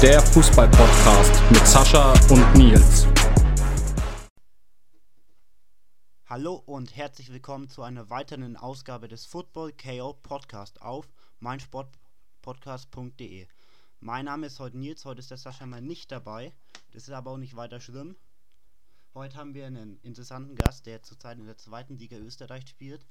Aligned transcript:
Der 0.00 0.22
Fußball-Podcast 0.22 1.50
mit 1.50 1.66
Sascha 1.66 2.12
und 2.30 2.54
Nils. 2.54 3.04
Hallo 6.26 6.62
und 6.66 6.94
herzlich 6.94 7.32
willkommen 7.32 7.68
zu 7.68 7.82
einer 7.82 8.08
weiteren 8.08 8.56
Ausgabe 8.56 9.08
des 9.08 9.26
Football 9.26 9.72
KO 9.72 10.12
Podcast 10.12 10.80
auf 10.82 11.08
meinsportpodcast.de. 11.40 13.48
Mein 13.98 14.26
Name 14.26 14.46
ist 14.46 14.60
heute 14.60 14.78
Nils, 14.78 15.04
heute 15.04 15.18
ist 15.18 15.32
der 15.32 15.36
Sascha 15.36 15.66
mal 15.66 15.82
nicht 15.82 16.12
dabei. 16.12 16.52
Das 16.92 17.08
ist 17.08 17.10
aber 17.10 17.32
auch 17.32 17.36
nicht 17.36 17.56
weiter 17.56 17.80
schlimm. 17.80 18.14
Heute 19.14 19.36
haben 19.36 19.54
wir 19.54 19.66
einen 19.66 19.98
interessanten 20.02 20.54
Gast, 20.54 20.86
der 20.86 21.02
zurzeit 21.02 21.38
in 21.38 21.46
der 21.46 21.58
zweiten 21.58 21.98
Liga 21.98 22.18
Österreich 22.18 22.68
spielt. 22.68 23.04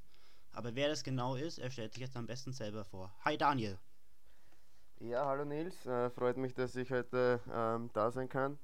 Aber 0.53 0.73
wer 0.73 0.87
das 0.87 1.03
genau 1.03 1.35
ist, 1.35 1.59
er 1.59 1.69
stellt 1.69 1.95
sich 1.95 2.03
jetzt 2.03 2.15
am 2.15 2.27
besten 2.27 2.53
selber 2.53 2.85
vor. 2.85 3.13
Hi 3.25 3.37
Daniel. 3.37 3.77
Ja, 4.99 5.25
hallo 5.27 5.45
Nils, 5.45 5.85
äh, 5.85 6.09
freut 6.09 6.37
mich, 6.37 6.53
dass 6.55 6.75
ich 6.75 6.91
heute 6.91 7.39
ähm, 7.53 7.89
da 7.93 8.11
sein 8.11 8.27
kann. 8.29 8.57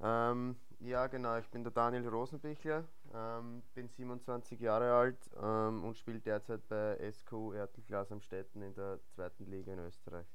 Ähm, 0.00 0.56
ja, 0.78 1.06
genau, 1.08 1.36
ich 1.38 1.48
bin 1.50 1.64
der 1.64 1.72
Daniel 1.72 2.06
Rosenbichler, 2.08 2.84
ähm, 3.12 3.62
bin 3.74 3.88
27 3.88 4.60
Jahre 4.60 4.94
alt 4.94 5.18
ähm, 5.42 5.82
und 5.84 5.96
spiele 5.96 6.20
derzeit 6.20 6.66
bei 6.68 6.96
SQ 7.10 7.54
Ertelglas 7.54 8.12
am 8.12 8.20
Städten 8.20 8.62
in 8.62 8.74
der 8.74 9.00
zweiten 9.14 9.46
Liga 9.46 9.72
in 9.72 9.80
Österreich. 9.80 10.28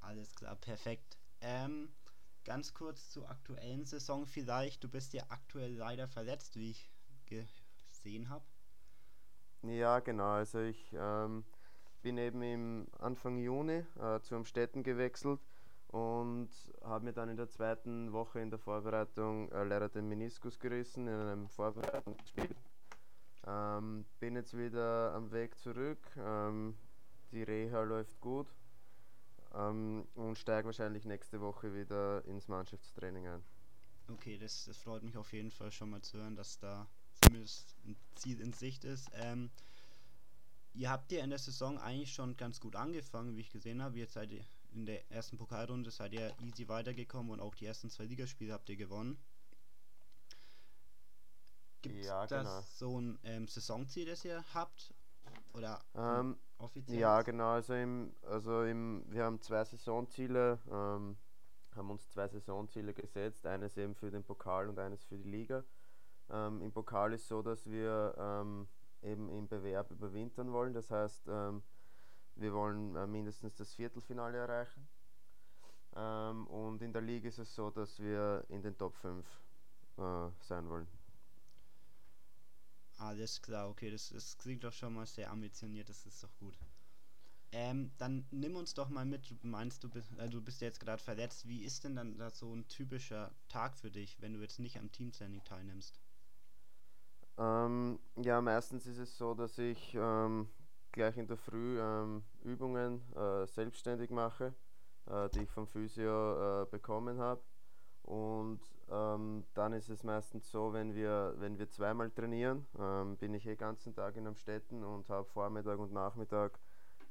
Alles 0.00 0.34
klar, 0.34 0.56
perfekt. 0.56 1.18
Ähm, 1.40 1.92
ganz 2.44 2.74
kurz 2.74 3.10
zur 3.10 3.28
aktuellen 3.30 3.84
Saison 3.84 4.26
vielleicht. 4.26 4.82
Du 4.84 4.88
bist 4.88 5.12
ja 5.12 5.24
aktuell 5.28 5.74
leider 5.74 6.08
verletzt, 6.08 6.56
wie 6.56 6.70
ich 6.70 6.90
gesehen 7.26 8.28
habe. 8.28 8.44
Ja, 9.62 10.00
genau, 10.00 10.30
also 10.32 10.60
ich 10.60 10.92
ähm, 10.94 11.44
bin 12.02 12.18
eben 12.18 12.42
im 12.42 12.86
Anfang 12.98 13.38
Juni 13.38 13.84
äh, 13.98 14.20
zu 14.20 14.36
Amstetten 14.36 14.82
gewechselt 14.82 15.40
und 15.88 16.48
habe 16.82 17.04
mir 17.04 17.12
dann 17.12 17.28
in 17.28 17.36
der 17.36 17.48
zweiten 17.48 18.12
Woche 18.12 18.40
in 18.40 18.50
der 18.50 18.58
Vorbereitung 18.58 19.50
äh, 19.50 19.64
leider 19.64 19.88
den 19.88 20.08
Meniskus 20.08 20.58
gerissen 20.58 21.06
in 21.06 21.14
einem 21.14 21.48
Vorbereitungsspiel. 21.48 22.54
Ähm, 23.46 24.04
bin 24.20 24.36
jetzt 24.36 24.56
wieder 24.56 25.14
am 25.14 25.32
Weg 25.32 25.58
zurück. 25.58 25.98
Ähm, 26.16 26.76
die 27.32 27.42
Reha 27.42 27.82
läuft 27.82 28.20
gut 28.20 28.46
ähm, 29.54 30.06
und 30.14 30.38
steige 30.38 30.66
wahrscheinlich 30.66 31.04
nächste 31.04 31.40
Woche 31.40 31.74
wieder 31.74 32.24
ins 32.24 32.48
Mannschaftstraining 32.48 33.26
ein. 33.26 33.42
Okay, 34.08 34.38
das, 34.38 34.64
das 34.64 34.76
freut 34.78 35.02
mich 35.02 35.16
auf 35.16 35.32
jeden 35.32 35.50
Fall 35.50 35.70
schon 35.70 35.90
mal 35.90 36.02
zu 36.02 36.18
hören, 36.18 36.36
dass 36.36 36.58
da 36.58 36.88
zumindest 37.22 37.76
ein 37.84 37.96
Ziel 38.14 38.40
in 38.40 38.52
Sicht 38.52 38.84
ist. 38.84 39.08
Ähm, 39.14 39.50
ihr 40.74 40.90
habt 40.90 41.12
ja 41.12 41.22
in 41.22 41.30
der 41.30 41.38
Saison 41.38 41.78
eigentlich 41.78 42.12
schon 42.12 42.36
ganz 42.36 42.60
gut 42.60 42.76
angefangen, 42.76 43.36
wie 43.36 43.40
ich 43.40 43.50
gesehen 43.50 43.82
habe. 43.82 43.98
Jetzt 43.98 44.14
seid 44.14 44.32
ihr 44.32 44.44
in 44.72 44.86
der 44.86 45.10
ersten 45.10 45.36
Pokalrunde 45.36 45.90
seid 45.90 46.12
ihr 46.12 46.32
easy 46.40 46.68
weitergekommen 46.68 47.32
und 47.32 47.40
auch 47.40 47.54
die 47.54 47.66
ersten 47.66 47.90
zwei 47.90 48.04
Ligaspiele 48.04 48.52
habt 48.52 48.68
ihr 48.68 48.76
gewonnen. 48.76 49.18
Gibt 51.82 51.96
es 51.96 52.06
ja, 52.06 52.26
genau. 52.26 52.42
das 52.42 52.78
so 52.78 53.00
ein 53.00 53.18
ähm, 53.24 53.48
Saisonziel, 53.48 54.06
das 54.06 54.24
ihr 54.24 54.44
habt? 54.54 54.94
Oder 55.54 55.80
ähm, 55.94 56.36
offiziell? 56.58 56.98
Ja, 56.98 57.22
genau. 57.22 57.50
Also, 57.50 57.74
im, 57.74 58.14
also 58.22 58.62
im, 58.64 59.04
wir 59.08 59.24
haben 59.24 59.40
zwei 59.40 59.64
Saisonziele, 59.64 60.58
ähm, 60.70 61.16
haben 61.74 61.90
uns 61.90 62.08
zwei 62.10 62.28
Saisonziele 62.28 62.92
gesetzt. 62.92 63.46
Eines 63.46 63.76
eben 63.76 63.94
für 63.94 64.10
den 64.10 64.22
Pokal 64.22 64.68
und 64.68 64.78
eines 64.78 65.02
für 65.04 65.16
die 65.16 65.28
Liga. 65.28 65.64
Ähm, 66.28 66.60
Im 66.62 66.70
Pokal 66.70 67.14
ist 67.14 67.26
so, 67.26 67.42
dass 67.42 67.68
wir 67.68 68.14
ähm, 68.18 68.68
eben 69.02 69.28
im 69.30 69.48
Bewerb 69.48 69.90
überwintern 69.90 70.52
wollen. 70.52 70.72
Das 70.72 70.90
heißt, 70.90 71.28
ähm, 71.28 71.62
wir 72.36 72.52
wollen 72.52 72.96
äh, 72.96 73.06
mindestens 73.06 73.54
das 73.56 73.74
Viertelfinale 73.74 74.38
erreichen. 74.38 74.88
Ähm, 75.96 76.46
und 76.46 76.82
in 76.82 76.92
der 76.92 77.02
Liga 77.02 77.28
ist 77.28 77.38
es 77.38 77.54
so, 77.54 77.70
dass 77.70 77.98
wir 77.98 78.44
in 78.48 78.62
den 78.62 78.76
Top 78.76 78.96
5 78.96 79.26
äh, 79.98 80.28
sein 80.40 80.68
wollen. 80.68 80.86
Alles 82.98 83.40
klar, 83.40 83.68
okay, 83.70 83.90
das, 83.90 84.10
das 84.10 84.36
klingt 84.36 84.62
doch 84.62 84.72
schon 84.72 84.92
mal 84.92 85.06
sehr 85.06 85.30
ambitioniert, 85.30 85.88
das 85.88 86.04
ist 86.04 86.22
doch 86.22 86.36
gut. 86.38 86.58
Ähm, 87.52 87.90
dann 87.98 88.26
nimm 88.30 88.54
uns 88.54 88.74
doch 88.74 88.90
mal 88.90 89.04
mit, 89.04 89.30
du 89.30 89.46
meinst, 89.46 89.82
du 89.82 89.88
bist, 89.88 90.12
äh, 90.18 90.28
du 90.28 90.40
bist 90.40 90.60
jetzt 90.60 90.78
gerade 90.78 91.02
verletzt. 91.02 91.48
Wie 91.48 91.64
ist 91.64 91.82
denn 91.82 91.96
dann 91.96 92.16
da 92.16 92.30
so 92.30 92.54
ein 92.54 92.68
typischer 92.68 93.34
Tag 93.48 93.76
für 93.76 93.90
dich, 93.90 94.20
wenn 94.20 94.34
du 94.34 94.40
jetzt 94.40 94.60
nicht 94.60 94.78
am 94.78 94.92
Teamtraining 94.92 95.42
teilnimmst? 95.42 95.98
Ähm, 97.38 97.98
ja, 98.16 98.40
meistens 98.40 98.86
ist 98.86 98.98
es 98.98 99.16
so, 99.16 99.34
dass 99.34 99.58
ich 99.58 99.94
ähm, 99.94 100.48
gleich 100.92 101.16
in 101.16 101.26
der 101.26 101.36
Früh 101.36 101.80
ähm, 101.80 102.22
Übungen 102.42 103.02
äh, 103.14 103.46
selbstständig 103.46 104.10
mache, 104.10 104.54
äh, 105.06 105.28
die 105.30 105.42
ich 105.42 105.50
vom 105.50 105.66
Physio 105.66 106.62
äh, 106.62 106.66
bekommen 106.66 107.18
habe. 107.18 107.42
Und 108.02 108.60
ähm, 108.90 109.44
dann 109.54 109.72
ist 109.72 109.88
es 109.88 110.02
meistens 110.02 110.50
so, 110.50 110.72
wenn 110.72 110.94
wir, 110.94 111.34
wenn 111.38 111.58
wir 111.58 111.70
zweimal 111.70 112.10
trainieren, 112.10 112.66
ähm, 112.78 113.16
bin 113.16 113.34
ich 113.34 113.46
eh 113.46 113.54
ganzen 113.54 113.94
Tag 113.94 114.16
in 114.16 114.26
Amstetten 114.26 114.82
und 114.82 115.08
habe 115.08 115.28
Vormittag 115.28 115.78
und 115.78 115.92
Nachmittag 115.92 116.58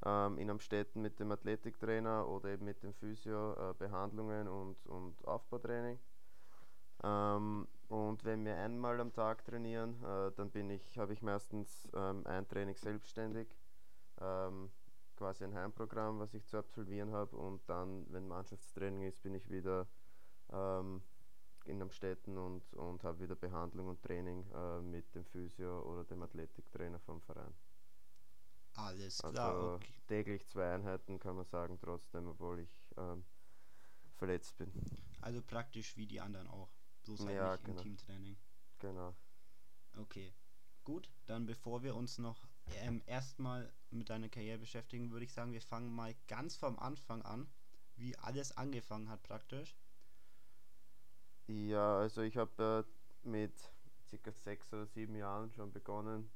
ähm, 0.05 0.37
in 0.37 0.49
Amstetten 0.49 1.01
mit 1.01 1.19
dem 1.19 1.31
Athletiktrainer 1.31 2.27
oder 2.27 2.49
eben 2.49 2.65
mit 2.65 2.83
dem 2.83 2.93
Physio 2.93 3.53
äh, 3.53 3.73
Behandlungen 3.77 4.47
und, 4.47 4.85
und 4.87 5.25
Aufbautraining. 5.25 5.99
Ähm, 7.03 7.67
und 7.89 8.23
wenn 8.23 8.45
wir 8.45 8.55
einmal 8.55 8.99
am 9.01 9.11
Tag 9.11 9.43
trainieren, 9.45 10.01
äh, 10.03 10.31
dann 10.35 10.51
bin 10.51 10.69
ich, 10.69 10.97
habe 10.99 11.11
ich 11.13 11.23
meistens 11.23 11.89
ähm, 11.95 12.25
ein 12.27 12.47
Training 12.47 12.75
selbstständig, 12.75 13.57
ähm, 14.21 14.69
quasi 15.15 15.43
ein 15.43 15.55
Heimprogramm, 15.55 16.19
was 16.19 16.35
ich 16.35 16.45
zu 16.45 16.57
absolvieren 16.57 17.11
habe. 17.11 17.35
Und 17.35 17.67
dann, 17.67 18.05
wenn 18.11 18.27
Mannschaftstraining 18.27 19.07
ist, 19.07 19.23
bin 19.23 19.33
ich 19.33 19.49
wieder 19.49 19.87
ähm, 20.51 21.01
in 21.65 21.81
Amstetten 21.81 22.37
und, 22.37 22.71
und 22.75 23.03
habe 23.03 23.21
wieder 23.21 23.35
Behandlung 23.35 23.87
und 23.87 24.03
Training 24.03 24.45
äh, 24.51 24.81
mit 24.81 25.15
dem 25.15 25.25
Physio 25.25 25.81
oder 25.81 26.03
dem 26.03 26.21
Athletiktrainer 26.21 26.99
vom 26.99 27.21
Verein. 27.21 27.55
Alles 28.75 29.17
klar. 29.17 29.33
Also 29.33 29.73
okay. 29.73 29.93
täglich 30.07 30.47
zwei 30.47 30.75
Einheiten 30.75 31.17
kann 31.19 31.35
man 31.35 31.45
sagen, 31.45 31.79
trotzdem, 31.81 32.27
obwohl 32.27 32.59
ich 32.59 32.93
ähm, 32.97 33.25
verletzt 34.15 34.57
bin. 34.59 34.71
Also 35.21 35.41
praktisch 35.41 35.97
wie 35.97 36.05
die 36.05 36.21
anderen 36.21 36.47
auch. 36.47 36.69
Ist 37.13 37.25
halt 37.25 37.35
ja, 37.35 37.51
nicht 37.51 37.65
genau. 37.65 37.77
im 37.77 37.83
Teamtraining. 37.83 38.37
Genau. 38.79 39.15
Okay. 39.97 40.33
Gut, 40.83 41.09
dann 41.25 41.45
bevor 41.45 41.83
wir 41.83 41.95
uns 41.95 42.17
noch 42.17 42.47
ähm, 42.81 43.01
erstmal 43.05 43.71
mit 43.91 44.09
deiner 44.09 44.29
Karriere 44.29 44.59
beschäftigen, 44.59 45.11
würde 45.11 45.25
ich 45.25 45.33
sagen, 45.33 45.51
wir 45.51 45.61
fangen 45.61 45.93
mal 45.93 46.15
ganz 46.27 46.55
vom 46.55 46.79
Anfang 46.79 47.21
an, 47.21 47.47
wie 47.95 48.17
alles 48.17 48.55
angefangen 48.57 49.09
hat 49.09 49.21
praktisch. 49.23 49.75
Ja, 51.47 51.97
also 51.97 52.21
ich 52.21 52.37
habe 52.37 52.85
äh, 53.23 53.27
mit 53.27 53.53
circa 54.07 54.31
sechs 54.31 54.71
oder 54.73 54.85
sieben 54.85 55.15
Jahren 55.15 55.51
schon 55.51 55.71
begonnen, 55.71 56.29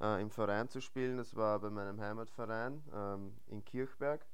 äh, 0.00 0.20
im 0.20 0.30
Verein 0.30 0.68
zu 0.68 0.80
spielen. 0.80 1.16
Das 1.16 1.34
war 1.34 1.58
bei 1.58 1.70
meinem 1.70 2.00
Heimatverein 2.00 2.82
ähm, 2.92 3.36
in 3.46 3.64
Kirchberg. 3.64 4.26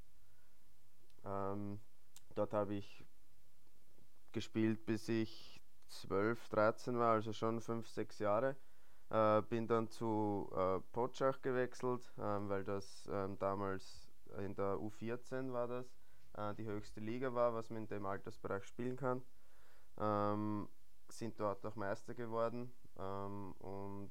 Ähm, 1.24 1.80
dort 2.34 2.52
habe 2.52 2.74
ich 2.74 3.04
gespielt, 4.32 4.84
bis 4.84 5.08
ich 5.08 5.55
12, 5.88 6.48
13 6.48 6.98
war, 6.98 7.12
also 7.12 7.32
schon 7.32 7.60
5, 7.60 7.88
6 7.88 8.18
Jahre. 8.18 8.56
Äh, 9.10 9.42
bin 9.42 9.68
dann 9.68 9.88
zu 9.88 10.50
äh, 10.54 10.80
Potschach 10.92 11.40
gewechselt, 11.40 12.12
ähm, 12.18 12.48
weil 12.48 12.64
das 12.64 13.08
ähm, 13.12 13.38
damals 13.38 14.10
in 14.38 14.54
der 14.54 14.76
U14 14.78 15.52
war 15.52 15.68
das, 15.68 15.86
äh, 16.36 16.54
die 16.54 16.64
höchste 16.66 17.00
Liga 17.00 17.32
war, 17.32 17.54
was 17.54 17.70
man 17.70 17.82
in 17.82 17.88
dem 17.88 18.04
Altersbereich 18.04 18.64
spielen 18.64 18.96
kann. 18.96 19.22
Ähm, 19.98 20.68
sind 21.08 21.38
dort 21.38 21.64
auch 21.64 21.76
Meister 21.76 22.14
geworden 22.14 22.72
ähm, 22.98 23.52
und 23.60 24.10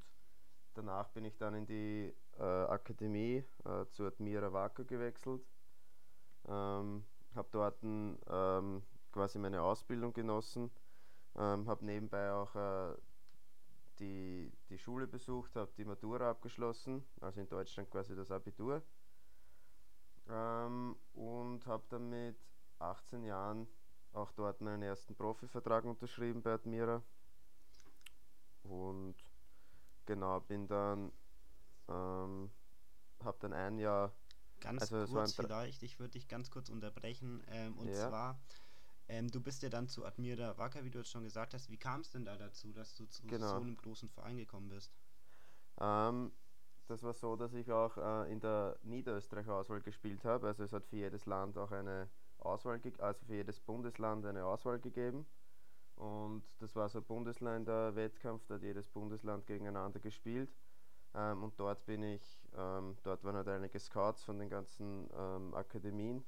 danach 0.75 1.09
bin 1.09 1.25
ich 1.25 1.37
dann 1.37 1.55
in 1.55 1.65
die 1.65 2.13
äh, 2.37 2.43
Akademie 2.43 3.43
äh, 3.65 3.85
zu 3.91 4.05
Admira 4.05 4.51
Wacker 4.53 4.85
gewechselt. 4.85 5.45
Ähm, 6.47 7.03
habe 7.35 7.49
dort 7.51 7.83
ähm, 7.83 8.81
quasi 9.11 9.39
meine 9.39 9.61
Ausbildung 9.61 10.13
genossen 10.13 10.71
ähm, 11.37 11.67
habe 11.67 11.85
nebenbei 11.85 12.31
auch 12.31 12.55
äh, 12.55 12.95
die, 13.99 14.51
die 14.69 14.77
Schule 14.77 15.07
besucht, 15.07 15.55
habe 15.55 15.71
die 15.77 15.85
Matura 15.85 16.29
abgeschlossen, 16.29 17.05
also 17.21 17.41
in 17.41 17.47
Deutschland 17.47 17.89
quasi 17.89 18.15
das 18.15 18.31
Abitur. 18.31 18.81
Ähm, 20.27 20.95
und 21.13 21.65
habe 21.67 21.83
dann 21.89 22.09
mit 22.09 22.37
18 22.79 23.23
Jahren 23.23 23.67
auch 24.13 24.31
dort 24.31 24.61
meinen 24.61 24.81
ersten 24.81 25.15
Profivertrag 25.15 25.85
unterschrieben 25.85 26.41
bei 26.41 26.53
Admira. 26.53 27.03
Und 28.63 29.15
genau, 30.05 30.39
bin 30.39 30.67
dann, 30.67 31.11
ähm, 31.87 32.49
habe 33.23 33.37
dann 33.39 33.53
ein 33.53 33.77
Jahr. 33.77 34.13
Ganz 34.61 34.81
also 34.91 35.05
kurz 35.05 35.33
vielleicht, 35.35 35.83
ich 35.83 35.99
würde 35.99 36.11
dich 36.11 36.27
ganz 36.27 36.49
kurz 36.49 36.69
unterbrechen. 36.69 37.43
Ähm, 37.47 37.77
und 37.77 37.93
ja. 37.93 38.07
zwar 38.07 38.39
ähm, 39.07 39.29
du 39.29 39.39
bist 39.39 39.61
ja 39.63 39.69
dann 39.69 39.87
zu 39.87 40.05
Admira 40.05 40.57
Wacker, 40.57 40.83
wie 40.83 40.89
du 40.89 40.99
jetzt 40.99 41.11
schon 41.11 41.23
gesagt 41.23 41.53
hast. 41.53 41.69
Wie 41.69 41.77
kam 41.77 42.01
es 42.01 42.11
denn 42.11 42.25
da 42.25 42.35
dazu, 42.37 42.71
dass 42.73 42.95
du 42.95 43.05
zu 43.05 43.25
genau. 43.27 43.47
so 43.47 43.55
einem 43.55 43.77
großen 43.77 44.09
Verein 44.09 44.37
gekommen 44.37 44.69
bist? 44.69 44.91
Ähm, 45.79 46.31
das 46.87 47.03
war 47.03 47.13
so, 47.13 47.35
dass 47.35 47.53
ich 47.53 47.71
auch 47.71 47.97
äh, 47.97 48.31
in 48.31 48.39
der 48.39 48.77
Niederösterreich-Auswahl 48.83 49.81
gespielt 49.81 50.23
habe. 50.23 50.47
Also 50.47 50.63
es 50.63 50.71
hat 50.71 50.85
für 50.85 50.97
jedes 50.97 51.25
Land 51.25 51.57
auch 51.57 51.71
eine 51.71 52.09
Auswahl, 52.39 52.79
also 52.99 53.25
für 53.25 53.35
jedes 53.35 53.59
Bundesland 53.59 54.25
eine 54.25 54.45
Auswahl 54.45 54.79
gegeben. 54.79 55.25
Und 55.95 56.43
das 56.59 56.75
war 56.75 56.89
so 56.89 56.99
ein 56.99 57.05
Bundesländer-Wettkampf, 57.05 58.45
da 58.47 58.55
hat 58.55 58.63
jedes 58.63 58.87
Bundesland 58.87 59.47
gegeneinander 59.47 59.99
gespielt. 59.99 60.53
Ähm, 61.13 61.43
und 61.43 61.59
dort 61.59 61.85
bin 61.85 62.03
ich, 62.03 62.43
ähm, 62.55 62.97
dort 63.03 63.23
waren 63.23 63.35
halt 63.35 63.47
einige 63.47 63.79
Scouts 63.79 64.23
von 64.23 64.37
den 64.37 64.49
ganzen 64.49 65.09
ähm, 65.17 65.53
Akademien. 65.53 66.25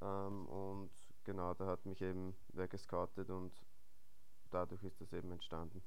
Ähm, 0.00 0.46
und 0.46 0.90
genau, 1.26 1.52
da 1.52 1.66
hat 1.66 1.84
mich 1.84 2.00
eben 2.00 2.34
wer 2.54 2.68
gescoutet 2.68 3.28
und 3.28 3.52
dadurch 4.50 4.82
ist 4.84 5.00
das 5.02 5.12
eben 5.12 5.30
entstanden. 5.30 5.82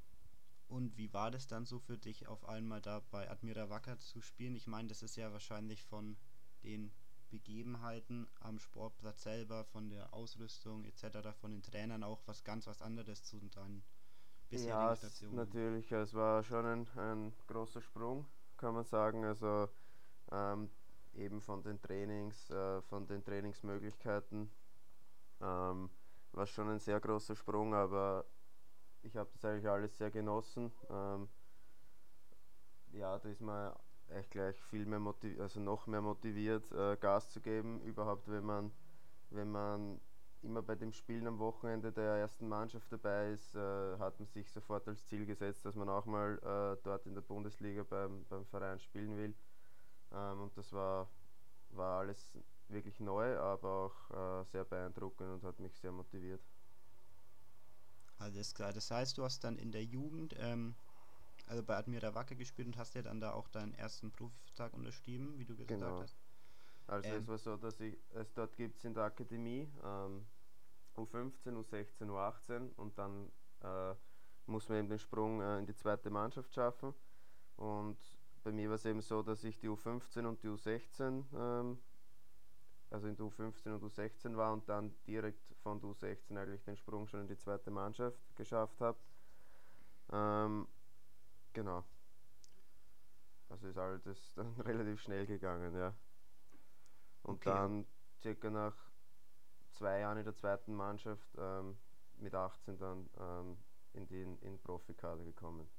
Und 0.68 0.96
wie 0.98 1.12
war 1.14 1.32
das 1.32 1.48
dann 1.48 1.66
so 1.66 1.80
für 1.80 1.98
dich, 1.98 2.28
auf 2.28 2.48
einmal 2.48 2.80
da 2.80 3.02
bei 3.10 3.28
Admira 3.28 3.72
Wacker 3.72 3.98
zu 3.98 4.22
spielen? 4.22 4.56
Ich 4.56 4.68
meine, 4.68 4.88
das 4.88 5.02
ist 5.02 5.16
ja 5.16 5.32
wahrscheinlich 5.32 5.84
von 5.84 6.16
den 6.64 6.92
Begebenheiten 7.32 8.28
am 8.42 8.60
Sportplatz 8.60 9.24
selber, 9.24 9.64
von 9.66 9.90
der 9.90 10.14
Ausrüstung 10.14 10.84
etc., 10.86 11.30
von 11.40 11.52
den 11.52 11.64
Trainern 11.64 12.04
auch 12.04 12.22
was 12.28 12.44
ganz 12.44 12.68
was 12.68 12.84
anderes 12.84 13.24
zu 13.24 13.40
deinen 13.40 13.84
bisherigen 14.50 14.78
ja, 14.78 14.96
Stationen. 14.96 15.36
natürlich, 15.36 15.92
es 15.92 16.14
war 16.14 16.44
schon 16.44 16.66
ein, 16.66 16.88
ein 16.98 17.34
großer 17.48 17.82
Sprung, 17.82 18.28
kann 18.58 18.76
man 18.76 18.86
sagen. 18.86 19.26
Also 19.26 19.70
ähm, 20.32 20.70
eben 21.14 21.42
von 21.42 21.64
den 21.64 21.82
Trainings, 21.82 22.50
äh, 22.52 22.82
von 22.84 23.08
den 23.08 23.24
Trainingsmöglichkeiten 23.24 24.52
ähm, 25.42 25.90
war 26.32 26.46
schon 26.46 26.70
ein 26.70 26.80
sehr 26.80 27.00
großer 27.00 27.36
Sprung, 27.36 27.74
aber 27.74 28.26
ich 29.02 29.16
habe 29.16 29.30
das 29.32 29.46
eigentlich 29.46 29.70
alles 29.70 29.98
sehr 29.98 30.12
genossen. 30.12 30.72
Ähm, 30.90 31.30
ja, 32.92 33.18
da 33.18 33.30
ist 33.30 33.42
man 33.42 33.74
echt 34.10 34.32
gleich 34.32 34.60
viel 34.64 34.86
mehr 34.86 35.00
motiviert, 35.00 35.42
also 35.42 35.60
noch 35.60 35.88
mehr 35.88 36.02
motiviert, 36.02 36.72
äh, 36.72 36.98
Gas 36.98 37.32
zu 37.32 37.42
geben, 37.42 37.82
überhaupt 37.82 38.28
wenn 38.30 38.44
man, 38.44 38.72
wenn 39.30 39.52
man 39.52 40.02
immer 40.42 40.62
bei 40.62 40.76
dem 40.76 40.92
Spielen 40.94 41.28
am 41.28 41.40
Wochenende 41.40 41.92
der 41.92 42.16
ersten 42.16 42.48
Mannschaft 42.48 42.92
dabei 42.92 43.32
ist, 43.32 43.56
äh, 43.56 43.98
hat 44.00 44.20
man 44.20 44.28
sich 44.28 44.50
sofort 44.52 44.88
als 44.88 45.06
Ziel 45.08 45.26
gesetzt, 45.26 45.66
dass 45.66 45.76
man 45.76 45.90
auch 45.90 46.06
mal 46.06 46.38
äh, 46.38 46.82
dort 46.84 47.06
in 47.06 47.14
der 47.14 47.22
Bundesliga 47.22 47.84
beim, 47.84 48.26
beim 48.26 48.46
Verein 48.46 48.80
spielen 48.80 49.18
will. 49.18 49.36
Ähm, 50.12 50.42
und 50.42 50.58
das 50.58 50.72
war, 50.74 51.10
war 51.72 52.00
alles 52.00 52.38
wirklich 52.68 53.00
neu, 53.00 53.38
aber 53.38 53.70
auch 53.70 54.42
äh, 54.42 54.46
sehr 54.46 54.66
beeindruckend 54.66 55.30
und 55.30 55.44
hat 55.44 55.60
mich 55.60 55.76
sehr 55.76 55.92
motiviert. 55.92 56.42
Alles 58.20 58.54
klar. 58.54 58.74
Das 58.74 58.92
heißt, 58.92 59.18
du 59.18 59.24
hast 59.24 59.44
dann 59.44 59.58
in 59.58 59.72
der 59.72 59.84
Jugend, 59.84 60.36
ähm, 60.38 60.76
also 61.48 61.64
bei 61.64 61.78
Admira 61.78 62.14
Wacker 62.14 62.36
gespielt 62.36 62.68
und 62.68 62.78
hast 62.78 62.94
ja 62.96 63.02
dann 63.02 63.22
da 63.22 63.34
auch 63.34 63.48
deinen 63.48 63.74
ersten 63.74 64.12
Profivertrag 64.12 64.74
unterschrieben, 64.74 65.38
wie 65.38 65.46
du 65.46 65.56
gesagt 65.56 65.70
genau. 65.70 66.02
hast. 66.02 66.18
Also 66.88 67.08
ähm, 67.10 67.22
es 67.22 67.28
war 67.28 67.38
so, 67.38 67.58
dass 67.58 67.80
ich, 67.80 67.98
es 68.14 68.34
dort 68.34 68.56
gibt 68.56 68.78
es 68.78 68.86
in 68.86 68.94
der 68.94 69.04
Akademie 69.04 69.72
ähm, 69.84 70.26
U15, 70.98 71.54
U16, 71.54 72.08
U18 72.08 72.76
und 72.76 72.98
dann 72.98 73.32
äh, 73.62 73.96
muss 74.48 74.68
man 74.68 74.80
eben 74.80 74.90
den 74.90 75.00
Sprung 75.00 75.42
äh, 75.42 75.60
in 75.60 75.66
die 75.66 75.76
zweite 75.76 76.10
Mannschaft 76.10 76.54
schaffen. 76.54 76.94
Und 77.56 77.98
bei 78.44 78.52
mir 78.52 78.70
war 78.70 78.76
es 78.76 78.86
eben 78.86 79.02
so, 79.02 79.22
dass 79.22 79.44
ich 79.44 79.60
die 79.60 79.70
U15 79.70 80.26
und 80.26 80.42
die 80.44 80.48
U16 80.48 81.24
ähm, 81.34 81.80
also 82.92 83.08
in 83.08 83.16
der 83.16 83.26
U15 83.26 83.74
und 83.74 83.84
U16 83.84 84.36
war 84.36 84.54
und 84.54 84.68
dann 84.68 84.96
direkt 85.06 85.54
von 85.62 85.80
der 85.80 85.90
U16 85.90 86.38
eigentlich 86.38 86.64
den 86.64 86.76
Sprung 86.76 87.08
schon 87.08 87.22
in 87.22 87.28
die 87.28 87.38
zweite 87.38 87.70
Mannschaft 87.70 88.18
geschafft 88.36 88.82
habe. 88.82 88.98
Ähm, 90.12 90.68
genau. 91.54 91.84
Also 93.50 93.68
ist 93.68 93.78
alles 93.78 94.34
dann 94.36 94.54
relativ 94.62 95.02
schnell 95.02 95.26
gegangen, 95.28 95.76
ja. 95.76 95.94
Und 97.24 97.36
okay. 97.36 97.50
dann 97.50 97.86
circa 98.22 98.50
nach 98.50 98.76
zwei 99.72 100.00
Jahren 100.00 100.18
in 100.18 100.24
der 100.24 100.34
zweiten 100.34 100.74
Mannschaft 100.74 101.30
ähm, 101.38 101.78
mit 102.18 102.34
18 102.34 102.78
dann 102.78 103.10
ähm, 103.20 103.58
in 103.94 104.08
den 104.08 104.40
in 104.40 104.60
Profikader 104.60 105.24
gekommen. 105.24 105.70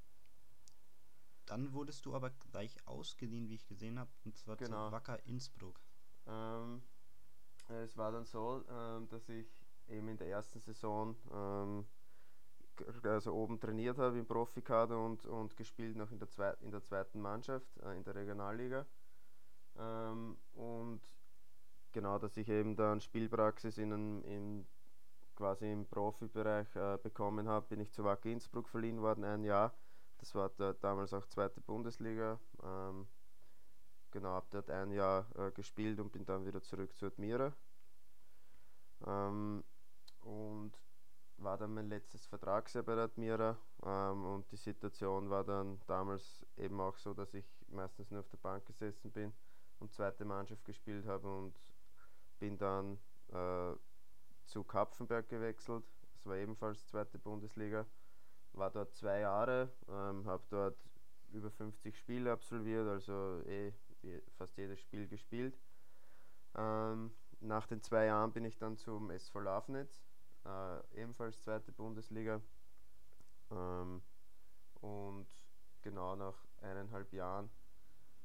Dann 1.51 1.73
wurdest 1.73 2.07
du 2.07 2.15
aber 2.15 2.31
gleich 2.53 2.77
ausgeliehen, 2.87 3.49
wie 3.49 3.57
ich 3.57 3.67
gesehen 3.67 3.99
habe, 3.99 4.09
und 4.25 4.37
zwar 4.37 4.57
genau. 4.57 4.87
zu 4.87 4.93
Wacker 4.93 5.19
Innsbruck. 5.27 5.81
Ähm, 6.29 6.81
es 7.69 7.97
war 7.97 8.13
dann 8.13 8.25
so, 8.25 8.65
ähm, 8.71 9.09
dass 9.09 9.29
ich 9.29 9.49
eben 9.89 10.07
in 10.07 10.17
der 10.17 10.29
ersten 10.29 10.61
Saison 10.61 11.17
ähm, 11.33 11.87
also 13.03 13.35
oben 13.35 13.59
trainiert 13.59 13.99
habe 13.99 14.17
im 14.17 14.27
Profikader 14.27 15.05
und, 15.05 15.27
und 15.27 15.57
gespielt 15.57 15.97
noch 15.97 16.13
in 16.13 16.21
der, 16.21 16.29
Zweit 16.29 16.63
in 16.63 16.71
der 16.71 16.85
zweiten 16.85 17.21
Mannschaft 17.21 17.67
äh, 17.79 17.97
in 17.97 18.05
der 18.05 18.15
Regionalliga. 18.15 18.87
Ähm, 19.77 20.39
und 20.53 21.01
genau, 21.91 22.21
dass 22.21 22.37
ich 22.37 22.49
eben 22.49 22.77
dann 22.77 23.01
Spielpraxis 23.01 23.77
in, 23.79 23.93
einem, 23.93 24.25
in 24.25 24.67
quasi 25.35 25.73
im 25.73 25.85
Profibereich 25.85 26.77
äh, 26.77 26.97
bekommen 27.03 27.49
habe, 27.49 27.67
bin 27.67 27.81
ich 27.81 27.91
zu 27.91 28.05
Wacker 28.05 28.29
Innsbruck 28.29 28.69
verliehen 28.69 29.03
worden, 29.03 29.25
ein 29.25 29.43
Jahr. 29.43 29.75
Das 30.21 30.35
war 30.35 30.51
da, 30.51 30.75
damals 30.75 31.15
auch 31.15 31.27
zweite 31.27 31.61
Bundesliga. 31.61 32.39
Ähm, 32.63 33.09
genau, 34.11 34.31
habe 34.31 34.47
dort 34.51 34.71
ein 34.71 34.93
Jahr 34.93 35.27
äh, 35.37 35.51
gespielt 35.53 35.99
und 35.99 36.13
bin 36.13 36.25
dann 36.27 36.45
wieder 36.45 36.63
zurück 36.63 36.95
zu 36.97 37.07
Admira. 37.07 37.55
Ähm, 39.07 39.65
und 40.21 40.73
war 41.39 41.57
dann 41.57 41.73
mein 41.73 41.89
letztes 41.89 42.27
Vertragsjahr 42.27 42.85
bei 42.85 42.95
der 42.95 43.05
Admira 43.05 43.57
ähm, 43.83 44.27
und 44.27 44.53
die 44.53 44.57
Situation 44.57 45.31
war 45.31 45.43
dann 45.43 45.81
damals 45.87 46.45
eben 46.59 46.79
auch 46.81 46.99
so, 46.99 47.15
dass 47.15 47.33
ich 47.33 47.47
meistens 47.69 48.11
nur 48.11 48.21
auf 48.21 48.29
der 48.29 48.37
Bank 48.37 48.67
gesessen 48.67 49.11
bin 49.11 49.33
und 49.79 49.93
zweite 49.93 50.27
Mannschaft 50.27 50.65
gespielt 50.67 51.07
habe 51.07 51.35
und 51.35 51.59
bin 52.39 52.59
dann 52.59 52.99
äh, 53.29 53.75
zu 54.45 54.65
Kapfenberg 54.65 55.31
gewechselt. 55.31 55.85
Das 56.13 56.27
war 56.27 56.37
ebenfalls 56.37 56.87
zweite 56.87 57.19
Bundesliga. 57.19 57.87
War 58.53 58.71
dort 58.71 58.95
zwei 58.95 59.21
Jahre, 59.21 59.71
ähm, 59.89 60.27
habe 60.27 60.43
dort 60.51 60.77
über 61.33 61.51
50 61.51 61.97
Spiele 61.97 62.33
absolviert, 62.33 62.89
also 62.89 63.41
eh 63.47 63.73
fast 64.37 64.57
jedes 64.57 64.81
Spiel 64.81 65.07
gespielt. 65.07 65.59
Ähm, 66.57 67.13
nach 67.41 67.67
den 67.67 67.83
zwei 67.83 68.07
Jahren 68.07 68.33
bin 68.33 68.45
ich 68.45 68.59
dann 68.59 68.77
zum 68.77 69.11
SV 69.11 69.41
Lafnitz, 69.41 70.03
äh, 70.45 71.01
ebenfalls 71.01 71.43
zweite 71.43 71.73
Bundesliga. 71.73 72.41
Ähm, 73.51 74.03
und 74.81 75.29
genau 75.83 76.17
nach 76.17 76.47
eineinhalb 76.61 77.13
Jahren 77.13 77.51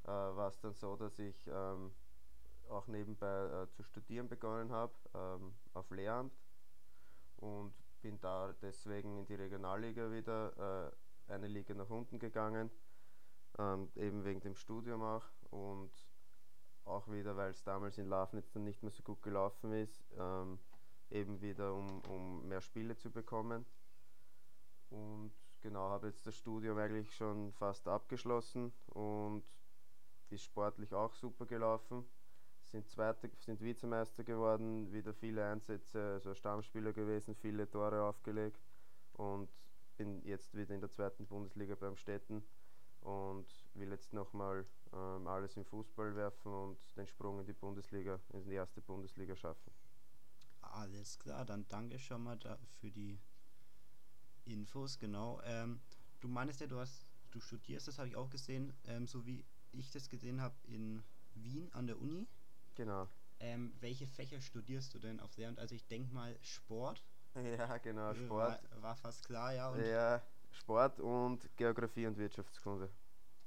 äh, 0.03 0.07
war 0.07 0.49
es 0.49 0.59
dann 0.59 0.73
so, 0.73 0.95
dass 0.95 1.19
ich 1.19 1.47
ähm, 1.47 1.91
auch 2.69 2.87
nebenbei 2.87 3.63
äh, 3.63 3.69
zu 3.69 3.83
studieren 3.83 4.27
begonnen 4.27 4.71
habe 4.71 4.93
ähm, 5.13 5.53
auf 5.73 5.89
Lehramt 5.91 6.33
und 7.37 7.73
bin 8.05 8.19
da 8.19 8.53
deswegen 8.61 9.17
in 9.17 9.25
die 9.25 9.33
Regionalliga 9.33 10.11
wieder 10.11 10.91
äh, 11.27 11.33
eine 11.33 11.47
Liga 11.47 11.73
nach 11.73 11.89
unten 11.89 12.19
gegangen, 12.19 12.69
ähm, 13.57 13.89
eben 13.95 14.23
wegen 14.23 14.41
dem 14.41 14.53
Studium 14.53 15.01
auch 15.01 15.25
und 15.49 15.91
auch 16.83 17.07
wieder, 17.07 17.35
weil 17.35 17.49
es 17.49 17.63
damals 17.63 17.97
in 17.97 18.07
Lafnitz 18.07 18.51
dann 18.51 18.63
nicht 18.63 18.83
mehr 18.83 18.91
so 18.91 19.01
gut 19.01 19.23
gelaufen 19.23 19.73
ist, 19.73 20.05
ähm, 20.19 20.59
eben 21.09 21.41
wieder 21.41 21.73
um, 21.73 22.01
um 22.01 22.47
mehr 22.47 22.61
Spiele 22.61 22.95
zu 22.95 23.09
bekommen. 23.09 23.65
Und 24.91 25.33
genau, 25.61 25.89
habe 25.89 26.05
jetzt 26.05 26.27
das 26.27 26.37
Studium 26.37 26.77
eigentlich 26.77 27.11
schon 27.15 27.53
fast 27.53 27.87
abgeschlossen 27.87 28.71
und 28.85 29.43
ist 30.29 30.43
sportlich 30.43 30.93
auch 30.93 31.15
super 31.15 31.47
gelaufen. 31.47 32.07
Sind, 32.75 32.89
Zweite, 32.89 33.31
sind 33.39 33.61
Vizemeister 33.61 34.25
geworden, 34.25 34.91
wieder 34.91 35.13
viele 35.13 35.45
Einsätze, 35.45 36.15
also 36.15 36.33
Stammspieler 36.33 36.91
gewesen, 36.91 37.33
viele 37.33 37.69
Tore 37.69 38.03
aufgelegt 38.03 38.59
und 39.13 39.49
bin 39.95 40.21
jetzt 40.25 40.53
wieder 40.53 40.75
in 40.75 40.81
der 40.81 40.91
zweiten 40.91 41.25
Bundesliga 41.25 41.75
beim 41.75 41.95
Städten 41.95 42.43
und 42.99 43.45
will 43.75 43.91
jetzt 43.91 44.11
nochmal 44.11 44.65
ähm, 44.91 45.25
alles 45.25 45.55
im 45.55 45.63
Fußball 45.63 46.17
werfen 46.17 46.51
und 46.51 46.77
den 46.97 47.07
Sprung 47.07 47.39
in 47.39 47.45
die 47.45 47.53
Bundesliga, 47.53 48.19
in 48.33 48.43
die 48.43 48.55
erste 48.55 48.81
Bundesliga 48.81 49.37
schaffen. 49.37 49.71
Alles 50.59 51.17
klar, 51.17 51.45
dann 51.45 51.65
danke 51.69 51.97
schon 51.97 52.23
mal 52.23 52.37
für 52.81 52.91
die 52.91 53.17
Infos, 54.43 54.99
genau. 54.99 55.39
Ähm, 55.45 55.79
du 56.19 56.27
meinst 56.27 56.59
ja, 56.59 56.67
du 56.67 56.77
hast, 56.77 57.05
du 57.31 57.39
studierst, 57.39 57.87
das 57.87 57.99
habe 57.99 58.09
ich 58.09 58.17
auch 58.17 58.29
gesehen, 58.29 58.73
ähm, 58.83 59.07
so 59.07 59.25
wie 59.25 59.45
ich 59.71 59.91
das 59.91 60.09
gesehen 60.09 60.41
habe 60.41 60.55
in 60.67 61.05
Wien 61.35 61.71
an 61.71 61.87
der 61.87 62.01
Uni. 62.01 62.27
Genau. 62.75 63.07
Ähm, 63.39 63.73
welche 63.79 64.07
Fächer 64.07 64.41
studierst 64.41 64.93
du 64.93 64.99
denn 64.99 65.19
auf 65.19 65.35
Lehramt? 65.37 65.59
Also 65.59 65.75
ich 65.75 65.87
denke 65.87 66.13
mal 66.13 66.37
Sport. 66.41 67.03
Ja, 67.35 67.77
genau, 67.79 68.11
äh, 68.11 68.15
Sport. 68.15 68.63
War, 68.71 68.81
war 68.81 68.95
fast 68.95 69.25
klar, 69.25 69.53
ja. 69.53 69.69
Und 69.69 69.85
ja, 69.85 70.21
Sport 70.51 71.01
und 71.01 71.49
Geografie 71.57 72.07
und 72.07 72.17
Wirtschaftskunde. 72.17 72.89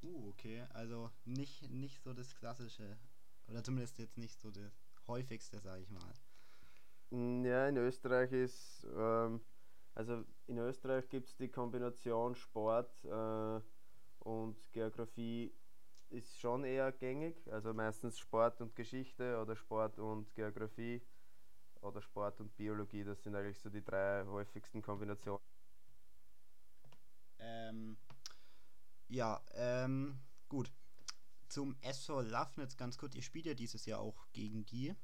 Uh, 0.02 0.28
okay. 0.28 0.66
Also 0.74 1.10
nicht, 1.24 1.70
nicht 1.70 2.02
so 2.02 2.12
das 2.12 2.34
Klassische. 2.34 2.98
Oder 3.48 3.64
zumindest 3.64 3.98
jetzt 3.98 4.18
nicht 4.18 4.38
so 4.38 4.50
das 4.50 4.72
häufigste, 5.06 5.58
sage 5.60 5.82
ich 5.82 5.90
mal. 5.90 6.12
Mm, 7.10 7.46
ja, 7.46 7.66
in 7.68 7.78
Österreich 7.78 8.30
ist, 8.32 8.86
ähm, 8.94 9.40
also 9.94 10.24
in 10.46 10.58
Österreich 10.58 11.08
gibt 11.08 11.28
es 11.28 11.36
die 11.36 11.48
Kombination 11.48 12.34
Sport 12.34 13.04
äh, 13.04 13.60
und 14.18 14.70
Geografie 14.72 15.52
ist 16.10 16.38
schon 16.40 16.64
eher 16.64 16.92
gängig. 16.92 17.36
Also 17.52 17.72
meistens 17.74 18.18
Sport 18.18 18.60
und 18.60 18.74
Geschichte 18.76 19.40
oder 19.40 19.56
Sport 19.56 19.98
und 19.98 20.32
Geografie 20.34 21.02
oder 21.82 22.02
Sport 22.02 22.40
und 22.40 22.56
Biologie. 22.56 23.04
Das 23.04 23.22
sind 23.22 23.34
eigentlich 23.36 23.60
so 23.60 23.70
die 23.70 23.84
drei 23.84 24.24
häufigsten 24.26 24.82
Kombinationen. 24.82 25.40
Ähm, 27.38 27.96
ja, 29.08 29.42
ähm, 29.54 30.20
gut. 30.48 30.72
Zum 31.48 31.76
SV 31.82 32.22
Lafnitz 32.22 32.76
ganz 32.76 32.98
kurz. 32.98 33.14
Ihr 33.14 33.22
spielt 33.22 33.46
ja 33.46 33.54
dieses 33.54 33.86
Jahr 33.86 34.00
auch 34.00 34.26
gegen 34.32 34.66
die, 34.66 34.94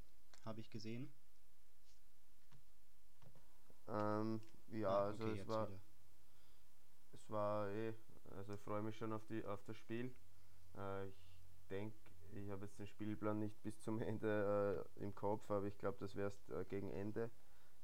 habe 0.44 0.60
ich 0.60 0.70
gesehen. 0.70 1.12
Ähm, 3.88 4.40
ja, 4.68 4.88
Ah, 4.88 5.06
also 5.06 5.24
okay, 5.24 5.32
es 5.32 5.38
jetzt 5.38 5.48
war, 5.48 5.68
wieder. 5.68 5.80
es 7.12 7.30
war 7.30 7.70
eh, 7.70 7.94
also 8.36 8.54
ich 8.54 8.60
freue 8.60 8.82
mich 8.82 8.96
schon 8.96 9.12
auf, 9.12 9.24
die, 9.26 9.44
auf 9.44 9.62
das 9.64 9.76
Spiel. 9.78 10.14
Äh, 10.76 11.08
ich 11.08 11.14
denke, 11.70 11.96
ich 12.32 12.50
habe 12.50 12.66
jetzt 12.66 12.78
den 12.78 12.86
Spielplan 12.86 13.38
nicht 13.38 13.62
bis 13.62 13.80
zum 13.80 14.00
Ende 14.00 14.86
äh, 14.98 15.02
im 15.02 15.14
Kopf, 15.14 15.50
aber 15.50 15.66
ich 15.66 15.78
glaube, 15.78 15.98
das 16.00 16.16
wäre 16.16 16.32
äh, 16.50 16.64
gegen 16.64 16.90
Ende 16.90 17.30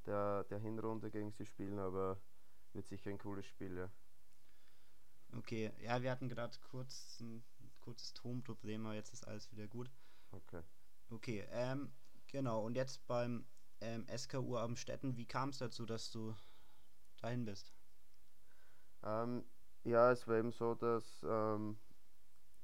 der, 0.06 0.44
der 0.44 0.58
Hinrunde 0.58 1.10
gegen 1.10 1.30
sie 1.32 1.46
spielen, 1.46 1.78
aber 1.78 2.20
wird 2.72 2.86
sicher 2.86 3.10
ein 3.10 3.18
cooles 3.18 3.46
Spiel, 3.46 3.76
ja. 3.76 3.90
Okay, 5.36 5.72
ja, 5.80 6.02
wir 6.02 6.10
hatten 6.10 6.28
gerade 6.28 6.58
kurz 6.70 7.20
ein 7.20 7.44
kurzes 7.80 8.12
Tonproblem, 8.14 8.86
aber 8.86 8.94
jetzt 8.94 9.12
ist 9.12 9.26
alles 9.26 9.50
wieder 9.52 9.68
gut. 9.68 9.90
Okay. 10.32 10.62
Okay, 11.10 11.46
ähm, 11.50 11.92
genau. 12.26 12.64
Und 12.64 12.76
jetzt 12.76 13.06
beim 13.06 13.44
ähm, 13.80 14.06
SKU 14.16 14.56
Amstetten, 14.56 15.16
wie 15.16 15.26
kam 15.26 15.50
es 15.50 15.58
dazu, 15.58 15.86
dass 15.86 16.10
du 16.10 16.34
dahin 17.20 17.44
bist? 17.44 17.72
Ähm, 19.02 19.44
ja, 19.84 20.12
es 20.12 20.26
war 20.28 20.36
eben 20.36 20.52
so, 20.52 20.74
dass 20.74 21.22
ähm, 21.22 21.78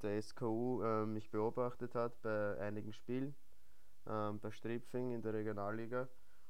der 0.01 0.21
SKU 0.21 0.81
äh, 0.83 1.05
mich 1.05 1.29
beobachtet 1.31 1.95
hat 1.95 2.21
bei 2.21 2.57
einigen 2.59 2.93
Spielen, 2.93 3.35
ähm, 4.07 4.39
bei 4.39 4.51
Stripfing 4.51 5.11
in 5.11 5.21
der 5.21 5.33
Regionalliga. 5.33 6.09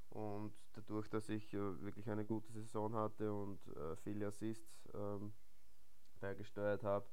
Und 0.10 0.54
dadurch, 0.74 1.10
dass 1.10 1.30
ich 1.30 1.54
äh, 1.54 1.82
wirklich 1.82 2.10
eine 2.10 2.26
gute 2.26 2.52
Saison 2.54 2.96
hatte 2.96 3.34
und 3.34 3.60
äh, 3.68 3.96
viele 3.98 4.28
Assists 4.28 4.88
ähm, 4.94 5.34
beigesteuert 6.20 6.84
habe, 6.84 7.08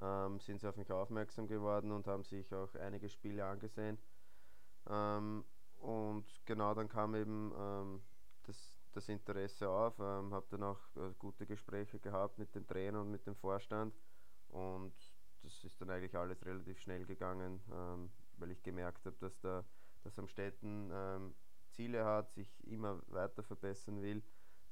ähm, 0.00 0.40
sind 0.40 0.60
sie 0.60 0.68
auf 0.68 0.76
mich 0.76 0.90
aufmerksam 0.90 1.46
geworden 1.46 1.92
und 1.92 2.06
haben 2.06 2.24
sich 2.24 2.52
auch 2.54 2.74
einige 2.74 3.08
Spiele 3.08 3.44
angesehen. 3.44 3.98
Ähm, 4.88 5.44
und 5.78 6.26
genau 6.44 6.74
dann 6.74 6.88
kam 6.88 7.14
eben 7.14 7.52
das, 8.44 8.80
das 8.92 9.08
Interesse 9.08 9.68
auf, 9.68 9.98
ähm, 9.98 10.32
habe 10.34 10.46
dann 10.50 10.62
auch 10.62 10.80
äh, 10.96 11.14
gute 11.18 11.46
Gespräche 11.46 11.98
gehabt 12.00 12.38
mit 12.38 12.54
dem 12.54 12.66
Trainer 12.66 13.00
und 13.00 13.10
mit 13.10 13.26
dem 13.26 13.36
Vorstand 13.36 13.94
und 14.48 14.94
das 15.62 15.72
ist 15.72 15.80
dann 15.80 15.90
eigentlich 15.90 16.16
alles 16.16 16.44
relativ 16.44 16.78
schnell 16.80 17.04
gegangen, 17.04 17.60
ähm, 17.70 18.10
weil 18.38 18.50
ich 18.50 18.62
gemerkt 18.62 19.04
habe, 19.06 19.16
dass 19.18 19.38
da 19.40 19.64
dass 20.02 20.18
Amstetten 20.18 20.90
ähm, 20.92 21.34
Ziele 21.70 22.04
hat, 22.04 22.30
sich 22.32 22.48
immer 22.66 23.02
weiter 23.08 23.42
verbessern 23.42 24.00
will, 24.00 24.22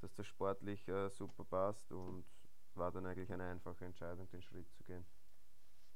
dass 0.01 0.15
das 0.15 0.27
sportlich 0.27 0.89
äh, 0.89 1.11
super 1.11 1.45
passt 1.45 1.93
und 1.93 2.25
war 2.75 2.93
dann 2.93 3.07
eigentlich 3.07 3.31
eine 3.33 3.45
einfache 3.45 3.85
Entscheidung, 3.85 4.29
den 4.31 4.43
Schritt 4.43 4.71
zu 4.73 4.83
gehen. 4.85 5.05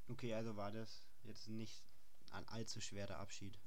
Okay, 0.08 0.34
also 0.34 0.56
war 0.56 0.72
das 0.72 1.06
jetzt 1.22 1.48
nicht 1.48 1.84
ein 2.32 2.46
allzu 2.48 2.80
schwerer 2.80 3.18
Abschied. 3.18 3.58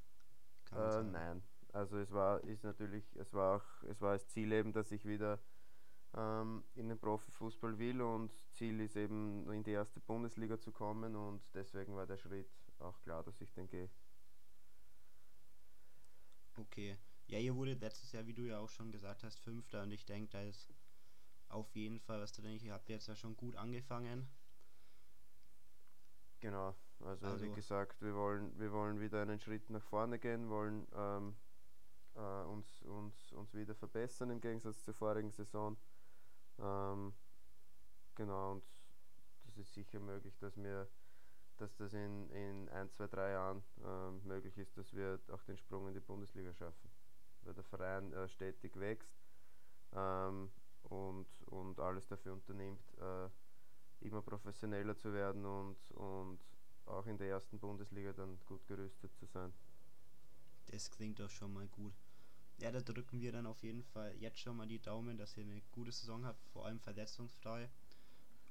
Äh, 0.72 1.04
nein, 1.04 1.42
also 1.72 1.98
es 1.98 2.12
war 2.12 2.44
ist 2.44 2.64
natürlich, 2.64 3.16
es 3.16 3.34
war 3.34 3.58
auch, 3.58 3.84
es 3.84 4.02
war 4.02 4.14
das 4.14 4.28
Ziel 4.28 4.52
eben, 4.52 4.74
dass 4.74 4.92
ich 4.92 5.06
wieder 5.06 5.40
ähm, 6.16 6.64
in 6.76 6.88
den 6.90 6.98
Profifußball 7.00 7.78
will 7.78 8.02
und 8.02 8.32
Ziel 8.52 8.80
ist 8.80 8.96
eben 8.96 9.50
in 9.52 9.64
die 9.64 9.72
erste 9.72 10.00
Bundesliga 10.00 10.60
zu 10.60 10.72
kommen 10.72 11.16
und 11.16 11.42
deswegen 11.54 11.96
war 11.96 12.06
der 12.08 12.18
Schritt 12.18 12.50
auch 12.80 13.00
klar, 13.02 13.24
dass 13.24 13.42
ich 13.42 13.52
den 13.54 13.68
gehe. 13.68 13.90
Okay. 16.58 16.98
Ja, 17.28 17.40
ihr 17.40 17.56
wurdet 17.56 17.82
letztes 17.82 18.12
Jahr, 18.12 18.26
wie 18.28 18.34
du 18.34 18.44
ja 18.44 18.60
auch 18.60 18.70
schon 18.70 18.92
gesagt 18.92 19.24
hast, 19.24 19.40
Fünfter 19.40 19.84
und 19.84 19.92
ich 19.92 20.06
denke, 20.06 20.30
da 20.32 20.42
ist 20.42 20.72
auf 21.50 21.76
jeden 21.76 22.00
Fall 22.00 22.22
was 22.22 22.32
drin. 22.34 22.60
Ihr 22.62 22.74
habt 22.74 22.90
jetzt 22.90 23.08
ja 23.08 23.16
schon 23.16 23.36
gut 23.36 23.56
angefangen. 23.56 24.28
Genau, 26.40 26.76
also, 27.00 27.26
wie 27.26 27.32
Also- 27.32 27.52
gesagt, 27.54 28.02
wir 28.02 28.14
wollen, 28.16 28.58
wir 28.60 28.72
wollen 28.72 29.00
wieder 29.00 29.22
einen 29.22 29.40
Schritt 29.40 29.70
nach 29.70 29.84
vorne 29.84 30.20
gehen, 30.20 30.50
wollen 30.50 30.88
ähm, 30.94 31.36
äh, 32.16 32.44
uns, 32.44 32.82
uns, 32.84 33.32
uns 33.34 33.54
wieder 33.54 33.74
verbessern 33.76 34.30
im 34.30 34.40
Gegensatz 34.40 34.84
zur 34.84 34.94
vorigen 34.94 35.32
Saison. 35.32 35.78
Ähm, 36.60 37.14
genau, 38.16 38.54
und 38.54 38.64
das 39.46 39.58
ist 39.58 39.74
sicher 39.74 40.00
möglich, 40.00 40.38
dass 40.40 40.56
wir 40.58 40.88
dass 41.58 41.76
das 41.78 41.94
in, 41.94 42.30
in 42.32 42.70
ein, 42.70 42.90
zwei, 42.90 43.08
drei 43.08 43.32
Jahren 43.32 43.64
ähm, 43.84 44.22
möglich 44.26 44.58
ist, 44.58 44.78
dass 44.78 44.94
wir 44.94 45.20
auch 45.32 45.44
den 45.44 45.58
Sprung 45.58 45.88
in 45.88 45.94
die 45.94 46.00
Bundesliga 46.00 46.54
schaffen. 46.54 46.90
Weil 47.44 47.54
der 47.54 47.64
Verein 47.64 48.12
äh, 48.14 48.28
stetig 48.28 48.78
wächst 48.80 49.16
ähm, 49.94 50.52
und, 50.84 51.28
und 51.46 51.80
alles 51.80 52.08
dafür 52.08 52.34
unternimmt, 52.34 52.82
äh, 53.00 53.30
immer 54.06 54.22
professioneller 54.22 54.98
zu 54.98 55.14
werden 55.14 55.46
und, 55.46 55.92
und 55.92 56.40
auch 56.86 57.06
in 57.08 57.18
der 57.18 57.30
ersten 57.30 57.60
Bundesliga 57.60 58.14
dann 58.14 58.40
gut 58.46 58.66
gerüstet 58.68 59.16
zu 59.16 59.26
sein. 59.26 59.54
Das 60.68 60.90
klingt 60.90 61.20
doch 61.20 61.30
schon 61.30 61.54
mal 61.54 61.68
gut. 61.68 61.94
Ja, 62.60 62.72
da 62.72 62.80
drücken 62.80 63.22
wir 63.22 63.32
dann 63.32 63.46
auf 63.46 63.64
jeden 63.64 63.84
Fall 63.84 64.16
jetzt 64.18 64.40
schon 64.40 64.58
mal 64.58 64.68
die 64.68 64.80
Daumen, 64.80 65.18
dass 65.18 65.36
ihr 65.38 65.44
eine 65.44 65.62
gute 65.72 65.92
Saison 65.92 66.26
habt, 66.26 66.42
vor 66.48 66.66
allem 66.66 66.80
verletzungsfrei. 66.80 67.70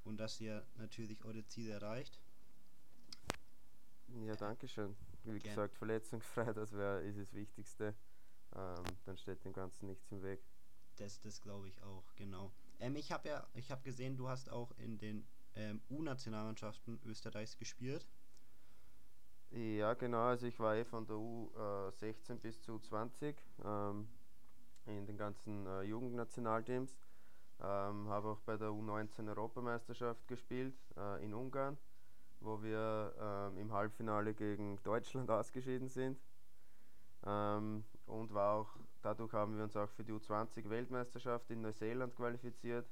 Und 0.04 0.18
dass 0.18 0.40
ihr 0.40 0.66
natürlich 0.76 1.24
eure 1.24 1.46
Ziele 1.46 1.72
erreicht. 1.72 2.20
Ja, 4.26 4.36
danke 4.36 4.68
schön. 4.68 4.94
Wie 5.24 5.38
Gern. 5.38 5.54
gesagt, 5.54 5.76
verletzungsfrei, 5.76 6.52
das 6.52 6.72
wär, 6.72 7.00
ist 7.00 7.18
das 7.18 7.32
Wichtigste. 7.32 7.94
Ähm, 8.54 8.84
dann 9.06 9.16
steht 9.16 9.42
dem 9.44 9.52
Ganzen 9.52 9.86
nichts 9.86 10.12
im 10.12 10.22
Weg. 10.22 10.40
Das, 10.96 11.20
das 11.20 11.40
glaube 11.40 11.68
ich 11.68 11.82
auch, 11.82 12.04
genau. 12.14 12.52
Ähm, 12.78 12.96
ich 12.96 13.10
habe 13.10 13.28
ja, 13.28 13.46
ich 13.54 13.70
habe 13.70 13.82
gesehen, 13.82 14.16
du 14.16 14.28
hast 14.28 14.50
auch 14.50 14.70
in 14.78 14.98
den 14.98 15.26
ähm, 15.54 15.80
U-Nationalmannschaften 15.90 17.00
Österreichs 17.04 17.56
gespielt. 17.56 18.06
Ja, 19.54 19.94
genau. 19.94 20.22
Also 20.24 20.46
ich 20.46 20.58
war 20.58 20.74
eh 20.74 20.84
von 20.84 21.06
der 21.06 21.16
U16 21.16 22.36
bis 22.40 22.60
zu 22.60 22.72
U20 22.72 23.36
ähm, 23.64 24.08
in 24.86 25.06
den 25.06 25.16
ganzen 25.16 25.66
äh, 25.66 25.82
Jugendnationalteams. 25.82 26.98
Ähm, 27.60 28.08
habe 28.08 28.30
auch 28.30 28.40
bei 28.40 28.56
der 28.56 28.70
U19 28.70 29.28
Europameisterschaft 29.28 30.26
gespielt 30.26 30.74
äh, 30.96 31.24
in 31.24 31.32
Ungarn, 31.34 31.78
wo 32.40 32.60
wir 32.62 33.14
ähm, 33.20 33.58
im 33.58 33.72
Halbfinale 33.72 34.34
gegen 34.34 34.82
Deutschland 34.82 35.30
ausgeschieden 35.32 35.88
sind. 35.88 36.18
Ähm, 37.24 37.84
und 38.06 38.34
war 38.34 38.54
auch, 38.56 38.76
dadurch 39.02 39.32
haben 39.32 39.56
wir 39.56 39.64
uns 39.64 39.76
auch 39.76 39.88
für 39.90 40.04
die 40.04 40.12
U20 40.12 40.68
Weltmeisterschaft 40.68 41.48
in 41.50 41.62
Neuseeland 41.62 42.16
qualifiziert, 42.16 42.86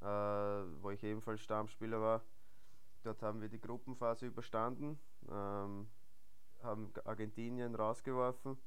äh, 0.00 0.06
wo 0.06 0.90
ich 0.90 1.04
ebenfalls 1.04 1.42
Stammspieler 1.42 2.00
war. 2.00 2.22
Dort 3.02 3.22
haben 3.22 3.40
wir 3.40 3.48
die 3.48 3.60
Gruppenphase 3.60 4.26
überstanden, 4.26 4.98
ähm, 5.30 5.88
haben 6.62 6.92
Argentinien 7.04 7.74
rausgeworfen, 7.74 8.58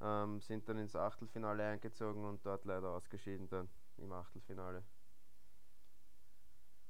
ähm, 0.00 0.40
sind 0.40 0.68
dann 0.68 0.78
ins 0.78 0.96
Achtelfinale 0.96 1.64
eingezogen 1.64 2.24
und 2.24 2.44
dort 2.44 2.64
leider 2.64 2.90
ausgeschieden 2.90 3.48
dann 3.48 3.68
im 3.98 4.12
Achtelfinale. 4.12 4.84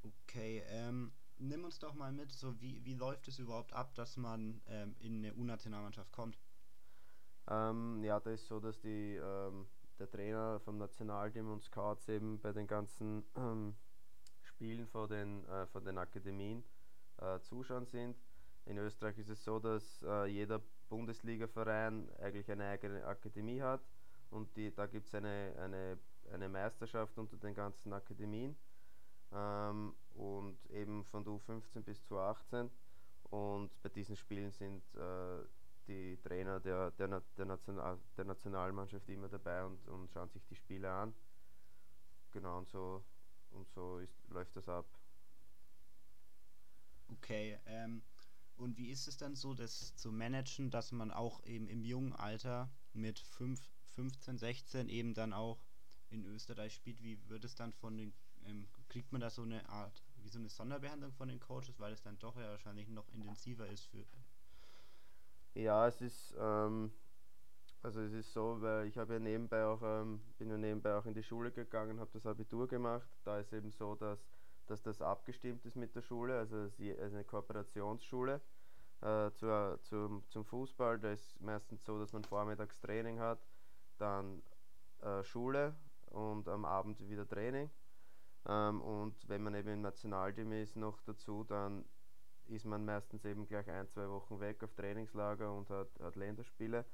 Okay, 0.04 0.62
ähm, 0.68 1.12
nimm 1.38 1.64
uns 1.64 1.78
doch 1.78 1.94
mal 1.94 2.12
mit, 2.12 2.32
so 2.32 2.60
wie, 2.60 2.84
wie 2.84 2.94
läuft 2.94 3.28
es 3.28 3.38
überhaupt 3.38 3.72
ab, 3.72 3.94
dass 3.94 4.16
man 4.16 4.60
ähm, 4.66 4.94
in 5.00 5.18
eine 5.24 5.34
U-Nationalmannschaft 5.34 6.12
kommt? 6.12 6.38
Ähm, 7.48 8.02
ja, 8.04 8.18
da 8.20 8.30
ist 8.30 8.46
so, 8.46 8.60
dass 8.60 8.80
die, 8.80 9.16
ähm, 9.16 9.68
der 9.98 10.10
Trainer 10.10 10.60
vom 10.60 10.78
Nationalteam 10.78 11.50
und 11.50 11.62
Scouts 11.62 12.08
eben 12.08 12.40
bei 12.40 12.52
den 12.52 12.66
ganzen 12.66 13.24
ähm, 13.36 13.76
Spielen 14.42 14.86
von 14.86 15.08
den, 15.08 15.44
äh, 15.46 15.66
von 15.66 15.84
den 15.84 15.98
Akademien 15.98 16.64
äh, 17.18 17.40
zuschauen 17.40 17.86
sind. 17.86 18.16
In 18.66 18.78
Österreich 18.78 19.16
ist 19.18 19.30
es 19.30 19.44
so, 19.44 19.58
dass 19.58 20.02
äh, 20.02 20.26
jeder 20.26 20.60
Bundesliga-Verein 20.88 22.08
eigentlich 22.20 22.50
eine 22.50 22.66
eigene 22.66 23.04
Akademie 23.04 23.60
hat 23.60 23.80
und 24.30 24.56
die, 24.56 24.74
da 24.74 24.86
gibt 24.86 25.06
es 25.06 25.14
eine, 25.14 25.54
eine, 25.58 25.98
eine 26.32 26.48
Meisterschaft 26.48 27.16
unter 27.18 27.36
den 27.36 27.54
ganzen 27.54 27.92
Akademien 27.92 28.56
ähm, 29.32 29.94
und 30.14 30.58
eben 30.70 31.04
von 31.04 31.24
der 31.24 31.34
U15 31.34 31.82
bis 31.82 32.04
zur 32.04 32.20
18 32.20 32.70
und 33.30 33.70
bei 33.82 33.88
diesen 33.88 34.16
Spielen 34.16 34.50
sind 34.50 34.82
äh, 34.94 35.44
die 35.86 36.16
Trainer 36.22 36.60
der, 36.60 36.90
der, 36.92 37.22
der, 37.38 37.46
National, 37.46 37.98
der 38.16 38.24
Nationalmannschaft 38.24 39.08
immer 39.08 39.28
dabei 39.28 39.64
und, 39.64 39.86
und 39.88 40.10
schauen 40.10 40.28
sich 40.30 40.44
die 40.46 40.56
Spiele 40.56 40.90
an. 40.90 41.14
Genau, 42.32 42.58
und 42.58 42.68
so, 42.68 43.04
und 43.50 43.68
so 43.70 43.98
ist, 43.98 44.28
läuft 44.28 44.56
das 44.56 44.68
ab. 44.68 44.86
Okay, 47.08 47.58
ähm, 47.66 48.02
und 48.56 48.76
wie 48.78 48.90
ist 48.90 49.08
es 49.08 49.16
dann 49.16 49.34
so, 49.36 49.54
das 49.54 49.94
zu 49.96 50.12
managen, 50.12 50.70
dass 50.70 50.92
man 50.92 51.10
auch 51.10 51.44
eben 51.44 51.68
im 51.68 51.84
jungen 51.84 52.12
Alter 52.14 52.70
mit 52.92 53.18
5, 53.18 53.60
15, 53.94 54.38
16 54.38 54.88
eben 54.88 55.14
dann 55.14 55.32
auch 55.32 55.62
in 56.10 56.24
Österreich 56.24 56.74
spielt? 56.74 57.02
Wie 57.02 57.18
wird 57.28 57.44
es 57.44 57.54
dann 57.54 57.72
von 57.72 57.96
den, 57.96 58.14
ähm, 58.44 58.68
kriegt 58.88 59.12
man 59.12 59.20
da 59.20 59.30
so 59.30 59.42
eine 59.42 59.68
Art, 59.68 60.02
wie 60.16 60.28
so 60.28 60.38
eine 60.38 60.48
Sonderbehandlung 60.48 61.12
von 61.12 61.28
den 61.28 61.40
Coaches, 61.40 61.78
weil 61.78 61.92
es 61.92 62.02
dann 62.02 62.18
doch 62.18 62.36
ja 62.36 62.50
wahrscheinlich 62.50 62.88
noch 62.88 63.08
intensiver 63.10 63.68
ist 63.68 63.86
für. 63.86 64.06
Ja, 65.54 65.86
es 65.88 66.00
ist, 66.00 66.34
ähm, 66.38 66.92
Also 67.82 68.00
es 68.02 68.12
ist 68.12 68.32
so, 68.32 68.60
weil 68.60 68.86
ich 68.88 68.98
habe 68.98 69.14
ja 69.14 69.20
nebenbei 69.20 69.64
auch, 69.64 69.80
ähm, 69.82 70.20
bin 70.38 70.50
ja 70.50 70.58
nebenbei 70.58 70.96
auch 70.96 71.06
in 71.06 71.14
die 71.14 71.22
Schule 71.22 71.52
gegangen, 71.52 72.00
habe 72.00 72.10
das 72.12 72.26
Abitur 72.26 72.68
gemacht. 72.68 73.08
Da 73.24 73.38
ist 73.40 73.52
eben 73.52 73.70
so, 73.72 73.94
dass, 73.94 74.18
dass 74.66 74.82
das 74.82 75.00
abgestimmt 75.00 75.64
ist 75.64 75.76
mit 75.76 75.94
der 75.94 76.02
Schule, 76.02 76.38
also 76.38 76.56
es 76.56 76.78
ist 76.78 77.00
eine 77.00 77.24
Kooperationsschule 77.24 78.40
äh, 79.00 79.30
zur, 79.32 79.78
zum, 79.82 80.24
zum 80.28 80.44
Fußball. 80.44 80.98
Da 80.98 81.12
ist 81.12 81.40
meistens 81.40 81.84
so, 81.84 81.98
dass 81.98 82.12
man 82.12 82.24
vormittags 82.24 82.80
Training 82.80 83.18
hat, 83.18 83.46
dann 83.98 84.42
äh, 85.02 85.22
Schule 85.24 85.74
und 86.06 86.48
am 86.48 86.64
Abend 86.64 87.08
wieder 87.08 87.28
Training. 87.28 87.70
Ähm, 88.48 88.80
und 88.80 89.28
wenn 89.28 89.42
man 89.42 89.54
eben 89.54 89.68
im 89.68 89.82
Nationalteam 89.82 90.52
ist 90.52 90.76
noch 90.76 91.00
dazu, 91.02 91.44
dann 91.44 91.84
ist 92.48 92.64
man 92.64 92.84
meistens 92.84 93.24
eben 93.24 93.46
gleich 93.46 93.68
ein, 93.68 93.88
zwei 93.88 94.08
Wochen 94.08 94.38
weg 94.40 94.62
auf 94.62 94.72
Trainingslager 94.74 95.52
und 95.52 95.68
hat, 95.68 95.88
hat 96.00 96.16
Länderspiele. 96.16 96.84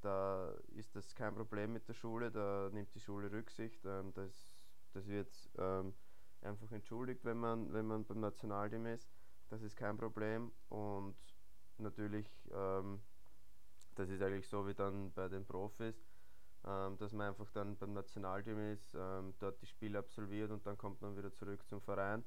Da 0.00 0.52
ist 0.74 0.96
das 0.96 1.14
kein 1.14 1.34
Problem 1.34 1.72
mit 1.72 1.86
der 1.86 1.94
Schule, 1.94 2.30
da 2.30 2.70
nimmt 2.72 2.94
die 2.94 3.00
Schule 3.00 3.30
Rücksicht. 3.30 3.84
Ähm, 3.84 4.12
das, 4.14 4.48
das 4.94 5.06
wird 5.06 5.30
ähm, 5.58 5.94
einfach 6.44 6.70
entschuldigt, 6.72 7.24
wenn 7.24 7.38
man, 7.38 7.72
wenn 7.72 7.86
man 7.86 8.04
beim 8.04 8.20
Nationalteam 8.20 8.86
ist. 8.86 9.08
Das 9.48 9.62
ist 9.62 9.76
kein 9.76 9.96
Problem. 9.96 10.52
Und 10.68 11.16
natürlich, 11.78 12.26
ähm, 12.52 13.00
das 13.94 14.08
ist 14.08 14.22
eigentlich 14.22 14.48
so 14.48 14.66
wie 14.66 14.74
dann 14.74 15.12
bei 15.12 15.28
den 15.28 15.44
Profis, 15.44 16.06
ähm, 16.64 16.96
dass 16.98 17.12
man 17.12 17.28
einfach 17.28 17.50
dann 17.50 17.76
beim 17.76 17.92
Nationalteam 17.92 18.72
ist, 18.72 18.94
ähm, 18.94 19.34
dort 19.38 19.60
die 19.60 19.66
Spiele 19.66 19.98
absolviert 19.98 20.50
und 20.50 20.66
dann 20.66 20.78
kommt 20.78 21.00
man 21.00 21.16
wieder 21.16 21.32
zurück 21.32 21.66
zum 21.66 21.80
Verein 21.80 22.24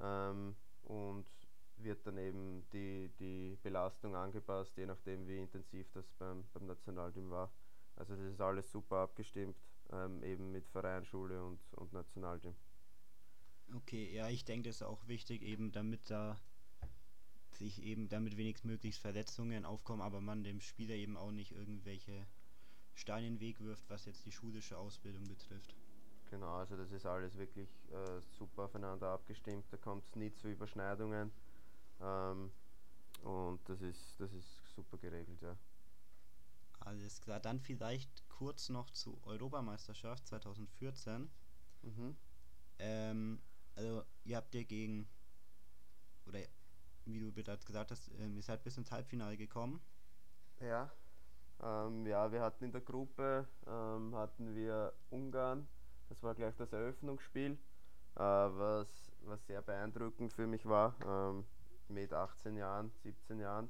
ähm, 0.00 0.54
und 0.82 1.30
wird 1.76 2.06
dann 2.06 2.18
eben 2.18 2.68
die, 2.72 3.10
die 3.18 3.58
Belastung 3.62 4.14
angepasst, 4.14 4.76
je 4.76 4.86
nachdem 4.86 5.26
wie 5.26 5.38
intensiv 5.38 5.90
das 5.92 6.12
beim, 6.18 6.44
beim 6.52 6.66
Nationalteam 6.66 7.30
war. 7.30 7.50
Also 7.96 8.14
das 8.14 8.24
ist 8.26 8.40
alles 8.40 8.70
super 8.70 8.96
abgestimmt, 8.98 9.56
ähm, 9.90 10.22
eben 10.22 10.52
mit 10.52 10.68
Verein, 10.68 11.04
Schule 11.04 11.42
und, 11.42 11.60
und 11.72 11.92
Nationalteam. 11.92 12.54
Okay, 13.74 14.12
ja, 14.12 14.28
ich 14.28 14.44
denke, 14.44 14.68
das 14.68 14.76
ist 14.76 14.82
auch 14.82 15.06
wichtig, 15.06 15.42
eben 15.42 15.72
damit 15.72 16.10
da 16.10 16.40
sich 17.52 17.82
eben 17.82 18.08
damit 18.08 18.36
wenigstens 18.36 18.96
Verletzungen 18.96 19.64
aufkommen, 19.64 20.00
aber 20.02 20.20
man 20.20 20.42
dem 20.42 20.60
Spieler 20.60 20.94
eben 20.94 21.16
auch 21.16 21.30
nicht 21.30 21.52
irgendwelche 21.52 22.26
Steine 22.94 23.26
in 23.26 23.34
den 23.34 23.40
Weg 23.40 23.60
wirft, 23.60 23.88
was 23.90 24.06
jetzt 24.06 24.24
die 24.24 24.32
schulische 24.32 24.78
Ausbildung 24.78 25.24
betrifft. 25.28 25.74
Genau, 26.30 26.56
also 26.56 26.76
das 26.76 26.90
ist 26.90 27.06
alles 27.06 27.36
wirklich 27.36 27.68
äh, 27.90 28.20
super 28.38 28.64
aufeinander 28.64 29.08
abgestimmt, 29.08 29.64
da 29.70 29.76
kommt 29.76 30.04
es 30.04 30.14
nie 30.16 30.32
zu 30.32 30.48
Überschneidungen 30.48 31.30
ähm, 32.00 32.50
und 33.22 33.60
das 33.68 33.82
ist, 33.82 34.18
das 34.18 34.32
ist 34.32 34.48
super 34.74 34.96
geregelt, 34.98 35.42
ja. 35.42 35.56
Alles 36.80 37.20
klar, 37.20 37.40
dann 37.40 37.60
vielleicht 37.60 38.28
kurz 38.28 38.70
noch 38.70 38.90
zur 38.90 39.22
Europameisterschaft 39.26 40.26
2014. 40.26 41.28
Mhm. 41.82 42.16
Ähm, 42.78 43.42
also 43.80 44.04
ihr 44.24 44.36
habt 44.36 44.54
ja 44.54 44.62
gegen, 44.62 45.08
oder 46.26 46.40
wie 47.06 47.18
du 47.18 47.32
bereits 47.32 47.64
gesagt 47.64 47.90
hast, 47.90 48.10
ähm, 48.18 48.36
ihr 48.36 48.42
seid 48.42 48.62
bis 48.62 48.76
ins 48.76 48.92
Halbfinale 48.92 49.36
gekommen. 49.36 49.80
Ja. 50.60 50.90
Ähm, 51.62 52.06
ja, 52.06 52.30
wir 52.30 52.40
hatten 52.42 52.64
in 52.64 52.72
der 52.72 52.80
Gruppe 52.80 53.48
ähm, 53.66 54.14
hatten 54.14 54.54
wir 54.54 54.92
Ungarn. 55.10 55.66
Das 56.08 56.22
war 56.22 56.34
gleich 56.34 56.54
das 56.56 56.72
Eröffnungsspiel, 56.72 57.52
äh, 57.52 58.20
was, 58.20 59.12
was 59.22 59.46
sehr 59.46 59.62
beeindruckend 59.62 60.32
für 60.32 60.46
mich 60.46 60.66
war. 60.66 60.94
Ähm, 61.06 61.44
mit 61.88 62.12
18 62.12 62.56
Jahren, 62.56 62.92
17 63.02 63.40
Jahren 63.40 63.68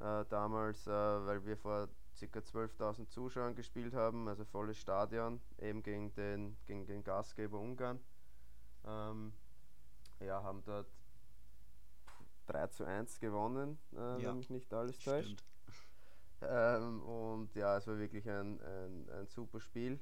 äh, 0.00 0.24
damals, 0.28 0.86
äh, 0.86 0.90
weil 0.90 1.44
wir 1.44 1.56
vor 1.56 1.88
ca. 2.18 2.38
12.000 2.38 3.08
Zuschauern 3.08 3.54
gespielt 3.54 3.94
haben, 3.94 4.28
also 4.28 4.44
volles 4.44 4.78
Stadion, 4.78 5.40
eben 5.58 5.82
gegen 5.82 6.12
den, 6.14 6.56
gegen 6.66 6.86
den 6.86 7.02
Gastgeber 7.02 7.58
Ungarn. 7.58 7.98
Ähm, 8.86 9.32
ja, 10.20 10.42
haben 10.42 10.62
dort 10.64 10.86
3 12.46 12.66
zu 12.68 12.84
1 12.84 13.18
gewonnen, 13.20 13.78
äh, 13.92 13.96
ja, 13.96 14.28
wenn 14.28 14.36
mich 14.38 14.50
nicht 14.50 14.72
alles 14.72 14.98
täuscht. 14.98 15.42
Ähm, 16.42 17.02
und 17.02 17.54
ja, 17.54 17.76
es 17.76 17.86
war 17.86 17.98
wirklich 17.98 18.28
ein, 18.28 18.60
ein, 18.60 19.08
ein 19.10 19.26
super 19.26 19.60
Spiel. 19.60 20.00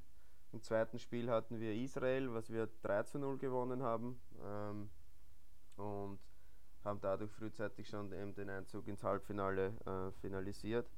Im 0.53 0.63
zweiten 0.63 0.99
Spiel 0.99 1.31
hatten 1.31 1.61
wir 1.61 1.75
Israel, 1.75 2.33
was 2.33 2.51
wir 2.51 2.69
3 2.83 3.03
zu 3.05 3.19
0 3.19 3.39
gewonnen 3.39 3.83
haben. 3.83 4.21
Ähm, 4.43 4.91
und 5.77 6.19
haben 6.85 7.01
dadurch 7.01 7.31
frühzeitig 7.33 7.89
schon 7.89 8.13
eben 8.13 8.35
den 8.35 8.49
Einzug 8.49 8.89
ins 8.89 9.03
Halbfinale 9.03 9.75
äh, 9.87 10.13
finalisiert. 10.21 10.91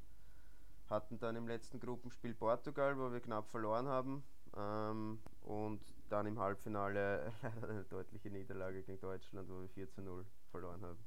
Hatten 0.88 1.18
dann 1.18 1.36
im 1.36 1.48
letzten 1.48 1.80
Gruppenspiel 1.80 2.34
Portugal, 2.34 2.96
wo 2.98 3.12
wir 3.12 3.20
knapp 3.20 3.50
verloren 3.50 3.88
haben. 3.88 4.22
Ähm, 4.56 5.18
und 5.42 5.80
dann 6.12 6.26
im 6.26 6.38
Halbfinale 6.38 7.32
eine 7.62 7.84
deutliche 7.90 8.30
Niederlage 8.30 8.82
gegen 8.82 9.00
Deutschland, 9.00 9.48
wo 9.48 9.62
wir 9.62 9.68
4 9.70 9.88
zu 9.90 10.02
0 10.02 10.26
verloren 10.50 10.82
haben. 10.84 10.98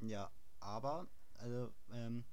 Ja, 0.00 0.30
aber, 0.60 1.06
also, 1.34 1.72
ähm, 1.90 2.24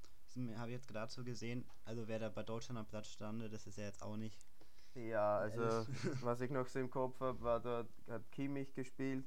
habe 0.58 0.72
ich 0.72 0.76
jetzt 0.76 0.90
gerade 0.90 1.12
so 1.12 1.24
gesehen, 1.24 1.66
also 1.86 2.08
wer 2.08 2.20
da 2.20 2.30
bei 2.30 2.44
Deutschland 2.44 2.78
am 2.78 2.86
Platz 2.86 3.08
stand, 3.08 3.42
das 3.52 3.66
ist 3.66 3.78
ja 3.78 3.86
jetzt 3.86 4.02
auch 4.02 4.18
nicht. 4.18 4.46
Ja, 4.94 5.38
also 5.38 5.88
was 6.22 6.42
ich 6.42 6.52
noch 6.52 6.68
so 6.68 6.80
im 6.80 6.90
Kopf 6.90 7.20
habe, 7.22 7.42
war 7.42 7.62
dort 7.62 7.90
hat 8.10 8.30
Kimmich 8.32 8.74
gespielt, 8.74 9.26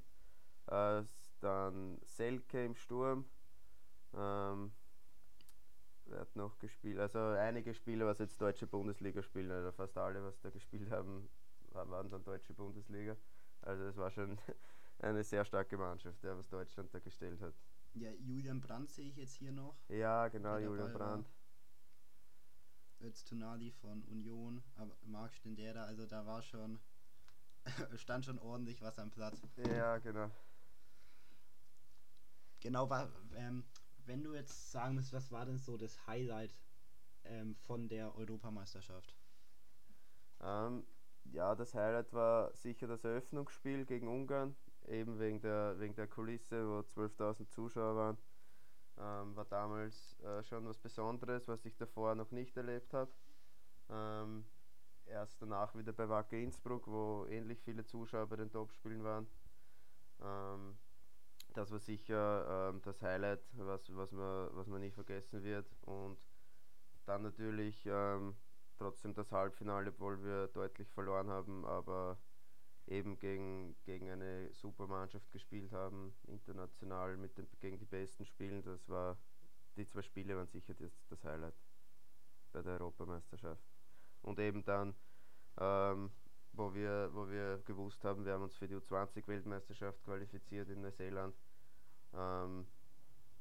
äh, 0.67 1.03
dann 1.41 1.99
Selke 2.05 2.65
im 2.65 2.75
Sturm. 2.75 3.25
Ähm, 4.15 4.73
wer 6.05 6.21
hat 6.21 6.37
noch 6.37 6.59
gespielt? 6.59 6.99
Also 6.99 7.19
einige 7.19 7.73
Spieler, 7.73 8.07
was 8.07 8.19
jetzt 8.19 8.41
deutsche 8.41 8.67
Bundesliga 8.67 9.23
spielen, 9.23 9.51
also 9.51 9.73
fast 9.73 9.97
alle, 9.97 10.23
was 10.23 10.39
da 10.41 10.51
gespielt 10.51 10.91
haben, 10.91 11.31
waren 11.73 12.09
dann 12.11 12.25
deutsche 12.25 12.55
Bundesliga. 12.55 13.17
Also 13.63 13.85
es 13.85 13.97
war 13.97 14.11
schon 14.11 14.39
eine 14.99 15.23
sehr 15.25 15.45
starke 15.45 15.77
Mannschaft, 15.77 16.23
ja, 16.23 16.37
was 16.37 16.49
Deutschland 16.49 16.93
da 16.93 16.99
gestellt 16.99 17.41
hat. 17.41 17.55
Ja, 17.95 18.11
Julian 18.13 18.61
Brandt 18.61 18.91
sehe 18.91 19.09
ich 19.09 19.17
jetzt 19.17 19.35
hier 19.35 19.53
noch. 19.53 19.77
Ja, 19.89 20.29
genau, 20.29 20.59
Julian 20.59 20.93
Brandt. 20.93 21.29
Öztunali 23.01 23.71
von 23.71 24.03
Union, 24.05 24.63
aber 24.75 24.97
Marc 25.07 25.35
Stendera, 25.35 25.85
also 25.85 26.05
da 26.07 26.27
war 26.27 26.43
schon, 26.43 26.81
stand 27.97 28.25
schon 28.25 28.39
ordentlich 28.39 28.83
was 28.83 28.99
am 28.99 29.11
Platz. 29.11 29.41
Ja, 29.57 29.99
genau. 29.99 30.31
Genau, 32.61 32.91
war, 32.91 33.09
ähm, 33.37 33.65
wenn 34.05 34.23
du 34.25 34.35
jetzt 34.35 34.73
sagen 34.73 34.97
müsstest, 34.97 35.15
was 35.15 35.31
war 35.31 35.47
denn 35.47 35.59
so 35.59 35.77
das 35.77 36.07
Highlight 36.07 36.57
ähm, 37.25 37.55
von 37.55 37.89
der 37.89 38.15
Europameisterschaft? 38.17 39.15
Ähm, 40.41 40.85
ja, 41.33 41.55
das 41.55 41.75
Highlight 41.75 42.13
war 42.13 42.55
sicher 42.55 42.87
das 42.87 43.05
Eröffnungsspiel 43.05 43.85
gegen 43.85 44.09
Ungarn 44.09 44.57
eben 44.89 45.19
wegen 45.19 45.41
der, 45.41 45.79
wegen 45.79 45.95
der 45.95 46.07
Kulisse, 46.07 46.67
wo 46.67 46.81
12.000 46.81 47.49
Zuschauer 47.49 47.97
waren. 47.97 48.19
Ähm, 48.99 49.37
war 49.37 49.45
damals 49.45 50.19
äh, 50.21 50.43
schon 50.43 50.67
was 50.67 50.79
Besonderes, 50.79 51.47
was 51.47 51.65
ich 51.65 51.77
davor 51.77 52.15
noch 52.15 52.31
nicht 52.33 52.57
erlebt 52.57 52.93
habe. 52.93 53.11
Ähm, 53.91 54.45
erst 55.07 55.41
danach 55.41 55.75
wieder 55.75 55.93
bei 55.93 56.09
Wacker 56.09 56.37
Innsbruck, 56.37 56.87
wo 56.89 57.27
ähnlich 57.29 57.63
viele 57.63 57.85
Zuschauer 57.85 58.27
bei 58.27 58.37
den 58.37 58.51
Topspielen 58.51 59.05
waren. 59.05 59.27
Ähm, 60.21 60.79
das 61.55 61.71
war 61.71 61.79
sicher 61.79 62.71
ähm, 62.71 62.83
das 62.83 63.01
Highlight, 63.01 63.41
was, 63.53 63.95
was, 63.95 64.11
man, 64.13 64.49
was 64.55 64.67
man 64.67 64.81
nie 64.81 64.91
vergessen 64.91 65.43
wird. 65.45 65.67
Und 65.83 66.19
dann 67.07 67.23
natürlich 67.23 67.87
ähm, 67.87 68.35
trotzdem 68.79 69.15
das 69.15 69.33
Halbfinale, 69.33 69.91
obwohl 69.91 70.23
wir 70.23 70.49
deutlich 70.49 70.89
verloren 70.91 71.29
haben, 71.29 71.65
aber 71.65 72.19
eben 72.87 73.19
gegen, 73.19 73.77
gegen 73.85 74.11
eine 74.11 74.53
Supermannschaft 74.53 75.31
gespielt 75.31 75.73
haben, 75.73 76.15
international 76.27 77.17
mit 77.17 77.37
den, 77.37 77.47
gegen 77.61 77.79
die 77.79 77.85
besten 77.85 78.25
Spielen. 78.25 78.63
Das 78.63 78.89
war, 78.89 79.19
die 79.77 79.87
zwei 79.87 80.03
Spiele 80.03 80.37
waren 80.37 80.49
sicher 80.49 80.75
das, 80.75 80.93
das 81.09 81.23
Highlight 81.25 81.55
bei 82.53 82.63
der 82.63 82.81
Europameisterschaft. 82.81 83.63
Und 84.23 84.39
eben 84.39 84.65
dann, 84.65 84.95
ähm, 85.59 86.11
wo, 86.53 86.73
wir, 86.75 87.11
wo 87.13 87.29
wir 87.29 87.59
gewusst 87.65 88.03
haben, 88.05 88.25
wir 88.25 88.33
haben 88.33 88.45
uns 88.45 88.57
für 88.57 88.69
die 88.69 88.77
U20-Weltmeisterschaft 88.77 90.03
qualifiziert 90.03 90.69
in 90.71 90.81
Neuseeland. 90.81 91.37
Ähm, 92.15 92.67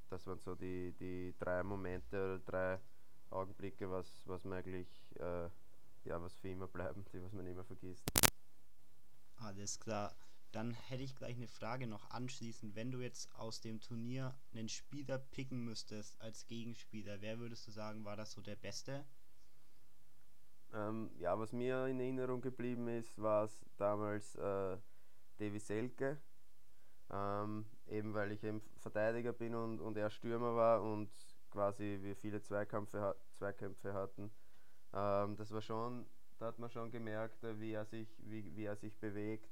das 0.09 0.25
waren 0.27 0.39
so 0.39 0.55
die, 0.55 0.93
die 0.93 1.33
drei 1.37 1.63
Momente 1.63 2.17
oder 2.17 2.39
drei 2.39 2.79
Augenblicke, 3.29 3.89
was, 3.89 4.23
was 4.25 4.43
man 4.43 4.59
eigentlich, 4.59 4.87
äh, 5.19 5.49
ja, 6.05 6.21
was 6.21 6.33
für 6.33 6.49
immer 6.49 6.67
bleiben, 6.67 7.05
die 7.13 7.21
was 7.21 7.33
man 7.33 7.45
immer 7.45 7.63
vergisst. 7.63 8.03
Alles 9.37 9.79
klar. 9.79 10.15
Dann 10.51 10.71
hätte 10.71 11.03
ich 11.03 11.15
gleich 11.15 11.35
eine 11.35 11.47
Frage 11.47 11.87
noch 11.87 12.09
anschließend. 12.09 12.75
Wenn 12.75 12.91
du 12.91 13.01
jetzt 13.01 13.33
aus 13.35 13.59
dem 13.59 13.81
Turnier 13.81 14.33
einen 14.53 14.69
Spieler 14.69 15.17
picken 15.19 15.63
müsstest 15.63 16.19
als 16.21 16.47
Gegenspieler, 16.47 17.21
wer 17.21 17.39
würdest 17.39 17.67
du 17.67 17.71
sagen, 17.71 18.05
war 18.05 18.15
das 18.15 18.31
so 18.31 18.41
der 18.41 18.55
Beste? 18.55 19.05
Ähm, 20.73 21.11
ja, 21.19 21.37
was 21.37 21.51
mir 21.51 21.85
in 21.87 21.99
Erinnerung 21.99 22.41
geblieben 22.41 22.87
ist, 22.87 23.21
war 23.21 23.43
es 23.43 23.65
damals 23.77 24.35
äh, 24.35 24.77
Davy 25.37 25.59
Selke. 25.59 26.19
Ähm, 27.09 27.65
eben 27.87 28.13
weil 28.13 28.31
ich 28.31 28.43
eben 28.43 28.61
Verteidiger 28.77 29.31
bin 29.33 29.55
und, 29.55 29.79
und 29.79 29.97
er 29.97 30.09
Stürmer 30.09 30.55
war 30.55 30.81
und 30.81 31.09
quasi 31.57 31.99
wir 32.03 32.15
viele 32.15 32.41
Zweikämpfe, 32.41 33.15
Zweikämpfe 33.33 33.93
hatten. 33.93 34.31
Äh, 34.93 35.23
Ähm, 35.25 35.35
das 35.37 35.51
war 35.51 35.61
schon, 35.61 36.05
da 36.39 36.47
hat 36.47 36.59
man 36.59 36.69
schon 36.69 36.91
gemerkt, 36.91 37.43
äh, 37.43 37.59
wie 37.59 37.73
er 37.73 37.85
sich, 37.85 38.09
wie, 38.19 38.55
wie 38.55 38.65
er 38.65 38.75
sich 38.77 38.97
bewegt, 38.99 39.49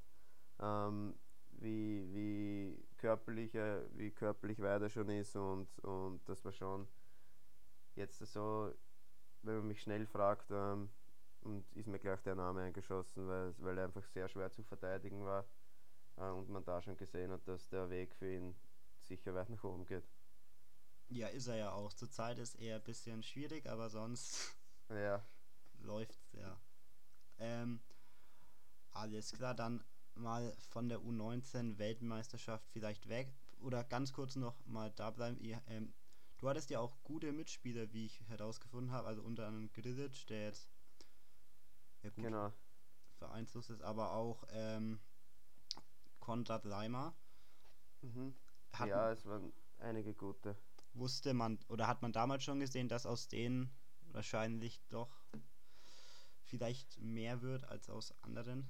ähm, 0.59 1.15
wie, 1.51 2.07
wie 2.13 2.85
körperlich 2.97 3.55
er, 3.55 3.85
wie 3.97 4.11
körperlich 4.11 4.59
weit 4.61 4.81
er 4.83 4.89
schon 4.89 5.09
ist 5.09 5.35
und, 5.35 5.67
und 5.85 6.21
das 6.29 6.43
war 6.45 6.53
schon 6.53 6.87
jetzt 7.95 8.19
so, 8.19 8.71
wenn 9.43 9.57
man 9.57 9.67
mich 9.67 9.81
schnell 9.81 10.05
fragt, 10.07 10.51
ähm, 10.51 10.89
und 11.41 11.65
ist 11.75 11.87
mir 11.87 11.99
gleich 11.99 12.21
der 12.23 12.35
Name 12.35 12.61
eingeschossen, 12.63 13.27
weil, 13.27 13.55
weil 13.59 13.77
er 13.77 13.85
einfach 13.85 14.05
sehr 14.07 14.27
schwer 14.29 14.51
zu 14.51 14.63
verteidigen 14.63 15.23
war 15.25 15.45
äh, 16.17 16.29
und 16.29 16.49
man 16.49 16.65
da 16.65 16.81
schon 16.81 16.97
gesehen 16.97 17.31
hat, 17.31 17.47
dass 17.47 17.69
der 17.69 17.89
Weg 17.89 18.15
für 18.15 18.31
ihn 18.33 18.55
sicher 19.01 19.33
weit 19.35 19.49
nach 19.49 19.63
oben 19.65 19.85
geht. 19.85 20.05
Ja, 21.09 21.27
ist 21.27 21.47
er 21.47 21.55
ja 21.57 21.71
auch. 21.71 21.93
Zurzeit 21.93 22.37
ist 22.39 22.55
er 22.55 22.77
ein 22.77 22.83
bisschen 22.83 23.23
schwierig, 23.23 23.67
aber 23.67 23.89
sonst 23.89 24.55
ja. 24.89 25.25
läuft's 25.79 26.31
ja. 26.33 26.59
Ähm, 27.37 27.81
alles 28.91 29.31
klar, 29.33 29.53
dann 29.55 29.83
mal 30.15 30.55
von 30.69 30.89
der 30.89 31.01
U19 31.01 31.77
Weltmeisterschaft 31.77 32.67
vielleicht 32.71 33.07
weg 33.09 33.33
oder 33.59 33.83
ganz 33.83 34.13
kurz 34.13 34.35
noch 34.35 34.65
mal 34.65 34.91
da 34.91 35.11
bleiben. 35.11 35.37
Ihr, 35.39 35.61
ähm, 35.67 35.93
du 36.37 36.49
hattest 36.49 36.69
ja 36.69 36.79
auch 36.79 36.97
gute 37.03 37.31
Mitspieler, 37.31 37.91
wie 37.93 38.05
ich 38.05 38.21
herausgefunden 38.27 38.91
habe, 38.91 39.07
also 39.07 39.21
unter 39.21 39.47
anderem 39.47 39.71
Grilic, 39.73 40.25
der 40.27 40.43
jetzt 40.45 40.69
ja 42.03 42.09
gut 42.11 42.23
Genau. 42.23 42.51
vereinslos 43.17 43.69
ist, 43.69 43.81
aber 43.81 44.13
auch 44.13 44.43
ähm, 44.49 44.99
Konrad 46.19 46.65
Leimer. 46.65 47.13
Mhm. 48.01 48.33
Ja, 48.79 49.11
es 49.11 49.25
waren 49.25 49.51
einige 49.79 50.13
gute. 50.13 50.55
Wusste 50.95 51.33
man 51.33 51.59
oder 51.67 51.87
hat 51.87 52.01
man 52.01 52.13
damals 52.13 52.43
schon 52.43 52.59
gesehen, 52.59 52.87
dass 52.87 53.05
aus 53.05 53.27
denen 53.27 53.69
wahrscheinlich 54.11 54.81
doch 54.89 55.25
vielleicht 56.43 56.99
mehr 56.99 57.41
wird 57.41 57.65
als 57.65 57.89
aus 57.89 58.13
anderen? 58.21 58.69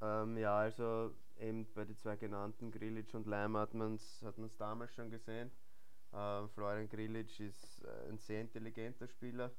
Ähm, 0.00 0.36
ja, 0.36 0.56
also 0.56 1.14
eben 1.38 1.66
bei 1.74 1.84
den 1.84 1.96
zwei 1.96 2.16
genannten, 2.16 2.70
Grilic 2.70 3.14
und 3.14 3.26
Leimer, 3.26 3.60
hat 3.60 3.74
man 3.74 3.94
es 3.94 4.22
hat 4.22 4.36
damals 4.58 4.94
schon 4.94 5.10
gesehen. 5.10 5.50
Ähm, 6.12 6.48
Florian 6.50 6.88
Grilic 6.88 7.40
ist 7.40 7.82
äh, 7.84 8.08
ein 8.08 8.18
sehr 8.18 8.40
intelligenter 8.40 9.08
Spieler, 9.08 9.50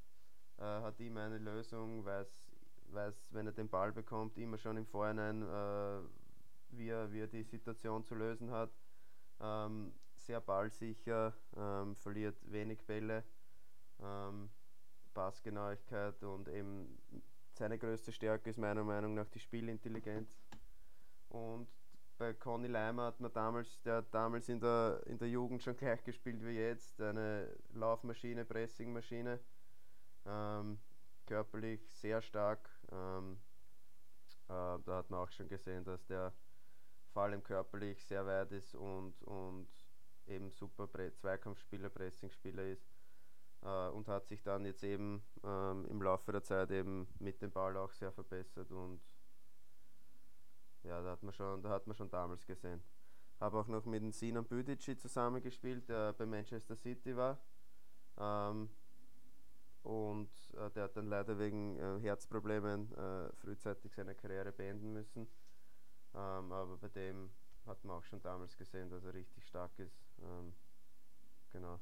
äh, 0.57 0.63
hat 0.63 0.99
immer 0.99 1.23
eine 1.23 1.37
Lösung, 1.37 2.05
weiß, 2.05 2.51
weiß, 2.91 3.33
wenn 3.33 3.47
er 3.47 3.53
den 3.53 3.69
Ball 3.69 3.91
bekommt, 3.91 4.37
immer 4.37 4.57
schon 4.57 4.77
im 4.77 4.85
Vorhinein, 4.85 5.43
äh, 5.43 6.01
wie, 6.69 6.89
er, 6.89 7.11
wie 7.11 7.19
er 7.19 7.27
die 7.27 7.43
Situation 7.43 8.03
zu 8.03 8.15
lösen 8.15 8.51
hat. 8.51 8.71
Ähm, 9.39 9.93
sehr 10.29 10.41
ballsicher, 10.41 11.33
ähm, 11.57 11.95
verliert 11.95 12.37
wenig 12.51 12.85
Bälle, 12.85 13.23
ähm, 13.99 14.51
Passgenauigkeit 15.11 16.21
und 16.21 16.47
eben 16.49 16.99
seine 17.53 17.79
größte 17.79 18.11
Stärke 18.11 18.51
ist 18.51 18.59
meiner 18.59 18.83
Meinung 18.83 19.15
nach 19.15 19.27
die 19.29 19.39
Spielintelligenz. 19.39 20.39
Und 21.29 21.67
bei 22.19 22.33
Conny 22.33 22.67
Leimer 22.67 23.05
hat 23.05 23.19
man 23.19 23.33
damals, 23.33 23.81
der 23.81 23.95
hat 23.95 24.13
damals 24.13 24.49
in 24.49 24.59
der, 24.59 25.01
in 25.07 25.17
der 25.17 25.29
Jugend 25.29 25.63
schon 25.63 25.75
gleich 25.75 26.03
gespielt 26.03 26.45
wie 26.45 26.59
jetzt. 26.59 27.01
Eine 27.01 27.57
Laufmaschine, 27.73 28.45
Pressingmaschine. 28.45 29.39
Ähm, 30.27 30.79
körperlich 31.25 31.81
sehr 31.95 32.21
stark. 32.21 32.69
Ähm, 32.91 33.39
äh, 34.47 34.77
da 34.85 34.97
hat 34.97 35.09
man 35.09 35.21
auch 35.21 35.31
schon 35.31 35.47
gesehen, 35.47 35.83
dass 35.85 36.05
der 36.05 36.31
vor 37.13 37.23
allem 37.23 37.41
körperlich 37.41 38.05
sehr 38.05 38.27
weit 38.27 38.51
ist 38.51 38.75
und, 38.75 39.19
und 39.23 39.67
eben 40.29 40.51
super 40.51 40.87
Pre 40.87 41.13
Zweikampfspieler, 41.13 41.89
Pressingspieler 41.89 42.63
ist 42.63 42.87
äh, 43.61 43.89
und 43.89 44.07
hat 44.07 44.27
sich 44.27 44.43
dann 44.43 44.65
jetzt 44.65 44.83
eben 44.83 45.23
ähm, 45.43 45.85
im 45.85 46.01
Laufe 46.01 46.31
der 46.31 46.43
Zeit 46.43 46.71
eben 46.71 47.07
mit 47.19 47.41
dem 47.41 47.51
Ball 47.51 47.75
auch 47.77 47.91
sehr 47.91 48.11
verbessert 48.11 48.71
und 48.71 49.01
ja, 50.83 51.01
da 51.01 51.11
hat 51.11 51.23
man 51.23 51.33
schon, 51.33 51.61
da 51.61 51.69
hat 51.69 51.87
man 51.87 51.95
schon 51.95 52.09
damals 52.09 52.45
gesehen. 52.45 52.81
Habe 53.39 53.57
auch 53.57 53.67
noch 53.67 53.85
mit 53.85 54.01
dem 54.01 54.11
Sinan 54.11 54.45
Büdici 54.45 54.97
zusammengespielt, 54.97 55.87
der 55.89 56.13
bei 56.13 56.25
Manchester 56.25 56.75
City 56.75 57.15
war. 57.15 57.39
Ähm, 58.17 58.69
und 59.83 60.29
äh, 60.55 60.69
der 60.71 60.83
hat 60.83 60.97
dann 60.97 61.07
leider 61.07 61.37
wegen 61.39 61.77
äh, 61.77 61.99
Herzproblemen 62.01 62.91
äh, 62.93 63.31
frühzeitig 63.35 63.93
seine 63.93 64.15
Karriere 64.15 64.51
beenden 64.51 64.93
müssen. 64.93 65.27
Ähm, 66.13 66.51
aber 66.51 66.77
bei 66.77 66.89
dem 66.89 67.31
hat 67.65 67.83
man 67.83 67.97
auch 67.97 68.03
schon 68.03 68.21
damals 68.21 68.57
gesehen, 68.57 68.89
dass 68.89 69.03
er 69.03 69.13
richtig 69.13 69.45
stark 69.45 69.77
ist. 69.79 70.08
Ähm, 70.21 70.53
genau. 71.49 71.79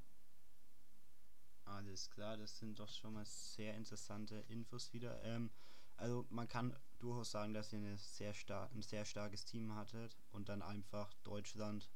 Alles 1.65 2.09
klar, 2.09 2.37
das 2.37 2.57
sind 2.57 2.79
doch 2.79 2.89
schon 2.89 3.13
mal 3.13 3.25
sehr 3.25 3.75
interessante 3.75 4.37
Infos 4.47 4.93
wieder. 4.93 5.21
Ähm, 5.23 5.51
also 5.97 6.25
man 6.29 6.47
kann 6.47 6.77
durchaus 6.99 7.31
sagen, 7.31 7.53
dass 7.53 7.73
ihr 7.73 7.79
eine 7.79 7.97
sehr 7.97 8.33
star 8.33 8.69
ein 8.71 8.81
sehr 8.81 9.03
starkes 9.03 9.45
Team 9.45 9.75
hattet 9.75 10.17
und 10.31 10.47
dann 10.49 10.61
einfach 10.61 11.13
Deutschland 11.23 11.89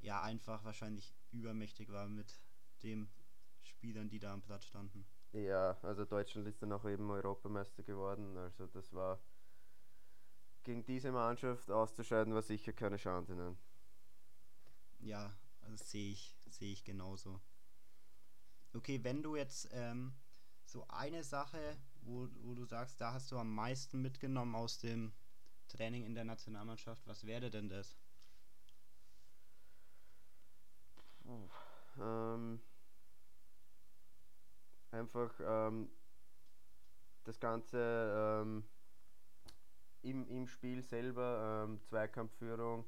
ja 0.00 0.22
einfach 0.22 0.64
wahrscheinlich 0.64 1.14
übermächtig 1.32 1.90
war 1.90 2.08
mit 2.08 2.40
den 2.82 3.10
Spielern, 3.62 4.08
die 4.08 4.18
da 4.18 4.32
am 4.32 4.42
Platz 4.42 4.64
standen. 4.64 5.06
Ja, 5.32 5.76
also 5.82 6.04
Deutschland 6.04 6.46
ist 6.48 6.62
dann 6.62 6.72
auch 6.72 6.84
eben 6.84 7.10
Europameister 7.10 7.82
geworden. 7.82 8.36
Also 8.36 8.66
das 8.66 8.92
war 8.92 9.20
gegen 10.62 10.84
diese 10.84 11.12
Mannschaft 11.12 11.70
auszuscheiden, 11.70 12.34
war 12.34 12.42
sicher 12.42 12.72
keine 12.72 12.98
Schande. 12.98 13.34
Nein. 13.34 13.58
Ja, 14.98 15.32
also 15.62 15.76
sehe 15.84 16.12
ich, 16.12 16.36
sehe 16.48 16.72
ich 16.72 16.84
genauso. 16.84 17.40
Okay, 18.72 19.02
wenn 19.02 19.22
du 19.22 19.36
jetzt 19.36 19.68
ähm, 19.72 20.14
so 20.64 20.86
eine 20.88 21.24
Sache, 21.24 21.76
wo, 22.02 22.28
wo 22.42 22.54
du 22.54 22.64
sagst, 22.64 23.00
da 23.00 23.12
hast 23.12 23.30
du 23.32 23.38
am 23.38 23.54
meisten 23.54 24.00
mitgenommen 24.00 24.54
aus 24.54 24.78
dem 24.78 25.12
Training 25.68 26.04
in 26.04 26.14
der 26.14 26.24
Nationalmannschaft, 26.24 27.06
was 27.06 27.24
wäre 27.24 27.50
denn 27.50 27.68
das? 27.68 27.96
Ähm, 31.98 32.60
einfach 34.90 35.32
ähm, 35.40 35.90
das 37.24 37.38
Ganze 37.38 38.42
ähm, 38.42 38.64
im, 40.02 40.26
im 40.28 40.46
Spiel 40.46 40.82
selber, 40.82 41.64
ähm, 41.64 41.80
Zweikampfführung, 41.82 42.84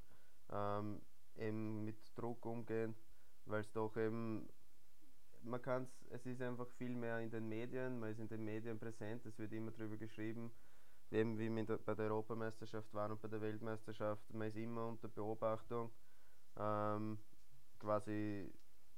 ähm, 0.51 1.03
eben 1.37 1.85
mit 1.85 1.97
Druck 2.17 2.45
umgehen, 2.47 2.95
weil 3.47 3.61
es 3.61 3.73
doch 3.73 3.97
eben, 3.97 4.49
man 5.43 5.61
kann 5.61 5.85
es, 5.85 6.05
es 6.11 6.27
ist 6.27 6.43
einfach 6.43 6.69
viel 6.79 6.95
mehr 6.95 7.21
in 7.21 7.31
den 7.31 7.49
Medien, 7.49 7.99
man 7.99 8.11
ist 8.11 8.21
in 8.21 8.29
den 8.29 8.45
Medien 8.45 8.79
präsent, 8.79 9.25
es 9.27 9.39
wird 9.39 9.53
immer 9.53 9.71
darüber 9.71 9.97
geschrieben, 9.97 10.51
eben 11.11 11.39
wie 11.39 11.51
wir 11.51 11.79
bei 11.79 11.95
der 11.95 12.07
Europameisterschaft 12.07 12.93
waren 12.95 13.13
und 13.13 13.21
bei 13.21 13.29
der 13.29 13.41
Weltmeisterschaft, 13.41 14.33
man 14.33 14.49
ist 14.49 14.57
immer 14.57 14.87
unter 14.87 15.09
Beobachtung, 15.09 15.91
ähm, 16.57 17.19
quasi 17.79 18.53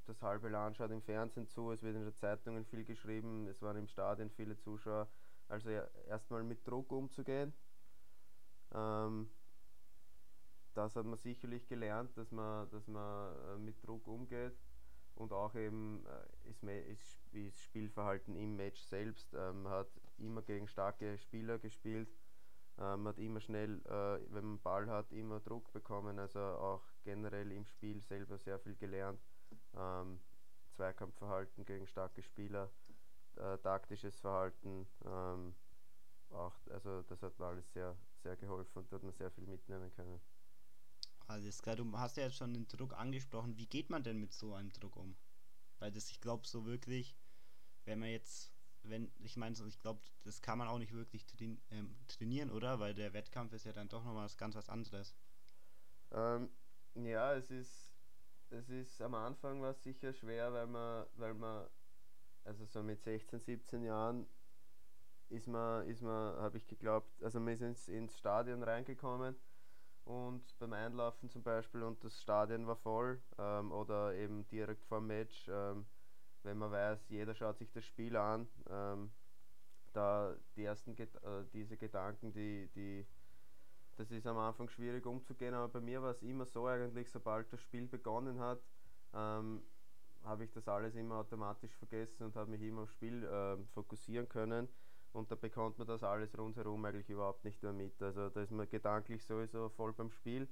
das 0.06 0.20
halbe 0.22 0.48
Land 0.48 0.76
schaut 0.76 0.90
im 0.90 1.02
Fernsehen 1.02 1.48
zu, 1.48 1.70
es 1.70 1.82
wird 1.82 1.96
in 1.96 2.04
den 2.04 2.14
Zeitungen 2.14 2.64
viel 2.66 2.84
geschrieben, 2.84 3.46
es 3.46 3.62
waren 3.62 3.76
im 3.76 3.88
Stadion 3.88 4.30
viele 4.30 4.56
Zuschauer. 4.58 5.08
Also 5.48 5.70
ja, 5.70 5.86
erstmal 6.08 6.42
mit 6.42 6.66
Druck 6.66 6.90
umzugehen. 6.92 7.52
Ähm, 8.72 9.30
das 10.74 10.96
hat 10.96 11.06
man 11.06 11.18
sicherlich 11.18 11.66
gelernt, 11.68 12.16
dass 12.16 12.30
man, 12.30 12.68
dass 12.70 12.86
man 12.86 13.34
äh, 13.36 13.58
mit 13.58 13.82
Druck 13.86 14.06
umgeht 14.06 14.58
und 15.14 15.32
auch 15.32 15.54
eben 15.54 16.04
äh, 16.06 16.90
ist 17.32 17.60
Spielverhalten 17.62 18.36
im 18.36 18.56
Match 18.56 18.82
selbst. 18.82 19.32
Ähm, 19.34 19.68
hat 19.68 19.88
immer 20.18 20.42
gegen 20.42 20.68
starke 20.68 21.18
Spieler 21.18 21.58
gespielt, 21.58 22.08
ähm, 22.78 23.06
hat 23.08 23.18
immer 23.18 23.40
schnell, 23.40 23.80
äh, 23.86 24.20
wenn 24.32 24.44
man 24.44 24.60
Ball 24.60 24.88
hat, 24.88 25.12
immer 25.12 25.40
Druck 25.40 25.72
bekommen, 25.72 26.18
also 26.18 26.40
auch 26.40 26.82
generell 27.04 27.50
im 27.52 27.64
Spiel 27.64 28.00
selber 28.00 28.38
sehr 28.38 28.58
viel 28.58 28.76
gelernt 28.76 29.20
ähm, 29.76 30.20
Zweikampfverhalten 30.72 31.64
gegen 31.64 31.86
starke 31.86 32.22
Spieler, 32.22 32.70
äh, 33.36 33.58
taktisches 33.58 34.18
Verhalten, 34.18 34.86
auch, 36.30 36.54
also 36.70 37.02
das 37.02 37.22
hat 37.22 37.38
mir 37.38 37.46
alles 37.46 37.72
sehr, 37.72 37.96
sehr 38.22 38.36
geholfen 38.36 38.78
und 38.78 38.90
hat 38.90 39.02
man 39.02 39.12
sehr 39.12 39.30
viel 39.30 39.46
mitnehmen 39.46 39.92
können. 39.94 40.20
Alles 41.26 41.62
klar, 41.62 41.76
du 41.76 41.90
hast 41.98 42.16
ja 42.16 42.24
jetzt 42.24 42.36
schon 42.36 42.52
den 42.52 42.68
Druck 42.68 42.92
angesprochen. 42.94 43.56
Wie 43.56 43.66
geht 43.66 43.90
man 43.90 44.02
denn 44.02 44.18
mit 44.18 44.32
so 44.32 44.54
einem 44.54 44.72
Druck 44.72 44.96
um? 44.96 45.16
Weil 45.78 45.90
das, 45.90 46.10
ich 46.10 46.20
glaube, 46.20 46.46
so 46.46 46.66
wirklich, 46.66 47.16
wenn 47.84 47.98
man 47.98 48.10
jetzt, 48.10 48.52
wenn, 48.82 49.10
ich 49.18 49.36
meine, 49.36 49.56
ich 49.66 49.80
glaube, 49.80 50.00
das 50.22 50.42
kann 50.42 50.58
man 50.58 50.68
auch 50.68 50.78
nicht 50.78 50.92
wirklich 50.92 51.26
train, 51.26 51.60
ähm, 51.70 51.96
trainieren, 52.08 52.50
oder? 52.50 52.78
Weil 52.78 52.94
der 52.94 53.12
Wettkampf 53.12 53.52
ist 53.52 53.64
ja 53.64 53.72
dann 53.72 53.88
doch 53.88 54.04
nochmal 54.04 54.26
was 54.26 54.36
ganz 54.36 54.54
was 54.54 54.68
anderes. 54.68 55.14
Ähm, 56.12 56.50
ja, 56.94 57.34
es 57.34 57.50
ist 57.50 57.94
es 58.50 58.68
ist 58.70 59.00
am 59.02 59.14
Anfang 59.14 59.60
war 59.62 59.70
es 59.70 59.82
sicher 59.82 60.12
schwer, 60.12 60.52
weil 60.52 60.66
man, 60.66 61.06
weil 61.16 61.34
man, 61.34 61.66
also 62.44 62.64
so 62.64 62.82
mit 62.82 63.02
16, 63.02 63.40
17 63.40 63.82
Jahren 63.82 64.26
ist 65.28 65.48
man, 65.48 65.86
ist 65.88 66.02
man, 66.02 66.36
habe 66.36 66.58
ich 66.58 66.66
geglaubt, 66.66 67.22
also 67.22 67.40
man 67.40 67.54
ist 67.54 67.62
ins, 67.62 67.88
ins 67.88 68.18
Stadion 68.18 68.62
reingekommen 68.62 69.34
und 70.04 70.42
beim 70.58 70.72
Einlaufen 70.72 71.30
zum 71.30 71.42
Beispiel 71.42 71.82
und 71.82 72.02
das 72.04 72.20
Stadion 72.20 72.66
war 72.66 72.76
voll 72.76 73.22
ähm, 73.38 73.72
oder 73.72 74.14
eben 74.14 74.46
direkt 74.48 74.84
vor 74.84 74.98
dem 74.98 75.06
Match, 75.06 75.48
ähm, 75.48 75.86
wenn 76.42 76.58
man 76.58 76.70
weiß, 76.70 77.08
jeder 77.08 77.34
schaut 77.34 77.58
sich 77.58 77.70
das 77.70 77.84
Spiel 77.84 78.16
an, 78.16 78.46
ähm, 78.68 79.10
da 79.92 80.34
die 80.56 80.64
ersten 80.64 80.94
Ged 80.94 81.14
äh, 81.16 81.44
diese 81.52 81.76
Gedanken, 81.76 82.32
die, 82.32 82.68
die 82.74 83.06
das 83.96 84.10
ist 84.10 84.26
am 84.26 84.38
Anfang 84.38 84.68
schwierig 84.68 85.06
umzugehen, 85.06 85.54
aber 85.54 85.68
bei 85.68 85.80
mir 85.80 86.02
war 86.02 86.10
es 86.10 86.22
immer 86.22 86.44
so 86.44 86.66
eigentlich, 86.66 87.10
sobald 87.10 87.52
das 87.52 87.60
Spiel 87.60 87.86
begonnen 87.86 88.40
hat, 88.40 88.60
ähm, 89.14 89.62
habe 90.24 90.44
ich 90.44 90.50
das 90.50 90.66
alles 90.68 90.96
immer 90.96 91.16
automatisch 91.16 91.72
vergessen 91.76 92.24
und 92.24 92.34
habe 92.34 92.50
mich 92.50 92.62
immer 92.62 92.82
aufs 92.82 92.92
Spiel 92.92 93.24
äh, 93.24 93.56
fokussieren 93.72 94.28
können 94.28 94.68
und 95.14 95.30
da 95.30 95.36
bekommt 95.36 95.78
man 95.78 95.86
das 95.86 96.02
alles 96.02 96.36
rundherum 96.36 96.84
eigentlich 96.84 97.08
überhaupt 97.08 97.44
nicht 97.44 97.62
mehr 97.62 97.72
mit. 97.72 98.00
Also 98.02 98.28
da 98.28 98.42
ist 98.42 98.50
man 98.50 98.68
gedanklich 98.68 99.24
sowieso 99.24 99.68
voll 99.70 99.92
beim 99.92 100.10
Spiel 100.10 100.48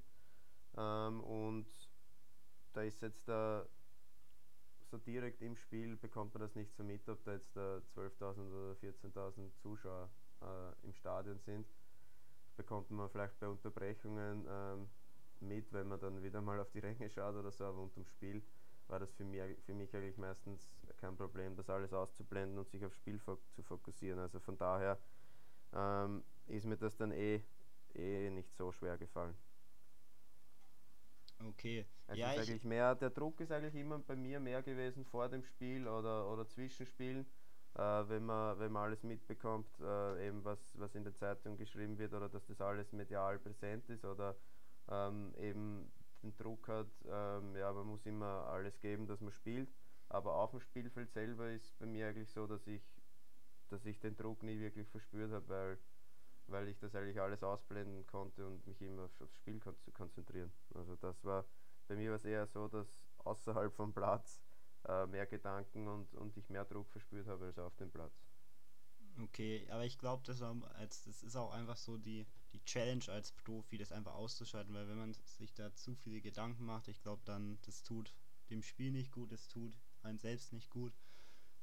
ähm, 0.77 1.21
und 1.21 1.67
da 2.71 2.81
ist 2.81 3.01
jetzt 3.01 3.27
da 3.27 3.65
so 4.89 4.97
direkt 4.97 5.41
im 5.41 5.55
Spiel 5.55 5.95
bekommt 5.97 6.33
man 6.33 6.41
das 6.41 6.55
nicht 6.55 6.73
so 6.75 6.83
mit, 6.83 7.07
ob 7.09 7.23
da 7.23 7.33
jetzt 7.33 7.57
12.000 7.57 8.47
oder 8.47 8.73
14.000 8.79 9.53
Zuschauer 9.57 10.09
äh, 10.41 10.85
im 10.85 10.93
Stadion 10.93 11.39
sind. 11.39 11.67
Das 12.45 12.53
bekommt 12.53 12.89
man 12.91 13.09
vielleicht 13.09 13.39
bei 13.39 13.47
Unterbrechungen 13.47 14.45
ähm, 14.47 14.89
mit, 15.39 15.73
wenn 15.73 15.87
man 15.87 15.99
dann 15.99 16.23
wieder 16.23 16.41
mal 16.41 16.59
auf 16.59 16.69
die 16.71 16.79
Ränge 16.79 17.09
schaut 17.09 17.35
oder 17.35 17.51
so, 17.51 17.65
aber 17.65 17.81
unterm 17.81 18.05
Spiel 18.05 18.43
war 18.87 18.99
das 18.99 19.11
für 19.13 19.23
mich, 19.23 19.41
für 19.65 19.73
mich 19.73 19.95
eigentlich 19.95 20.17
meistens 20.17 20.69
kein 20.97 21.15
Problem, 21.15 21.55
das 21.55 21.69
alles 21.69 21.93
auszublenden 21.93 22.57
und 22.57 22.69
sich 22.69 22.83
aufs 22.85 22.97
Spiel 22.97 23.19
fo 23.19 23.37
zu 23.51 23.63
fokussieren. 23.63 24.19
Also 24.19 24.39
von 24.39 24.57
daher 24.57 24.97
ähm, 25.73 26.23
ist 26.47 26.65
mir 26.65 26.77
das 26.77 26.97
dann 26.97 27.11
eh, 27.11 27.41
eh 27.95 28.29
nicht 28.29 28.53
so 28.55 28.71
schwer 28.71 28.97
gefallen. 28.97 29.35
Okay. 31.49 31.85
Es 32.07 32.17
ja, 32.17 32.29
eigentlich 32.29 32.63
mehr, 32.63 32.95
der 32.95 33.09
Druck 33.09 33.39
ist 33.39 33.51
eigentlich 33.51 33.75
immer 33.75 33.99
bei 33.99 34.15
mir 34.15 34.39
mehr 34.39 34.61
gewesen 34.61 35.05
vor 35.05 35.29
dem 35.29 35.43
Spiel 35.43 35.87
oder, 35.87 36.29
oder 36.31 36.47
zwischen 36.47 36.85
Spielen, 36.85 37.25
äh, 37.75 37.79
wenn, 37.79 38.25
man, 38.25 38.59
wenn 38.59 38.71
man 38.71 38.83
alles 38.83 39.03
mitbekommt, 39.03 39.67
äh, 39.79 40.27
eben 40.27 40.43
was, 40.43 40.59
was 40.79 40.95
in 40.95 41.03
der 41.03 41.15
Zeitung 41.15 41.57
geschrieben 41.57 41.97
wird 41.97 42.13
oder 42.13 42.29
dass 42.29 42.45
das 42.45 42.61
alles 42.61 42.91
medial 42.91 43.39
präsent 43.39 43.89
ist 43.89 44.05
oder 44.05 44.35
ähm, 44.89 45.33
eben 45.37 45.91
den 46.23 46.35
Druck 46.35 46.67
hat, 46.67 46.87
ähm, 47.05 47.55
ja, 47.55 47.71
man 47.71 47.87
muss 47.87 48.05
immer 48.05 48.47
alles 48.47 48.79
geben, 48.79 49.07
dass 49.07 49.21
man 49.21 49.31
spielt. 49.31 49.71
Aber 50.09 50.35
auf 50.35 50.51
dem 50.51 50.59
Spielfeld 50.59 51.11
selber 51.11 51.49
ist 51.51 51.77
bei 51.79 51.85
mir 51.85 52.07
eigentlich 52.07 52.29
so, 52.31 52.47
dass 52.47 52.65
ich, 52.67 52.83
dass 53.69 53.85
ich 53.85 53.99
den 53.99 54.15
Druck 54.15 54.43
nie 54.43 54.59
wirklich 54.59 54.87
verspürt 54.89 55.31
habe, 55.31 55.47
weil, 55.49 55.79
weil 56.47 56.67
ich 56.67 56.77
das 56.79 56.95
eigentlich 56.95 57.19
alles 57.19 57.43
ausblenden 57.43 58.05
konnte 58.07 58.45
und 58.45 58.65
mich 58.67 58.81
immer 58.81 59.09
aufs 59.19 59.35
Spiel 59.35 59.59
kon 59.59 59.75
konzentrieren. 59.93 60.51
Also 60.73 60.95
das 60.97 61.23
war 61.23 61.45
bei 61.87 61.95
mir 61.95 62.09
war 62.09 62.15
es 62.15 62.25
eher 62.25 62.47
so, 62.47 62.67
dass 62.67 62.87
außerhalb 63.19 63.73
vom 63.73 63.93
Platz 63.93 64.41
äh, 64.87 65.05
mehr 65.07 65.25
Gedanken 65.25 65.87
und, 65.87 66.13
und 66.15 66.35
ich 66.37 66.49
mehr 66.49 66.65
Druck 66.65 66.89
verspürt 66.89 67.27
habe 67.27 67.45
als 67.45 67.59
auf 67.59 67.75
dem 67.75 67.91
Platz. 67.91 68.25
Okay, 69.21 69.67
aber 69.69 69.85
ich 69.85 69.99
glaube, 69.99 70.23
das, 70.25 70.39
das 70.39 71.23
ist 71.23 71.35
auch 71.35 71.53
einfach 71.53 71.77
so 71.77 71.97
die, 71.97 72.25
die 72.53 72.63
Challenge 72.65 73.03
als 73.09 73.31
Profi, 73.31 73.77
das 73.77 73.91
einfach 73.91 74.13
auszuschalten, 74.13 74.73
weil 74.73 74.87
wenn 74.87 74.97
man 74.97 75.13
sich 75.13 75.53
da 75.53 75.73
zu 75.73 75.95
viele 75.95 76.21
Gedanken 76.21 76.65
macht, 76.65 76.87
ich 76.87 77.01
glaube 77.01 77.21
dann, 77.25 77.59
das 77.63 77.83
tut 77.83 78.15
dem 78.49 78.61
Spiel 78.61 78.91
nicht 78.91 79.11
gut, 79.11 79.31
das 79.31 79.47
tut 79.47 79.73
einem 80.03 80.19
selbst 80.19 80.53
nicht 80.53 80.69
gut. 80.69 80.93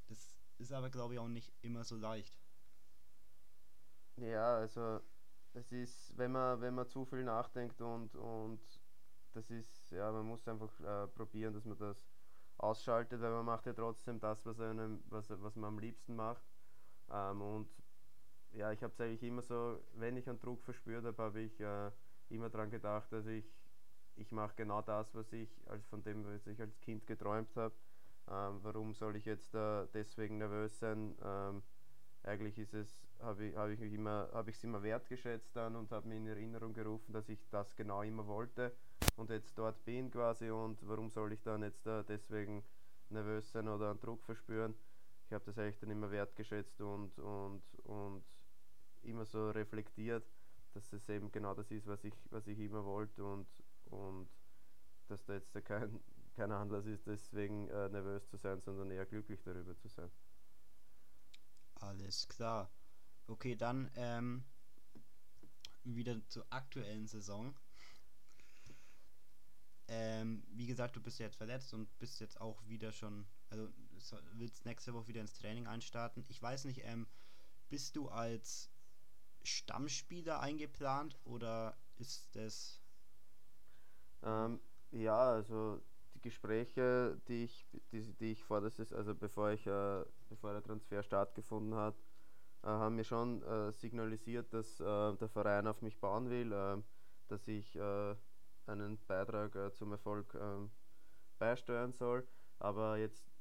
Das 0.07 0.35
ist 0.57 0.73
aber, 0.73 0.89
glaube 0.89 1.13
ich, 1.13 1.19
auch 1.19 1.27
nicht 1.27 1.53
immer 1.61 1.83
so 1.83 1.95
leicht. 1.95 2.37
Ja, 4.17 4.57
also 4.57 5.01
es 5.53 5.71
ist, 5.71 6.17
wenn 6.17 6.31
man, 6.31 6.61
wenn 6.61 6.75
man 6.75 6.87
zu 6.87 7.05
viel 7.05 7.23
nachdenkt 7.23 7.81
und, 7.81 8.15
und 8.15 8.61
das 9.33 9.49
ist, 9.49 9.91
ja, 9.91 10.11
man 10.11 10.25
muss 10.25 10.47
einfach 10.47 10.79
äh, 10.81 11.07
probieren, 11.07 11.53
dass 11.53 11.65
man 11.65 11.77
das 11.77 11.97
ausschaltet, 12.57 13.21
weil 13.21 13.31
man 13.31 13.45
macht 13.45 13.65
ja 13.65 13.73
trotzdem 13.73 14.19
das, 14.19 14.45
was, 14.45 14.59
einem, 14.59 15.03
was, 15.07 15.29
was 15.29 15.55
man 15.55 15.69
am 15.69 15.79
liebsten 15.79 16.15
macht. 16.15 16.43
Ähm, 17.09 17.41
und 17.41 17.69
ja, 18.53 18.71
ich 18.71 18.81
habe 18.83 18.93
es 18.93 19.01
eigentlich 19.01 19.23
immer 19.23 19.41
so, 19.41 19.79
wenn 19.93 20.17
ich 20.17 20.27
einen 20.27 20.39
Druck 20.39 20.63
verspürt 20.63 21.05
habe, 21.05 21.21
habe 21.21 21.41
ich 21.41 21.59
äh, 21.59 21.91
immer 22.29 22.49
daran 22.49 22.69
gedacht, 22.69 23.11
dass 23.11 23.25
ich, 23.25 23.45
ich 24.15 24.31
mache 24.31 24.53
genau 24.55 24.81
das, 24.81 25.13
was 25.15 25.31
ich, 25.33 25.49
also 25.67 25.83
von 25.89 26.03
dem, 26.03 26.25
was 26.25 26.47
ich 26.47 26.59
als 26.59 26.79
Kind 26.81 27.07
geträumt 27.07 27.55
habe. 27.55 27.73
Ähm, 28.29 28.59
warum 28.61 28.93
soll 28.93 29.15
ich 29.15 29.25
jetzt 29.25 29.55
äh, 29.55 29.87
deswegen 29.93 30.37
nervös 30.37 30.79
sein? 30.79 31.15
Ähm, 31.23 31.63
eigentlich 32.23 32.57
ist 32.59 32.73
es, 32.73 33.07
habe 33.19 33.45
ich, 33.45 33.55
hab 33.55 33.69
ich 33.69 33.79
mich 33.79 33.93
immer, 33.93 34.29
habe 34.33 34.51
ich 34.51 34.57
es 34.57 34.63
immer 34.63 34.83
wertgeschätzt 34.83 35.55
dann 35.55 35.75
und 35.75 35.91
habe 35.91 36.07
mir 36.07 36.17
in 36.17 36.27
Erinnerung 36.27 36.73
gerufen, 36.73 37.13
dass 37.13 37.29
ich 37.29 37.49
das 37.49 37.75
genau 37.75 38.03
immer 38.03 38.27
wollte 38.27 38.75
und 39.15 39.29
jetzt 39.29 39.57
dort 39.57 39.83
bin 39.85 40.11
quasi 40.11 40.49
und 40.51 40.77
warum 40.87 41.09
soll 41.09 41.33
ich 41.33 41.41
dann 41.41 41.63
jetzt 41.63 41.87
äh, 41.87 42.03
deswegen 42.03 42.63
nervös 43.09 43.51
sein 43.51 43.67
oder 43.67 43.89
einen 43.89 43.99
Druck 43.99 44.23
verspüren? 44.23 44.75
Ich 45.25 45.33
habe 45.33 45.45
das 45.45 45.57
eigentlich 45.57 45.79
dann 45.79 45.89
immer 45.89 46.11
wertgeschätzt 46.11 46.79
und, 46.81 47.17
und, 47.17 47.63
und 47.85 48.23
immer 49.03 49.25
so 49.25 49.49
reflektiert, 49.51 50.25
dass 50.73 50.91
es 50.93 51.07
eben 51.09 51.31
genau 51.31 51.53
das 51.53 51.69
ist, 51.71 51.87
was 51.87 52.03
ich, 52.03 52.13
was 52.29 52.47
ich 52.47 52.59
immer 52.59 52.85
wollte 52.85 53.23
und, 53.23 53.47
und 53.85 54.29
dass 55.07 55.23
da 55.25 55.33
jetzt 55.33 55.53
kein, 55.65 55.99
kein 56.35 56.51
Anlass 56.51 56.85
ist, 56.85 57.05
deswegen 57.07 57.67
äh, 57.69 57.89
nervös 57.89 58.27
zu 58.29 58.37
sein, 58.37 58.61
sondern 58.61 58.91
eher 58.91 59.05
glücklich 59.05 59.41
darüber 59.43 59.75
zu 59.77 59.87
sein. 59.89 60.09
Alles 61.75 62.27
klar. 62.27 62.71
Okay, 63.27 63.55
dann 63.55 63.89
ähm, 63.95 64.43
wieder 65.83 66.15
zur 66.27 66.45
aktuellen 66.49 67.07
Saison. 67.07 67.55
Ähm, 69.87 70.43
wie 70.51 70.67
gesagt, 70.67 70.95
du 70.95 71.01
bist 71.01 71.19
jetzt 71.19 71.35
verletzt 71.35 71.73
und 71.73 71.97
bist 71.99 72.21
jetzt 72.21 72.39
auch 72.39 72.65
wieder 72.67 72.91
schon, 72.91 73.25
also 73.49 73.67
willst 74.33 74.65
nächste 74.65 74.93
Woche 74.93 75.07
wieder 75.07 75.21
ins 75.21 75.33
Training 75.33 75.67
einstarten. 75.67 76.23
Ich 76.29 76.41
weiß 76.41 76.65
nicht, 76.65 76.81
ähm, 76.85 77.07
bist 77.69 77.95
du 77.95 78.07
als 78.09 78.70
Stammspieler 79.43 80.39
eingeplant 80.39 81.17
oder 81.23 81.77
ist 81.97 82.35
das? 82.35 82.81
Ähm, 84.23 84.59
ja, 84.91 85.17
also 85.17 85.81
die 86.15 86.21
Gespräche, 86.21 87.19
die 87.27 87.45
ich, 87.45 87.67
die, 87.91 88.13
die 88.13 88.31
ich 88.33 88.43
vor 88.43 88.61
das 88.61 88.79
ist, 88.79 88.93
also 88.93 89.15
bevor 89.15 89.51
ich, 89.51 89.65
äh, 89.67 90.05
bevor 90.29 90.53
der 90.53 90.63
Transfer 90.63 91.03
stattgefunden 91.03 91.75
hat, 91.75 91.95
äh, 92.63 92.67
haben 92.67 92.95
mir 92.95 93.03
schon 93.03 93.41
äh, 93.43 93.71
signalisiert, 93.71 94.53
dass 94.53 94.79
äh, 94.79 94.83
der 95.17 95.29
Verein 95.29 95.67
auf 95.67 95.81
mich 95.81 95.99
bauen 95.99 96.29
will, 96.29 96.51
äh, 96.51 96.77
dass 97.27 97.47
ich 97.47 97.75
äh, 97.75 98.15
einen 98.67 98.99
Beitrag 99.07 99.75
zum 99.75 99.91
Erfolg 99.91 100.35
ähm, 100.39 100.71
beisteuern 101.39 101.93
soll. 101.93 102.27
Aber 102.59 102.97
jetzt 102.97 103.31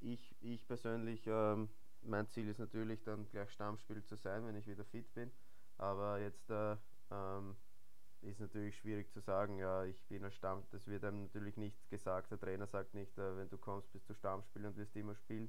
ich, 0.00 0.36
ich 0.40 0.66
persönlich, 0.66 1.26
ähm, 1.26 1.68
mein 2.02 2.28
Ziel 2.28 2.48
ist 2.48 2.58
natürlich 2.58 3.02
dann 3.02 3.28
gleich 3.28 3.50
Stammspiel 3.50 4.04
zu 4.04 4.16
sein, 4.16 4.46
wenn 4.46 4.56
ich 4.56 4.66
wieder 4.66 4.84
fit 4.84 5.12
bin. 5.14 5.32
Aber 5.78 6.20
jetzt 6.20 6.50
äh, 6.50 6.76
ähm, 7.10 7.56
ist 8.20 8.40
natürlich 8.40 8.76
schwierig 8.76 9.10
zu 9.12 9.20
sagen, 9.20 9.58
ja, 9.58 9.84
ich 9.84 10.04
bin 10.06 10.24
ein 10.24 10.32
Stamm, 10.32 10.64
das 10.70 10.86
wird 10.88 11.04
einem 11.04 11.22
natürlich 11.22 11.56
nicht 11.56 11.88
gesagt. 11.88 12.30
Der 12.32 12.40
Trainer 12.40 12.66
sagt 12.66 12.94
nicht, 12.94 13.16
äh, 13.16 13.36
wenn 13.36 13.48
du 13.48 13.58
kommst, 13.58 13.92
bist 13.92 14.08
du 14.10 14.14
Stammspieler 14.14 14.68
und 14.68 14.76
wirst 14.76 14.96
immer 14.96 15.14
spielen, 15.14 15.48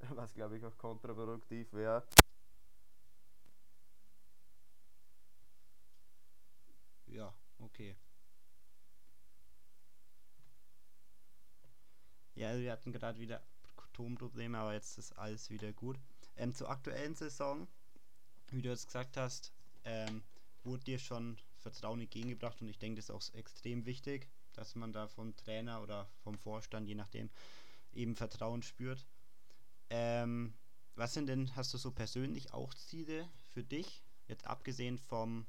was 0.10 0.34
glaube 0.34 0.58
ich 0.58 0.64
auch 0.64 0.76
kontraproduktiv 0.76 1.72
wäre. 1.72 2.06
Ja, 7.06 7.34
okay. 7.58 7.96
Ja, 12.34 12.58
wir 12.58 12.72
hatten 12.72 12.92
gerade 12.92 13.18
wieder 13.18 13.42
Tonprobleme, 13.92 14.58
aber 14.58 14.74
jetzt 14.74 14.98
ist 14.98 15.12
alles 15.16 15.50
wieder 15.50 15.72
gut. 15.72 15.98
Ähm, 16.36 16.52
zur 16.52 16.68
aktuellen 16.68 17.14
Saison 17.14 17.68
wie 18.54 18.62
du 18.62 18.68
jetzt 18.68 18.86
gesagt 18.86 19.16
hast, 19.16 19.52
ähm, 19.84 20.22
wurde 20.62 20.84
dir 20.84 20.98
schon 20.98 21.38
Vertrauen 21.56 22.00
entgegengebracht 22.00 22.60
und 22.60 22.68
ich 22.68 22.78
denke, 22.78 22.96
das 22.96 23.06
ist 23.06 23.10
auch 23.10 23.34
extrem 23.34 23.86
wichtig, 23.86 24.28
dass 24.52 24.74
man 24.74 24.92
da 24.92 25.08
vom 25.08 25.36
Trainer 25.36 25.82
oder 25.82 26.08
vom 26.22 26.38
Vorstand, 26.38 26.88
je 26.88 26.94
nachdem, 26.94 27.30
eben 27.92 28.16
Vertrauen 28.16 28.62
spürt. 28.62 29.06
Ähm, 29.90 30.54
was 30.96 31.14
sind 31.14 31.26
denn, 31.26 31.54
hast 31.56 31.74
du 31.74 31.78
so 31.78 31.90
persönlich 31.90 32.52
auch 32.52 32.72
Ziele 32.74 33.28
für 33.52 33.64
dich, 33.64 34.04
jetzt 34.26 34.46
abgesehen 34.46 34.98
vom 34.98 35.46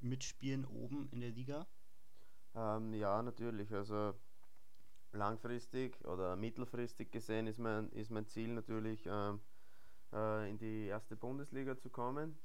Mitspielen 0.00 0.64
oben 0.64 1.08
in 1.10 1.20
der 1.20 1.30
Liga? 1.30 1.66
Ähm, 2.54 2.94
ja, 2.94 3.22
natürlich. 3.22 3.72
Also 3.72 4.14
langfristig 5.12 6.04
oder 6.04 6.36
mittelfristig 6.36 7.10
gesehen 7.10 7.46
ist 7.46 7.58
mein, 7.58 7.90
ist 7.90 8.10
mein 8.10 8.26
Ziel 8.26 8.48
natürlich, 8.48 9.06
ähm, 9.06 9.40
äh, 10.12 10.50
in 10.50 10.58
die 10.58 10.86
erste 10.86 11.16
Bundesliga 11.16 11.76
zu 11.78 11.90
kommen, 11.90 12.38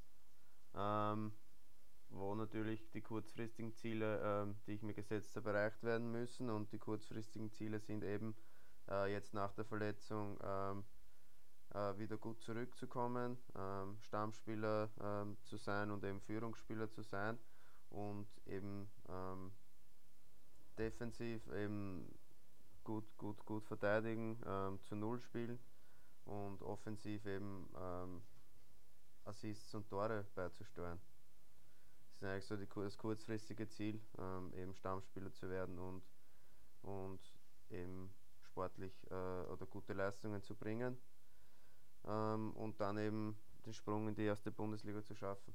ähm, 0.76 1.32
wo 2.10 2.36
natürlich 2.36 2.90
die 2.92 3.02
kurzfristigen 3.02 3.74
Ziele, 3.74 4.22
ähm, 4.24 4.56
die 4.68 4.74
ich 4.74 4.84
mir 4.84 4.94
gesetzt 4.94 5.36
habe, 5.36 5.50
erreicht 5.50 5.84
werden 5.84 6.12
müssen. 6.12 6.50
Und 6.50 6.72
die 6.72 6.80
kurzfristigen 6.80 7.52
Ziele 7.52 7.80
sind 7.80 8.04
eben 8.04 8.36
äh, 8.90 9.12
jetzt 9.12 9.34
nach 9.34 9.54
der 9.54 9.66
Verletzung 9.66 10.38
ähm, 10.44 10.84
äh, 11.74 11.98
wieder 11.98 12.18
gut 12.18 12.42
zurückzukommen, 12.42 13.38
ähm, 13.56 13.98
Stammspieler 14.02 14.90
ähm, 15.02 15.38
zu 15.44 15.58
sein 15.58 15.92
und 15.92 16.04
eben 16.04 16.22
Führungsspieler 16.22 16.90
zu 16.90 17.02
sein 17.02 17.38
und 17.90 18.28
eben 18.46 18.90
ähm, 19.10 19.52
defensiv 20.78 21.48
eben 21.52 22.08
gut, 22.84 23.06
gut, 23.18 23.44
gut 23.46 23.66
verteidigen, 23.66 24.38
zu 24.84 24.96
Null 24.96 25.20
spielen 25.20 25.58
und 26.26 26.62
offensiv 26.62 27.26
eben 27.26 27.68
Assists 29.26 29.74
und 29.74 29.88
Tore 29.88 30.26
beizusteuern. 30.36 31.00
Das 32.08 32.22
ist 32.22 32.24
eigentlich 32.24 32.46
so 32.46 32.56
die, 32.58 32.68
das 32.68 32.98
kurzfristige 32.98 33.68
Ziel, 33.68 34.02
ähm, 34.18 34.54
eben 34.54 34.74
Stammspieler 34.74 35.34
zu 35.34 35.50
werden 35.50 35.78
und, 35.78 36.04
und 36.82 37.20
eben 37.70 38.14
sportlich 38.42 38.94
äh, 39.10 39.14
oder 39.14 39.66
gute 39.66 39.94
Leistungen 39.94 40.42
zu 40.42 40.56
bringen 40.56 40.98
ähm, 42.06 42.54
und 42.54 42.80
dann 42.80 42.98
eben 42.98 43.38
den 43.66 43.74
Sprung 43.74 44.08
in 44.08 44.16
die 44.16 44.24
erste 44.24 44.52
Bundesliga 44.52 45.04
zu 45.04 45.16
schaffen. 45.16 45.54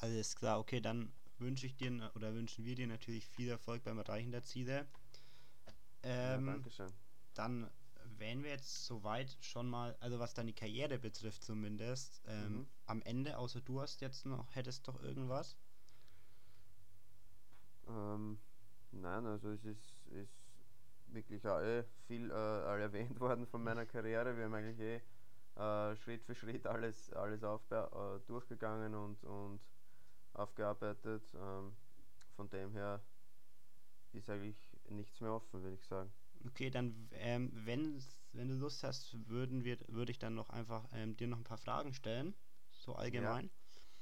Alles 0.00 0.34
klar, 0.34 0.58
okay, 0.58 0.80
dann 0.80 1.12
wünsche 1.38 1.66
ich 1.66 1.76
dir 1.76 2.10
oder 2.14 2.34
wünschen 2.34 2.64
wir 2.64 2.74
dir 2.74 2.86
natürlich 2.86 3.26
viel 3.26 3.48
Erfolg 3.48 3.84
beim 3.84 3.98
Erreichen 3.98 4.32
der 4.32 4.42
Ziele. 4.42 4.86
Ähm, 6.02 6.46
ja, 6.46 6.52
Dankeschön. 6.52 6.92
Dann 7.34 7.70
wären 8.18 8.42
wir 8.42 8.50
jetzt 8.50 8.86
soweit 8.86 9.36
schon 9.40 9.68
mal, 9.68 9.96
also 10.00 10.18
was 10.18 10.34
deine 10.34 10.52
Karriere 10.52 10.98
betrifft 10.98 11.44
zumindest, 11.44 12.22
ähm, 12.26 12.52
mhm. 12.52 12.66
am 12.86 13.02
Ende, 13.02 13.38
außer 13.38 13.60
du 13.60 13.80
hast 13.80 14.00
jetzt 14.00 14.26
noch, 14.26 14.54
hättest 14.54 14.86
doch 14.88 15.02
irgendwas? 15.02 15.56
Ähm, 17.88 18.38
nein, 18.92 19.26
also 19.26 19.50
es 19.50 19.64
ist, 19.64 19.94
ist 20.06 20.44
wirklich 21.08 21.46
auch 21.46 21.60
eh 21.60 21.84
viel 22.06 22.30
äh, 22.30 22.80
erwähnt 22.80 23.18
worden 23.20 23.46
von 23.46 23.62
meiner 23.62 23.86
Karriere. 23.86 24.36
Wir 24.36 24.44
haben 24.44 24.54
eigentlich 24.54 24.80
eh 24.80 25.00
äh, 25.60 25.96
Schritt 25.96 26.24
für 26.24 26.34
Schritt 26.34 26.66
alles, 26.66 27.12
alles 27.12 27.42
äh, 27.42 28.20
durchgegangen 28.26 28.94
und, 28.94 29.22
und 29.24 29.60
aufgearbeitet. 30.32 31.22
Ähm, 31.34 31.76
von 32.36 32.48
dem 32.48 32.72
her 32.72 33.00
ist 34.12 34.28
eigentlich 34.28 34.58
nichts 34.88 35.20
mehr 35.20 35.32
offen, 35.32 35.62
würde 35.62 35.76
ich 35.76 35.84
sagen. 35.84 36.12
Okay, 36.46 36.70
dann 36.70 37.08
ähm, 37.12 37.50
wenn, 37.64 38.02
wenn 38.32 38.48
du 38.48 38.54
Lust 38.54 38.82
hast, 38.82 39.16
würden 39.28 39.64
wir, 39.64 39.78
würde 39.88 40.12
ich 40.12 40.18
dann 40.18 40.34
noch 40.34 40.50
einfach 40.50 40.84
ähm, 40.92 41.16
dir 41.16 41.26
noch 41.26 41.38
ein 41.38 41.44
paar 41.44 41.58
Fragen 41.58 41.94
stellen, 41.94 42.34
so 42.70 42.94
allgemein. 42.94 43.50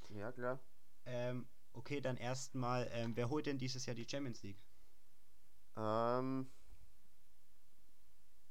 Ja, 0.09 0.17
ja 0.17 0.31
klar. 0.31 0.59
Ähm, 1.05 1.45
okay, 1.73 2.01
dann 2.01 2.17
erstmal, 2.17 2.89
ähm, 2.91 3.15
wer 3.15 3.29
holt 3.29 3.45
denn 3.45 3.57
dieses 3.57 3.85
Jahr 3.85 3.95
die 3.95 4.07
Champions 4.07 4.43
League? 4.43 4.61
Ähm, 5.75 6.47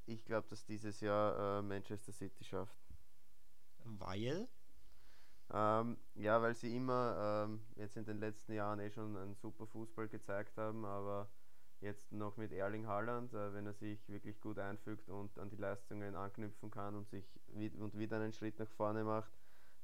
ich 0.07 0.25
glaube, 0.25 0.49
dass 0.49 0.65
dieses 0.65 1.01
Jahr 1.01 1.59
äh, 1.59 1.63
Manchester 1.63 2.13
City 2.13 2.45
schafft. 2.45 2.77
Weil? 3.85 4.49
Ähm, 5.51 5.99
ja, 6.15 6.41
weil 6.41 6.55
sie 6.55 6.75
immer 6.75 7.45
ähm, 7.45 7.61
jetzt 7.77 7.97
in 7.97 8.05
den 8.05 8.19
letzten 8.19 8.53
Jahren 8.53 8.81
eh 8.81 8.91
schon 8.91 9.17
einen 9.17 9.35
super 9.35 9.67
Fußball 9.67 10.09
gezeigt 10.09 10.57
haben, 10.57 10.85
aber 10.85 11.31
jetzt 11.83 12.13
noch 12.13 12.37
mit 12.37 12.53
Erling 12.53 12.87
Haaland, 12.87 13.35
äh, 13.35 13.53
wenn 13.53 13.67
er 13.67 13.75
sich 13.75 14.09
wirklich 14.09 14.41
gut 14.41 14.59
einfügt 14.59 15.09
und 15.09 15.37
an 15.39 15.51
die 15.51 15.57
Leistungen 15.57 16.15
anknüpfen 16.15 16.71
kann 16.71 16.95
und 16.95 17.09
sich 17.09 17.25
und 17.49 17.99
wieder 17.99 18.17
einen 18.17 18.33
Schritt 18.33 18.59
nach 18.59 18.71
vorne 18.71 19.05
macht, 19.05 19.33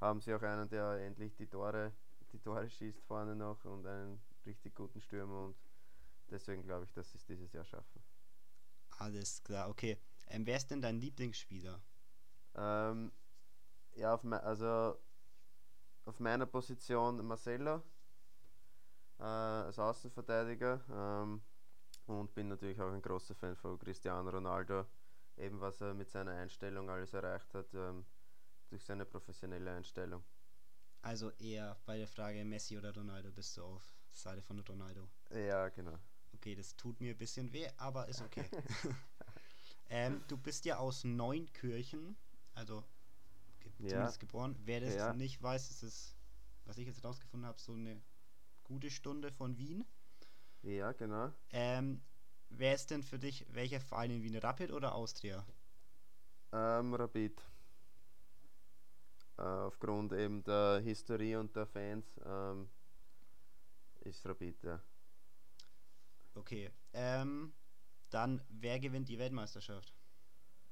haben 0.00 0.20
sie 0.20 0.32
auch 0.32 0.42
einen, 0.42 0.68
der 0.68 0.92
endlich 1.04 1.34
die 1.34 1.46
Tore, 1.46 1.92
die 2.32 2.38
Tore 2.38 2.68
schießt 2.68 3.02
vorne 3.02 3.34
noch 3.34 3.64
und 3.64 3.86
einen 3.86 4.22
richtig 4.46 4.74
guten 4.74 5.00
Stürmer 5.00 5.46
und 5.46 5.56
deswegen 6.30 6.62
glaube 6.62 6.84
ich, 6.84 6.92
dass 6.92 7.10
sie 7.10 7.18
es 7.18 7.26
dieses 7.26 7.52
Jahr 7.52 7.64
schaffen. 7.64 8.02
Alles 8.98 9.42
klar, 9.42 9.68
okay. 9.68 9.98
Ähm, 10.28 10.46
wer 10.46 10.56
ist 10.56 10.70
denn 10.70 10.80
dein 10.80 11.00
Lieblingsspieler? 11.00 11.82
Ähm, 12.54 13.12
ja, 13.96 14.14
auf 14.14 14.24
also 14.24 14.98
auf 16.04 16.20
meiner 16.20 16.46
Position 16.46 17.26
Marcelo 17.26 17.82
äh, 19.18 19.22
als 19.22 19.78
Außenverteidiger 19.78 20.80
ähm, 20.90 21.42
und 22.08 22.34
bin 22.34 22.48
natürlich 22.48 22.80
auch 22.80 22.92
ein 22.92 23.02
großer 23.02 23.34
Fan 23.34 23.56
von 23.56 23.78
Cristiano 23.78 24.28
Ronaldo, 24.30 24.86
eben 25.36 25.60
was 25.60 25.80
er 25.80 25.94
mit 25.94 26.10
seiner 26.10 26.32
Einstellung 26.32 26.88
alles 26.90 27.12
erreicht 27.12 27.52
hat, 27.54 27.72
ähm, 27.74 28.04
durch 28.68 28.84
seine 28.84 29.04
professionelle 29.04 29.70
Einstellung. 29.70 30.24
Also 31.02 31.30
eher 31.38 31.76
bei 31.86 31.98
der 31.98 32.08
Frage 32.08 32.44
Messi 32.44 32.76
oder 32.76 32.94
Ronaldo 32.94 33.30
bist 33.30 33.56
du 33.56 33.64
auf 33.64 33.82
Seite 34.10 34.42
von 34.42 34.58
Ronaldo. 34.60 35.08
Ja, 35.30 35.68
genau. 35.68 35.98
Okay, 36.34 36.54
das 36.54 36.76
tut 36.76 37.00
mir 37.00 37.12
ein 37.12 37.18
bisschen 37.18 37.52
weh, 37.52 37.68
aber 37.76 38.08
ist 38.08 38.20
okay. 38.20 38.44
ähm, 39.90 40.22
du 40.28 40.36
bist 40.36 40.64
ja 40.64 40.78
aus 40.78 41.04
Neunkirchen, 41.04 42.16
also 42.54 42.84
zumindest 43.76 44.16
ja. 44.16 44.20
geboren. 44.20 44.56
Wer 44.64 44.80
das 44.80 44.94
ja. 44.94 45.12
nicht 45.12 45.42
weiß, 45.42 45.70
ist 45.70 45.82
es, 45.82 46.16
was 46.64 46.78
ich 46.78 46.86
jetzt 46.86 47.04
rausgefunden 47.04 47.46
habe, 47.46 47.58
so 47.60 47.74
eine 47.74 48.00
gute 48.64 48.90
Stunde 48.90 49.30
von 49.32 49.56
Wien. 49.56 49.84
Ja, 50.68 50.92
genau. 50.92 51.32
Ähm, 51.50 52.02
wer 52.50 52.74
ist 52.74 52.90
denn 52.90 53.02
für 53.02 53.18
dich, 53.18 53.46
welcher 53.48 53.80
Verein 53.80 54.10
in 54.10 54.22
Wien? 54.22 54.36
Rapid 54.36 54.70
oder 54.70 54.94
Austria? 54.94 55.46
Ähm, 56.52 56.94
Rapid. 56.94 57.40
Äh, 59.38 59.42
aufgrund 59.42 60.12
eben 60.12 60.42
der 60.44 60.80
Historie 60.80 61.36
und 61.36 61.56
der 61.56 61.66
Fans 61.66 62.20
ähm, 62.24 62.68
ist 64.00 64.26
Rapid, 64.26 64.62
ja. 64.62 64.82
Okay. 66.34 66.70
Ähm, 66.92 67.54
dann, 68.10 68.42
wer 68.50 68.78
gewinnt 68.78 69.08
die 69.08 69.18
Weltmeisterschaft? 69.18 69.98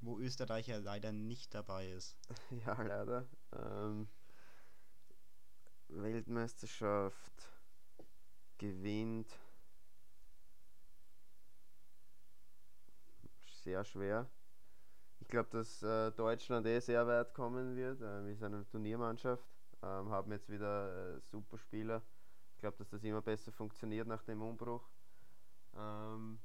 wo 0.01 0.19
Österreich 0.19 0.69
ja 0.69 0.77
leider 0.79 1.13
nicht 1.13 1.55
dabei 1.55 1.91
ist. 1.91 2.17
Ja, 2.67 2.81
leider. 2.83 3.27
Ähm, 3.53 4.09
Weltmeisterschaft 5.89 7.49
gewinnt. 8.59 9.33
Sehr 13.67 13.83
schwer. 13.83 14.31
Ich 15.19 15.27
glaube, 15.27 15.49
dass 15.51 15.83
äh, 15.83 16.13
Deutschland 16.13 16.65
eh 16.69 16.79
sehr 16.79 17.05
weit 17.09 17.35
kommen 17.35 17.75
wird. 17.75 18.01
Äh, 18.01 18.25
wir 18.25 18.37
sind 18.37 18.55
eine 18.55 18.65
Turniermannschaft, 18.65 19.45
ähm, 19.83 20.09
haben 20.09 20.31
jetzt 20.31 20.49
wieder 20.49 21.17
äh, 21.17 21.21
super 21.33 21.59
Spieler. 21.59 22.01
Ich 22.53 22.59
glaube, 22.59 22.77
dass 22.77 22.91
das 22.91 23.03
immer 23.03 23.23
besser 23.23 23.51
funktioniert 23.51 24.07
nach 24.07 24.23
dem 24.23 24.41
Umbruch. 24.41 24.89
Ähm, 25.75 26.39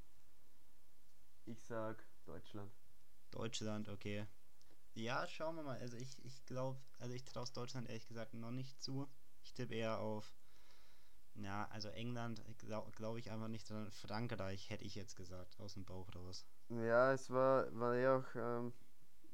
ich 1.45 1.61
sage 1.61 2.03
Deutschland. 2.25 2.71
Deutschland, 3.29 3.87
okay. 3.89 4.25
Ja, 4.95 5.27
schauen 5.27 5.57
wir 5.57 5.63
mal. 5.63 5.77
Also 5.77 5.97
ich, 5.97 6.25
ich 6.25 6.43
glaube, 6.47 6.81
also 6.97 7.13
ich 7.13 7.23
traue 7.23 7.45
Deutschland 7.53 7.87
ehrlich 7.87 8.07
gesagt 8.07 8.33
noch 8.33 8.49
nicht 8.49 8.81
zu. 8.81 9.07
Ich 9.43 9.53
tippe 9.53 9.75
eher 9.75 9.99
auf, 9.99 10.33
ja, 11.35 11.67
also 11.71 11.89
England 11.89 12.41
glaube 12.57 12.91
glaub 12.91 13.17
ich 13.17 13.31
einfach 13.31 13.47
nicht, 13.47 13.65
sondern 13.65 13.91
Frankreich 13.91 14.69
hätte 14.69 14.85
ich 14.85 14.95
jetzt 14.95 15.15
gesagt, 15.15 15.59
aus 15.59 15.73
dem 15.73 15.85
Bauch 15.85 16.07
raus. 16.15 16.45
Ja, 16.69 17.13
es 17.13 17.29
war, 17.29 17.67
war 17.77 17.95
ja 17.95 18.17
auch, 18.17 18.35
ähm, 18.35 18.73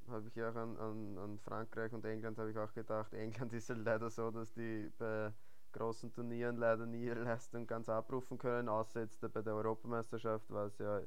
habe 0.08 0.28
ich 0.28 0.36
ja 0.36 0.52
auch 0.52 0.56
an, 0.56 0.78
an, 0.78 1.18
an 1.18 1.40
Frankreich 1.40 1.92
und 1.94 2.06
England 2.06 2.38
habe 2.38 2.52
ich 2.52 2.58
auch 2.58 2.74
gedacht. 2.74 3.14
England 3.14 3.54
ist 3.54 3.70
halt 3.70 3.80
leider 3.80 4.10
so, 4.10 4.32
dass 4.32 4.54
die 4.54 4.92
bei 4.98 5.34
großen 5.74 6.12
Turnieren 6.12 6.58
leider 6.58 6.86
nie 6.86 7.06
ihre 7.06 7.22
Leistung 7.22 7.68
ganz 7.68 7.90
abrufen 7.90 8.38
können, 8.38 8.70
außer 8.70 9.02
jetzt 9.02 9.20
bei 9.20 9.42
der 9.42 9.54
Europameisterschaft 9.54 10.50
war 10.50 10.68
es 10.68 10.78
ja, 10.78 11.02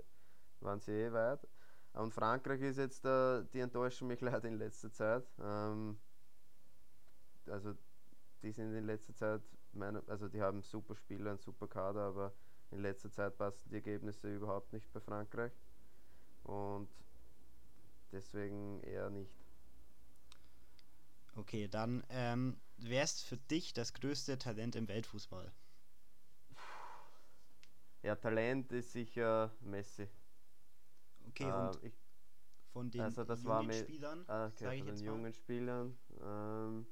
waren 0.60 0.80
sie 0.80 0.92
eh 0.92 1.12
weit. 1.12 1.46
Und 1.92 2.14
Frankreich 2.14 2.60
ist 2.62 2.78
jetzt, 2.78 3.04
äh, 3.04 3.44
die 3.52 3.60
enttäuschen 3.60 4.06
mich 4.06 4.20
leider 4.20 4.46
in 4.48 4.58
letzter 4.58 4.92
Zeit. 4.92 5.24
Ähm, 5.40 5.98
also 7.46 7.74
die 8.42 8.52
sind 8.52 8.74
in 8.74 8.84
letzter 8.84 9.14
Zeit, 9.14 9.42
meine, 9.74 10.02
also 10.08 10.28
die 10.28 10.40
haben 10.40 10.62
super 10.62 10.94
Spieler, 10.94 11.30
einen 11.30 11.38
super 11.38 11.68
Kader, 11.68 12.02
aber 12.02 12.34
in 12.70 12.80
letzter 12.80 13.10
Zeit 13.10 13.36
passen 13.36 13.68
die 13.70 13.76
Ergebnisse 13.76 14.34
überhaupt 14.34 14.72
nicht 14.72 14.92
bei 14.92 15.00
Frankreich. 15.00 15.52
Und 16.44 16.88
deswegen 18.12 18.80
eher 18.82 19.10
nicht. 19.10 19.32
Okay, 21.36 21.68
dann 21.68 22.04
ähm, 22.10 22.60
wer 22.76 23.04
ist 23.04 23.22
für 23.24 23.36
dich 23.36 23.72
das 23.72 23.92
größte 23.94 24.38
Talent 24.38 24.76
im 24.76 24.88
Weltfußball? 24.88 25.52
Ja, 28.02 28.16
Talent 28.16 28.72
ist 28.72 28.92
sicher 28.92 29.50
Messi. 29.60 30.08
Okay, 31.28 31.44
äh, 31.48 31.52
und 31.52 31.84
ich, 31.84 31.94
von 32.72 32.90
den 32.90 33.02
also 33.02 33.24
das 33.24 33.42
jungen 33.42 33.72
Spielern? 33.72 34.24
Ah, 34.28 34.46
okay, 34.46 34.76
von 34.76 34.86
den 34.86 35.00
jungen 35.00 35.22
mal. 35.22 35.34
Spielern. 35.34 35.98
Ähm, 36.22 36.86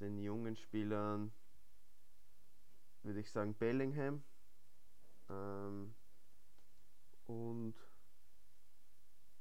den 0.00 0.18
jungen 0.18 0.56
Spielern 0.56 1.32
würde 3.02 3.20
ich 3.20 3.30
sagen 3.30 3.54
Bellingham. 3.54 4.22
Ähm, 5.30 5.94
und 7.26 7.74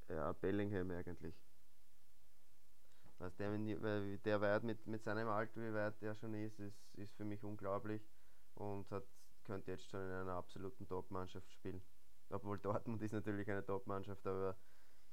ja, 0.09 0.31
Bellingham 0.33 0.91
eigentlich. 0.91 1.35
Also 3.19 3.35
der, 3.37 4.17
der 4.17 4.41
weit 4.41 4.63
mit, 4.63 4.85
mit 4.85 5.03
seinem 5.03 5.27
Alter, 5.27 5.61
wie 5.61 5.73
weit 5.73 5.99
der 6.01 6.13
schon 6.13 6.33
ist, 6.35 6.59
ist, 6.59 6.77
ist 6.95 7.15
für 7.15 7.25
mich 7.25 7.43
unglaublich 7.43 8.07
und 8.53 8.89
hat 8.91 9.03
könnte 9.47 9.71
jetzt 9.71 9.89
schon 9.89 10.01
in 10.01 10.11
einer 10.11 10.33
absoluten 10.33 10.85
Top-Mannschaft 10.87 11.51
spielen. 11.51 11.81
Obwohl 12.29 12.59
Dortmund 12.59 13.01
ist 13.01 13.13
natürlich 13.13 13.49
eine 13.49 13.65
Top-Mannschaft, 13.65 14.27
aber 14.27 14.57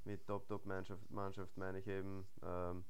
mit 0.02 0.26
Top-Top-Mannschaft 0.26 1.08
Mannschaft 1.10 1.56
meine 1.56 1.78
ich 1.78 1.86
eben 1.86 2.26
ähm, 2.42 2.84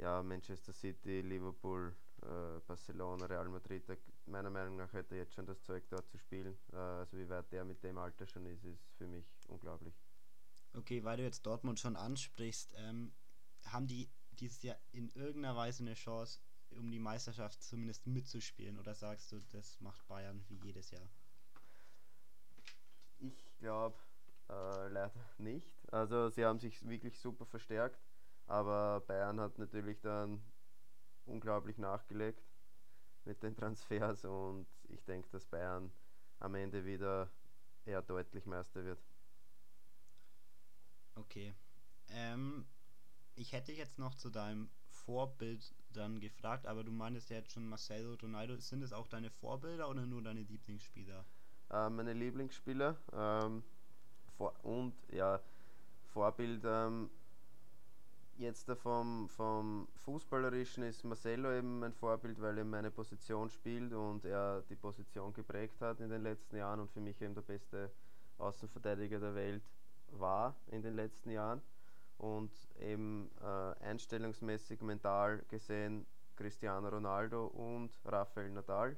ja, 0.00 0.22
Manchester 0.22 0.72
City, 0.72 1.20
Liverpool, 1.20 1.94
äh, 2.22 2.60
Barcelona, 2.66 3.26
Real 3.26 3.48
Madrid. 3.48 3.88
Da, 3.88 3.94
meiner 4.26 4.50
Meinung 4.50 4.76
nach 4.76 4.92
hätte 4.92 5.14
er 5.14 5.22
jetzt 5.22 5.34
schon 5.34 5.46
das 5.46 5.62
Zeug 5.62 5.84
dort 5.88 6.08
zu 6.08 6.18
spielen. 6.18 6.58
Äh, 6.72 6.76
also 6.76 7.18
wie 7.18 7.28
weit 7.28 7.50
der 7.52 7.64
mit 7.64 7.82
dem 7.82 7.98
Alter 7.98 8.26
schon 8.26 8.46
ist, 8.46 8.64
ist 8.64 8.90
für 8.96 9.06
mich 9.06 9.26
unglaublich. 9.48 9.94
Okay, 10.74 11.04
weil 11.04 11.16
du 11.16 11.22
jetzt 11.22 11.44
Dortmund 11.44 11.80
schon 11.80 11.96
ansprichst, 11.96 12.74
ähm, 12.76 13.12
haben 13.66 13.86
die 13.86 14.08
dieses 14.32 14.62
Jahr 14.62 14.78
in 14.92 15.10
irgendeiner 15.10 15.56
Weise 15.56 15.82
eine 15.82 15.94
Chance, 15.94 16.40
um 16.70 16.90
die 16.90 16.98
Meisterschaft 16.98 17.62
zumindest 17.62 18.06
mitzuspielen? 18.06 18.78
Oder 18.78 18.94
sagst 18.94 19.32
du, 19.32 19.40
das 19.52 19.80
macht 19.80 20.06
Bayern 20.06 20.44
wie 20.48 20.56
jedes 20.56 20.90
Jahr? 20.90 21.08
Ich 23.18 23.44
glaube 23.58 23.98
äh, 24.48 24.88
leider 24.88 25.12
nicht. 25.38 25.70
Also 25.92 26.30
sie 26.30 26.44
haben 26.44 26.58
sich 26.58 26.88
wirklich 26.88 27.18
super 27.18 27.44
verstärkt, 27.44 28.00
aber 28.50 29.00
Bayern 29.02 29.40
hat 29.40 29.58
natürlich 29.58 30.00
dann 30.00 30.42
unglaublich 31.24 31.78
nachgelegt 31.78 32.42
mit 33.24 33.42
den 33.44 33.54
Transfers 33.54 34.24
und 34.24 34.66
ich 34.88 35.04
denke, 35.04 35.28
dass 35.30 35.46
Bayern 35.46 35.92
am 36.40 36.56
Ende 36.56 36.84
wieder 36.84 37.30
eher 37.84 38.02
deutlich 38.02 38.46
Meister 38.46 38.84
wird. 38.84 38.98
Okay. 41.14 41.54
Ähm, 42.08 42.66
ich 43.36 43.52
hätte 43.52 43.72
jetzt 43.72 44.00
noch 44.00 44.16
zu 44.16 44.30
deinem 44.30 44.68
Vorbild 44.88 45.72
dann 45.92 46.18
gefragt, 46.18 46.66
aber 46.66 46.82
du 46.82 46.90
meintest 46.90 47.30
ja 47.30 47.36
jetzt 47.36 47.52
schon 47.52 47.68
Marcelo 47.68 48.14
Ronaldo. 48.14 48.56
Sind 48.56 48.82
es 48.82 48.92
auch 48.92 49.06
deine 49.06 49.30
Vorbilder 49.30 49.88
oder 49.88 50.06
nur 50.06 50.22
deine 50.22 50.42
Lieblingsspieler? 50.42 51.24
Äh, 51.70 51.88
meine 51.90 52.14
Lieblingsspieler 52.14 52.96
ähm, 53.12 53.62
und 54.62 54.94
ja, 55.12 55.40
Vorbild 56.12 56.64
ähm, 56.64 57.10
jetzt 58.40 58.70
vom, 58.72 59.28
vom 59.28 59.86
Fußballerischen 59.96 60.82
ist 60.84 61.04
Marcelo 61.04 61.52
eben 61.52 61.78
mein 61.78 61.92
Vorbild, 61.92 62.40
weil 62.40 62.58
er 62.58 62.64
meine 62.64 62.90
Position 62.90 63.50
spielt 63.50 63.92
und 63.92 64.24
er 64.24 64.62
die 64.62 64.76
Position 64.76 65.32
geprägt 65.32 65.80
hat 65.80 66.00
in 66.00 66.08
den 66.08 66.22
letzten 66.22 66.56
Jahren 66.56 66.80
und 66.80 66.90
für 66.90 67.00
mich 67.00 67.20
eben 67.20 67.34
der 67.34 67.42
beste 67.42 67.90
Außenverteidiger 68.38 69.20
der 69.20 69.34
Welt 69.34 69.62
war 70.12 70.56
in 70.68 70.82
den 70.82 70.96
letzten 70.96 71.30
Jahren 71.30 71.60
und 72.16 72.50
eben 72.78 73.30
äh, 73.40 73.84
einstellungsmäßig, 73.84 74.80
mental 74.80 75.44
gesehen 75.48 76.06
Cristiano 76.36 76.88
Ronaldo 76.88 77.46
und 77.46 77.90
Rafael 78.04 78.50
Nadal. 78.50 78.96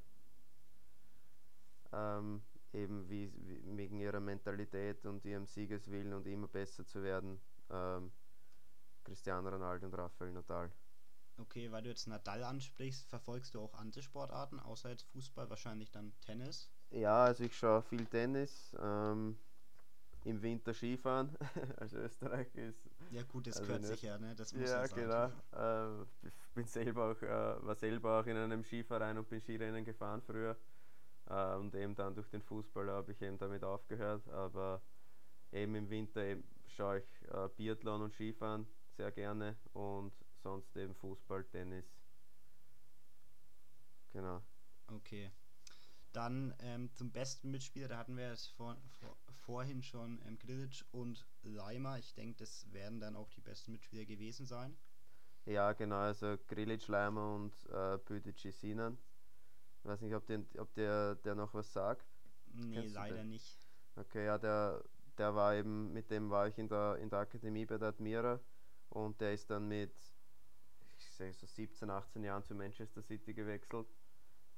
Ähm, 1.93 2.43
eben 2.73 3.09
wie, 3.09 3.31
wie, 3.47 3.77
wegen 3.77 3.99
ihrer 3.99 4.21
Mentalität 4.21 5.05
und 5.05 5.25
ihrem 5.25 5.47
Siegeswillen 5.47 6.13
und 6.15 6.27
immer 6.27 6.49
besser 6.49 6.87
zu 6.87 7.03
werden. 7.03 7.41
Ähm, 7.71 8.13
Cristiano 9.05 9.49
Ronaldo 9.49 9.87
und 9.87 9.95
Rafael 9.95 10.33
Nadal. 10.33 10.71
Okay, 11.39 11.73
weil 11.73 11.83
du 11.83 11.89
jetzt 11.89 12.07
Nadal 12.07 12.45
ansprichst, 12.45 13.07
verfolgst 13.07 13.55
du 13.55 13.61
auch 13.61 13.75
andere 13.75 14.03
Sportarten, 14.03 14.61
außer 14.61 14.91
jetzt 14.91 15.05
Fußball, 15.05 15.49
wahrscheinlich 15.49 15.91
dann 15.91 16.13
Tennis? 16.21 16.71
Ja, 16.91 17.25
also 17.25 17.45
ich 17.45 17.57
schaue 17.57 17.83
viel 17.83 18.05
Tennis. 18.07 18.77
Ähm, 18.81 19.39
im 20.25 20.41
Winter 20.41 20.73
Skifahren 20.73 21.37
als 21.79 21.93
Österreich 21.95 22.55
ist. 22.55 22.89
Ja 23.11 23.23
gut, 23.25 23.47
das 23.47 23.57
also 23.57 23.67
gehört 23.67 23.85
sicher, 23.85 24.19
ne? 24.19 24.35
Das 24.35 24.53
muss 24.53 24.71
ja, 24.71 24.87
genau. 24.87 25.31
Äh, 25.53 26.03
ich 26.23 26.49
bin 26.55 26.67
selber 26.67 27.11
auch, 27.11 27.23
äh, 27.23 27.67
war 27.67 27.75
selber 27.75 28.21
auch 28.21 28.27
in 28.27 28.37
einem 28.37 28.63
Skiverein 28.63 29.19
und 29.19 29.29
bin 29.29 29.41
Skirennen 29.41 29.85
gefahren 29.85 30.23
früher. 30.23 30.57
Äh, 31.29 31.55
und 31.57 31.75
eben 31.75 31.95
dann 31.95 32.15
durch 32.15 32.29
den 32.29 32.43
Fußball 32.43 32.89
habe 32.91 33.13
ich 33.13 33.21
eben 33.21 33.39
damit 33.39 33.65
aufgehört. 33.65 34.29
Aber 34.29 34.81
eben 35.51 35.75
im 35.75 35.91
Winter 35.91 36.23
eben 36.23 36.45
schaue 36.69 36.99
ich 36.99 37.29
äh, 37.29 37.49
Biathlon 37.57 38.03
und 38.03 38.15
Skifahren 38.15 38.67
sehr 38.97 39.13
gerne 39.13 39.57
und 39.73 40.13
sonst 40.43 40.77
eben 40.77 40.95
Fußball, 40.95 41.45
Tennis. 41.45 41.85
Genau. 44.13 44.43
Okay. 44.89 45.31
Dann 46.13 46.55
ähm, 46.59 46.93
zum 46.95 47.11
besten 47.11 47.51
Mitspieler, 47.51 47.89
da 47.89 47.97
hatten 47.97 48.17
wir 48.17 48.33
es 48.33 48.47
vor, 48.47 48.77
vor, 49.01 49.17
vorhin 49.47 49.83
schon 49.83 50.21
ähm, 50.27 50.39
Grilic 50.39 50.85
und 50.91 51.27
Leimer. 51.43 51.99
Ich 51.99 52.13
denke, 52.15 52.37
das 52.37 52.71
werden 52.73 53.01
dann 53.01 53.17
auch 53.17 53.31
die 53.31 53.41
besten 53.41 53.73
Mitspieler 53.73 54.05
gewesen 54.05 54.45
sein. 54.45 54.77
Ja, 55.47 55.73
genau, 55.73 55.97
also 55.97 56.37
Grilic, 56.49 56.87
Leimer 56.89 57.35
und 57.35 57.55
äh, 57.71 57.99
Büdici 58.05 58.53
Sinan. 58.53 58.99
Ich 59.79 59.85
weiß 59.87 60.03
nicht, 60.03 60.15
ob, 60.15 60.27
den, 60.27 60.47
ob 60.59 60.73
der, 60.75 61.17
der 61.17 61.35
noch 61.35 61.55
was 61.55 61.73
sagt. 61.73 62.07
Nee, 62.53 62.87
leider 62.89 63.25
nicht. 63.25 63.59
Okay, 63.97 64.27
ja, 64.27 64.39
der, 64.39 64.85
der 65.17 65.35
war 65.35 65.55
eben, 65.55 65.93
mit 65.93 66.11
dem 66.11 66.31
war 66.31 66.47
ich 66.47 66.59
in 66.59 66.69
der, 66.69 66.97
in 66.97 67.09
der 67.09 67.21
Akademie 67.21 67.65
bei 67.67 67.79
der 67.79 67.89
Admira 67.89 68.39
und 68.93 69.21
der 69.21 69.33
ist 69.33 69.49
dann 69.51 69.69
mit, 69.69 69.95
ich 70.99 71.15
sage 71.15 71.33
so 71.33 71.47
17, 71.47 71.89
18 71.89 72.25
Jahren 72.25 72.45
zu 72.45 72.55
Manchester 72.55 73.03
City 73.03 73.33
gewechselt, 73.33 73.87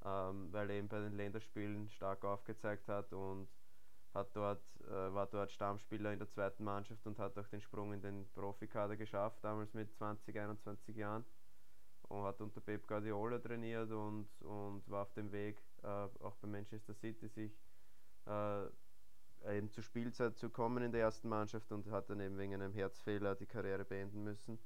ähm, 0.03 0.51
weil 0.51 0.69
er 0.69 0.75
eben 0.77 0.89
bei 0.89 0.99
den 0.99 1.13
Länderspielen 1.13 1.89
stark 1.89 2.25
aufgezeigt 2.25 2.87
hat 2.89 3.13
und 3.13 3.47
hat 4.13 4.35
dort, 4.35 4.61
äh, 4.81 5.13
war 5.13 5.27
dort 5.27 5.51
Stammspieler 5.51 6.11
in 6.11 6.19
der 6.19 6.29
zweiten 6.29 6.65
Mannschaft 6.65 7.05
und 7.07 7.17
hat 7.17 7.37
auch 7.37 7.47
den 7.47 7.61
Sprung 7.61 7.93
in 7.93 8.01
den 8.01 8.29
Profikader 8.33 8.97
geschafft, 8.97 9.41
damals 9.41 9.73
mit 9.73 9.93
20, 9.93 10.37
21 10.37 10.95
Jahren. 10.95 11.25
Und 12.03 12.23
hat 12.23 12.39
unter 12.39 12.61
Pep 12.61 12.87
Guardiola 12.87 13.39
trainiert 13.39 13.89
und, 13.89 14.27
und 14.41 14.87
war 14.89 15.03
auf 15.03 15.13
dem 15.13 15.31
Weg, 15.31 15.59
äh, 15.81 15.87
auch 15.87 16.35
bei 16.35 16.47
Manchester 16.47 16.93
City, 16.93 17.27
sich 17.27 17.51
äh, 18.25 18.65
eben 19.47 19.69
zur 19.71 19.83
Spielzeit 19.83 20.37
zu 20.37 20.49
kommen 20.49 20.83
in 20.83 20.91
der 20.91 21.01
ersten 21.01 21.29
Mannschaft 21.29 21.71
und 21.71 21.87
hat 21.87 22.09
dann 22.09 22.19
eben 22.19 22.37
wegen 22.37 22.53
einem 22.53 22.73
Herzfehler 22.73 23.35
die 23.35 23.45
Karriere 23.45 23.85
beenden 23.85 24.23
müssen. 24.23 24.59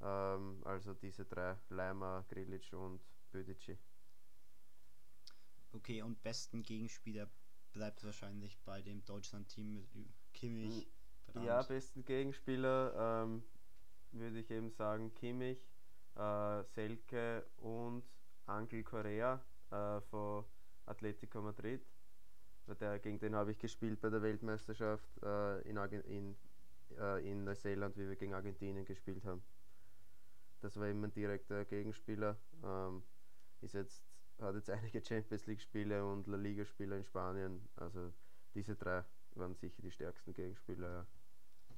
Ähm, 0.00 0.62
also 0.64 0.94
diese 0.94 1.24
drei, 1.24 1.56
Leimer, 1.68 2.24
Grilic 2.28 2.72
und 2.72 3.00
Bödici. 3.32 3.76
Okay, 5.72 6.02
und 6.02 6.22
besten 6.22 6.62
Gegenspieler 6.62 7.28
bleibt 7.72 8.04
wahrscheinlich 8.04 8.58
bei 8.64 8.80
dem 8.82 9.04
Deutschland-Team 9.04 9.86
mit 9.92 10.08
Kimmich. 10.32 10.88
Brandt. 11.26 11.46
Ja, 11.46 11.62
besten 11.62 12.04
Gegenspieler 12.04 13.24
ähm, 13.24 13.42
würde 14.12 14.38
ich 14.38 14.50
eben 14.50 14.70
sagen 14.70 15.12
Kimmich, 15.14 15.68
äh, 16.14 16.64
Selke 16.64 17.46
und 17.58 18.02
Angel 18.46 18.82
Correa 18.82 19.44
äh, 19.70 20.00
von 20.00 20.44
Atletico 20.86 21.42
Madrid. 21.42 21.86
Der, 22.74 22.98
gegen 22.98 23.18
den 23.18 23.34
habe 23.34 23.52
ich 23.52 23.58
gespielt 23.58 24.00
bei 24.00 24.10
der 24.10 24.22
Weltmeisterschaft 24.22 25.08
äh, 25.22 25.60
in, 25.62 25.76
in, 25.76 26.36
äh, 26.98 27.30
in 27.30 27.44
Neuseeland, 27.44 27.96
wie 27.96 28.08
wir 28.08 28.16
gegen 28.16 28.34
Argentinien 28.34 28.84
gespielt 28.84 29.24
haben. 29.24 29.42
Das 30.60 30.76
war 30.78 30.86
eben 30.86 31.02
ein 31.04 31.12
direkter 31.12 31.64
Gegenspieler. 31.64 32.36
Ähm, 32.62 33.02
ist 33.60 33.74
jetzt 33.74 34.04
hat 34.40 34.54
jetzt 34.54 34.70
einige 34.70 35.04
Champions 35.04 35.46
League-Spiele 35.46 36.04
und 36.04 36.26
La 36.26 36.36
Liga-Spiele 36.36 36.96
in 36.96 37.04
Spanien. 37.04 37.68
Also 37.76 38.12
diese 38.54 38.76
drei 38.76 39.04
waren 39.32 39.54
sicher 39.54 39.82
die 39.82 39.90
stärksten 39.90 40.32
Gegenspieler. 40.32 40.90
Ja. 40.90 41.06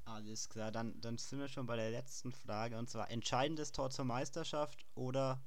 Alles 0.04 0.48
klar, 0.48 0.72
dann, 0.72 1.00
dann 1.00 1.18
sind 1.18 1.38
wir 1.38 1.48
schon 1.48 1.66
bei 1.66 1.76
der 1.76 1.90
letzten 1.90 2.32
Frage 2.32 2.78
und 2.78 2.88
zwar 2.88 3.10
entscheidendes 3.10 3.70
Tor 3.70 3.90
zur 3.90 4.06
Meisterschaft 4.06 4.84
oder 4.94 5.42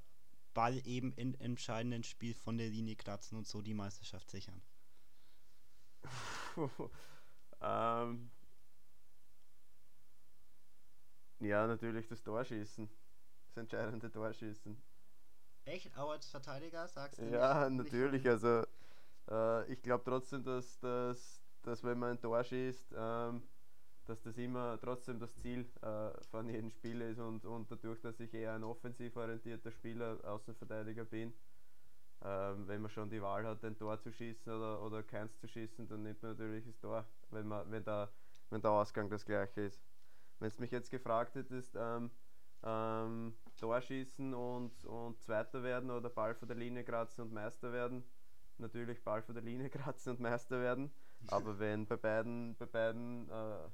Ball 0.54 0.80
eben 0.86 1.12
in 1.14 1.34
entscheidenden 1.36 2.04
Spiel 2.04 2.34
von 2.34 2.58
der 2.58 2.70
Linie 2.70 2.96
kratzen 2.96 3.38
und 3.38 3.48
so 3.48 3.62
die 3.62 3.74
Meisterschaft 3.74 4.30
sichern? 4.30 4.62
ähm, 7.62 8.30
ja, 11.40 11.68
natürlich 11.68 12.08
das 12.08 12.24
Torschießen. 12.24 12.90
Das 13.48 13.58
entscheidende 13.58 14.12
Torschießen. 14.12 14.82
Echt? 15.66 15.98
Auch 15.98 16.12
als 16.12 16.28
Verteidiger 16.28 16.88
sagst 16.88 17.20
du? 17.20 17.26
Ja, 17.26 17.70
nicht, 17.70 17.86
natürlich. 17.86 18.24
Nicht 18.24 18.32
also 18.32 18.64
äh, 19.30 19.72
ich 19.72 19.82
glaube 19.82 20.04
trotzdem, 20.04 20.44
dass, 20.44 20.80
dass, 20.80 21.42
dass 21.62 21.84
wenn 21.84 22.00
man 22.00 22.12
ein 22.12 22.22
Tor 22.22 22.44
schießt, 22.44 22.94
ähm, 22.98 23.44
dass 24.06 24.22
das 24.22 24.38
immer 24.38 24.78
trotzdem 24.82 25.20
das 25.20 25.34
Ziel 25.38 25.66
äh, 25.82 26.12
von 26.30 26.50
jedem 26.50 26.70
Spiel 26.70 27.02
ist 27.02 27.20
und, 27.20 27.46
und 27.46 27.72
dadurch, 27.72 28.02
dass 28.02 28.20
ich 28.20 28.34
eher 28.34 28.54
ein 28.54 28.64
offensiv 28.64 29.16
orientierter 29.16 29.72
Spieler, 29.72 30.20
Außenverteidiger 30.24 31.06
bin, 31.06 31.34
ähm, 32.24 32.68
wenn 32.68 32.82
man 32.82 32.90
schon 32.90 33.10
die 33.10 33.22
Wahl 33.22 33.46
hat, 33.46 33.64
ein 33.66 33.76
Tor 33.76 34.00
zu 34.00 34.12
schießen 34.12 34.52
oder, 34.52 34.82
oder 34.82 35.04
keins 35.04 35.38
zu 35.40 35.48
schießen, 35.48 35.88
dann 35.88 36.04
nimmt 36.04 36.22
man 36.22 36.32
natürlich 36.32 36.66
das 36.66 36.80
Tor, 36.80 37.06
wenn, 37.32 37.48
man, 37.48 37.70
wenn, 37.70 37.84
der, 37.84 38.10
wenn 38.50 38.62
der 38.62 38.72
Ausgang 38.72 39.10
das 39.10 39.26
gleiche 39.26 39.62
ist. 39.62 39.84
Wenn 40.40 40.48
es 40.48 40.60
mich 40.60 40.72
jetzt 40.72 40.90
gefragt 40.90 41.36
hättest, 41.36 41.76
ähm, 41.78 42.12
ähm, 42.64 43.36
Torschießen 43.58 44.34
und, 44.34 44.86
und 44.86 45.22
Zweiter 45.22 45.64
werden 45.64 45.92
oder 45.92 46.10
Ball 46.10 46.34
vor 46.34 46.48
der 46.48 46.58
Linie 46.58 46.84
kratzen 46.84 47.26
und 47.26 47.34
Meister 47.34 47.74
werden. 47.74 48.04
Natürlich 48.58 49.04
Ball 49.04 49.22
vor 49.22 49.34
der 49.34 49.44
Linie 49.44 49.70
kratzen 49.72 50.14
und 50.14 50.20
Meister 50.22 50.62
werden. 50.62 50.92
Aber 51.28 51.60
wenn 51.60 51.86
bei 51.86 51.98
beiden, 51.98 52.56
bei 52.56 52.66
beiden 52.66 53.30
äh, 53.30 53.70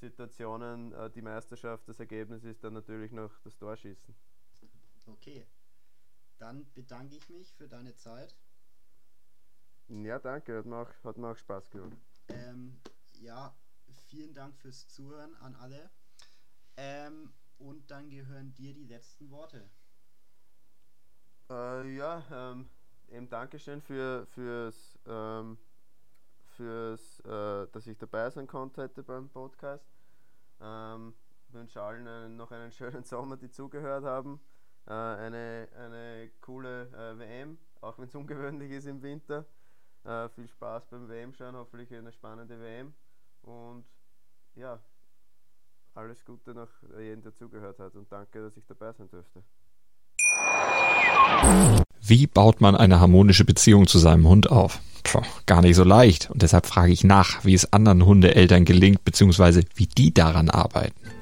Situationen 0.00 0.92
äh, 0.92 1.10
die 1.10 1.22
Meisterschaft 1.22 1.88
das 1.88 2.00
Ergebnis 2.00 2.44
ist, 2.44 2.64
dann 2.64 2.72
natürlich 2.72 3.12
noch 3.12 3.38
das 3.40 3.56
Torschießen. 3.56 4.14
Okay. 5.06 5.46
Dann 6.42 6.66
bedanke 6.74 7.14
ich 7.14 7.28
mich 7.28 7.54
für 7.54 7.68
deine 7.68 7.94
Zeit. 7.94 8.34
Ja, 9.86 10.18
danke. 10.18 10.58
Hat 10.58 10.66
mir 10.66 10.76
auch, 10.76 10.90
hat 11.04 11.16
mir 11.16 11.30
auch 11.30 11.36
Spaß 11.36 11.70
gemacht. 11.70 11.96
Ähm, 12.30 12.80
ja, 13.20 13.54
vielen 14.08 14.34
Dank 14.34 14.56
fürs 14.56 14.88
Zuhören 14.88 15.36
an 15.36 15.54
alle. 15.54 15.88
Ähm, 16.76 17.32
und 17.58 17.88
dann 17.92 18.10
gehören 18.10 18.52
dir 18.54 18.74
die 18.74 18.86
letzten 18.86 19.30
Worte. 19.30 19.70
Äh, 21.48 21.94
ja, 21.94 22.24
ähm, 22.32 22.68
eben 23.06 23.28
Dankeschön 23.28 23.80
für, 23.80 24.26
fürs, 24.26 24.98
ähm, 25.06 25.56
fürs 26.56 27.20
äh, 27.20 27.68
dass 27.70 27.86
ich 27.86 27.96
dabei 27.98 28.28
sein 28.30 28.48
konnte 28.48 28.82
heute 28.82 29.04
beim 29.04 29.28
Podcast. 29.28 29.86
Ähm, 30.60 31.14
wünsche 31.50 31.80
allen 31.80 32.08
einen, 32.08 32.36
noch 32.36 32.50
einen 32.50 32.72
schönen 32.72 33.04
Sommer, 33.04 33.36
die 33.36 33.48
zugehört 33.48 34.02
haben. 34.02 34.40
Äh, 34.86 34.92
eine, 34.92 35.68
eine 35.78 36.30
coole 36.40 36.88
äh, 36.88 37.18
WM, 37.18 37.58
auch 37.80 37.98
wenn 37.98 38.06
es 38.06 38.14
ungewöhnlich 38.14 38.70
ist 38.72 38.86
im 38.86 39.02
Winter. 39.02 39.44
Äh, 40.04 40.28
viel 40.30 40.48
Spaß 40.48 40.86
beim 40.86 41.08
WM 41.08 41.32
schauen, 41.34 41.54
hoffentlich 41.54 41.94
eine 41.94 42.12
spannende 42.12 42.58
WM. 42.60 42.92
Und 43.42 43.84
ja, 44.56 44.80
alles 45.94 46.24
Gute 46.24 46.54
noch 46.54 46.68
jedem, 46.98 47.22
der 47.22 47.34
zugehört 47.34 47.78
hat 47.78 47.94
und 47.94 48.10
danke, 48.10 48.42
dass 48.42 48.56
ich 48.56 48.66
dabei 48.66 48.92
sein 48.92 49.08
durfte. 49.10 49.42
Wie 52.00 52.26
baut 52.26 52.60
man 52.60 52.76
eine 52.76 52.98
harmonische 53.00 53.44
Beziehung 53.44 53.86
zu 53.86 53.98
seinem 53.98 54.26
Hund 54.26 54.50
auf? 54.50 54.80
Puh, 55.04 55.22
gar 55.46 55.62
nicht 55.62 55.76
so 55.76 55.84
leicht. 55.84 56.30
Und 56.30 56.42
deshalb 56.42 56.66
frage 56.66 56.92
ich 56.92 57.04
nach, 57.04 57.44
wie 57.44 57.54
es 57.54 57.72
anderen 57.72 58.04
Hundeeltern 58.04 58.64
gelingt, 58.64 59.04
beziehungsweise 59.04 59.62
wie 59.74 59.86
die 59.86 60.12
daran 60.12 60.50
arbeiten. 60.50 61.21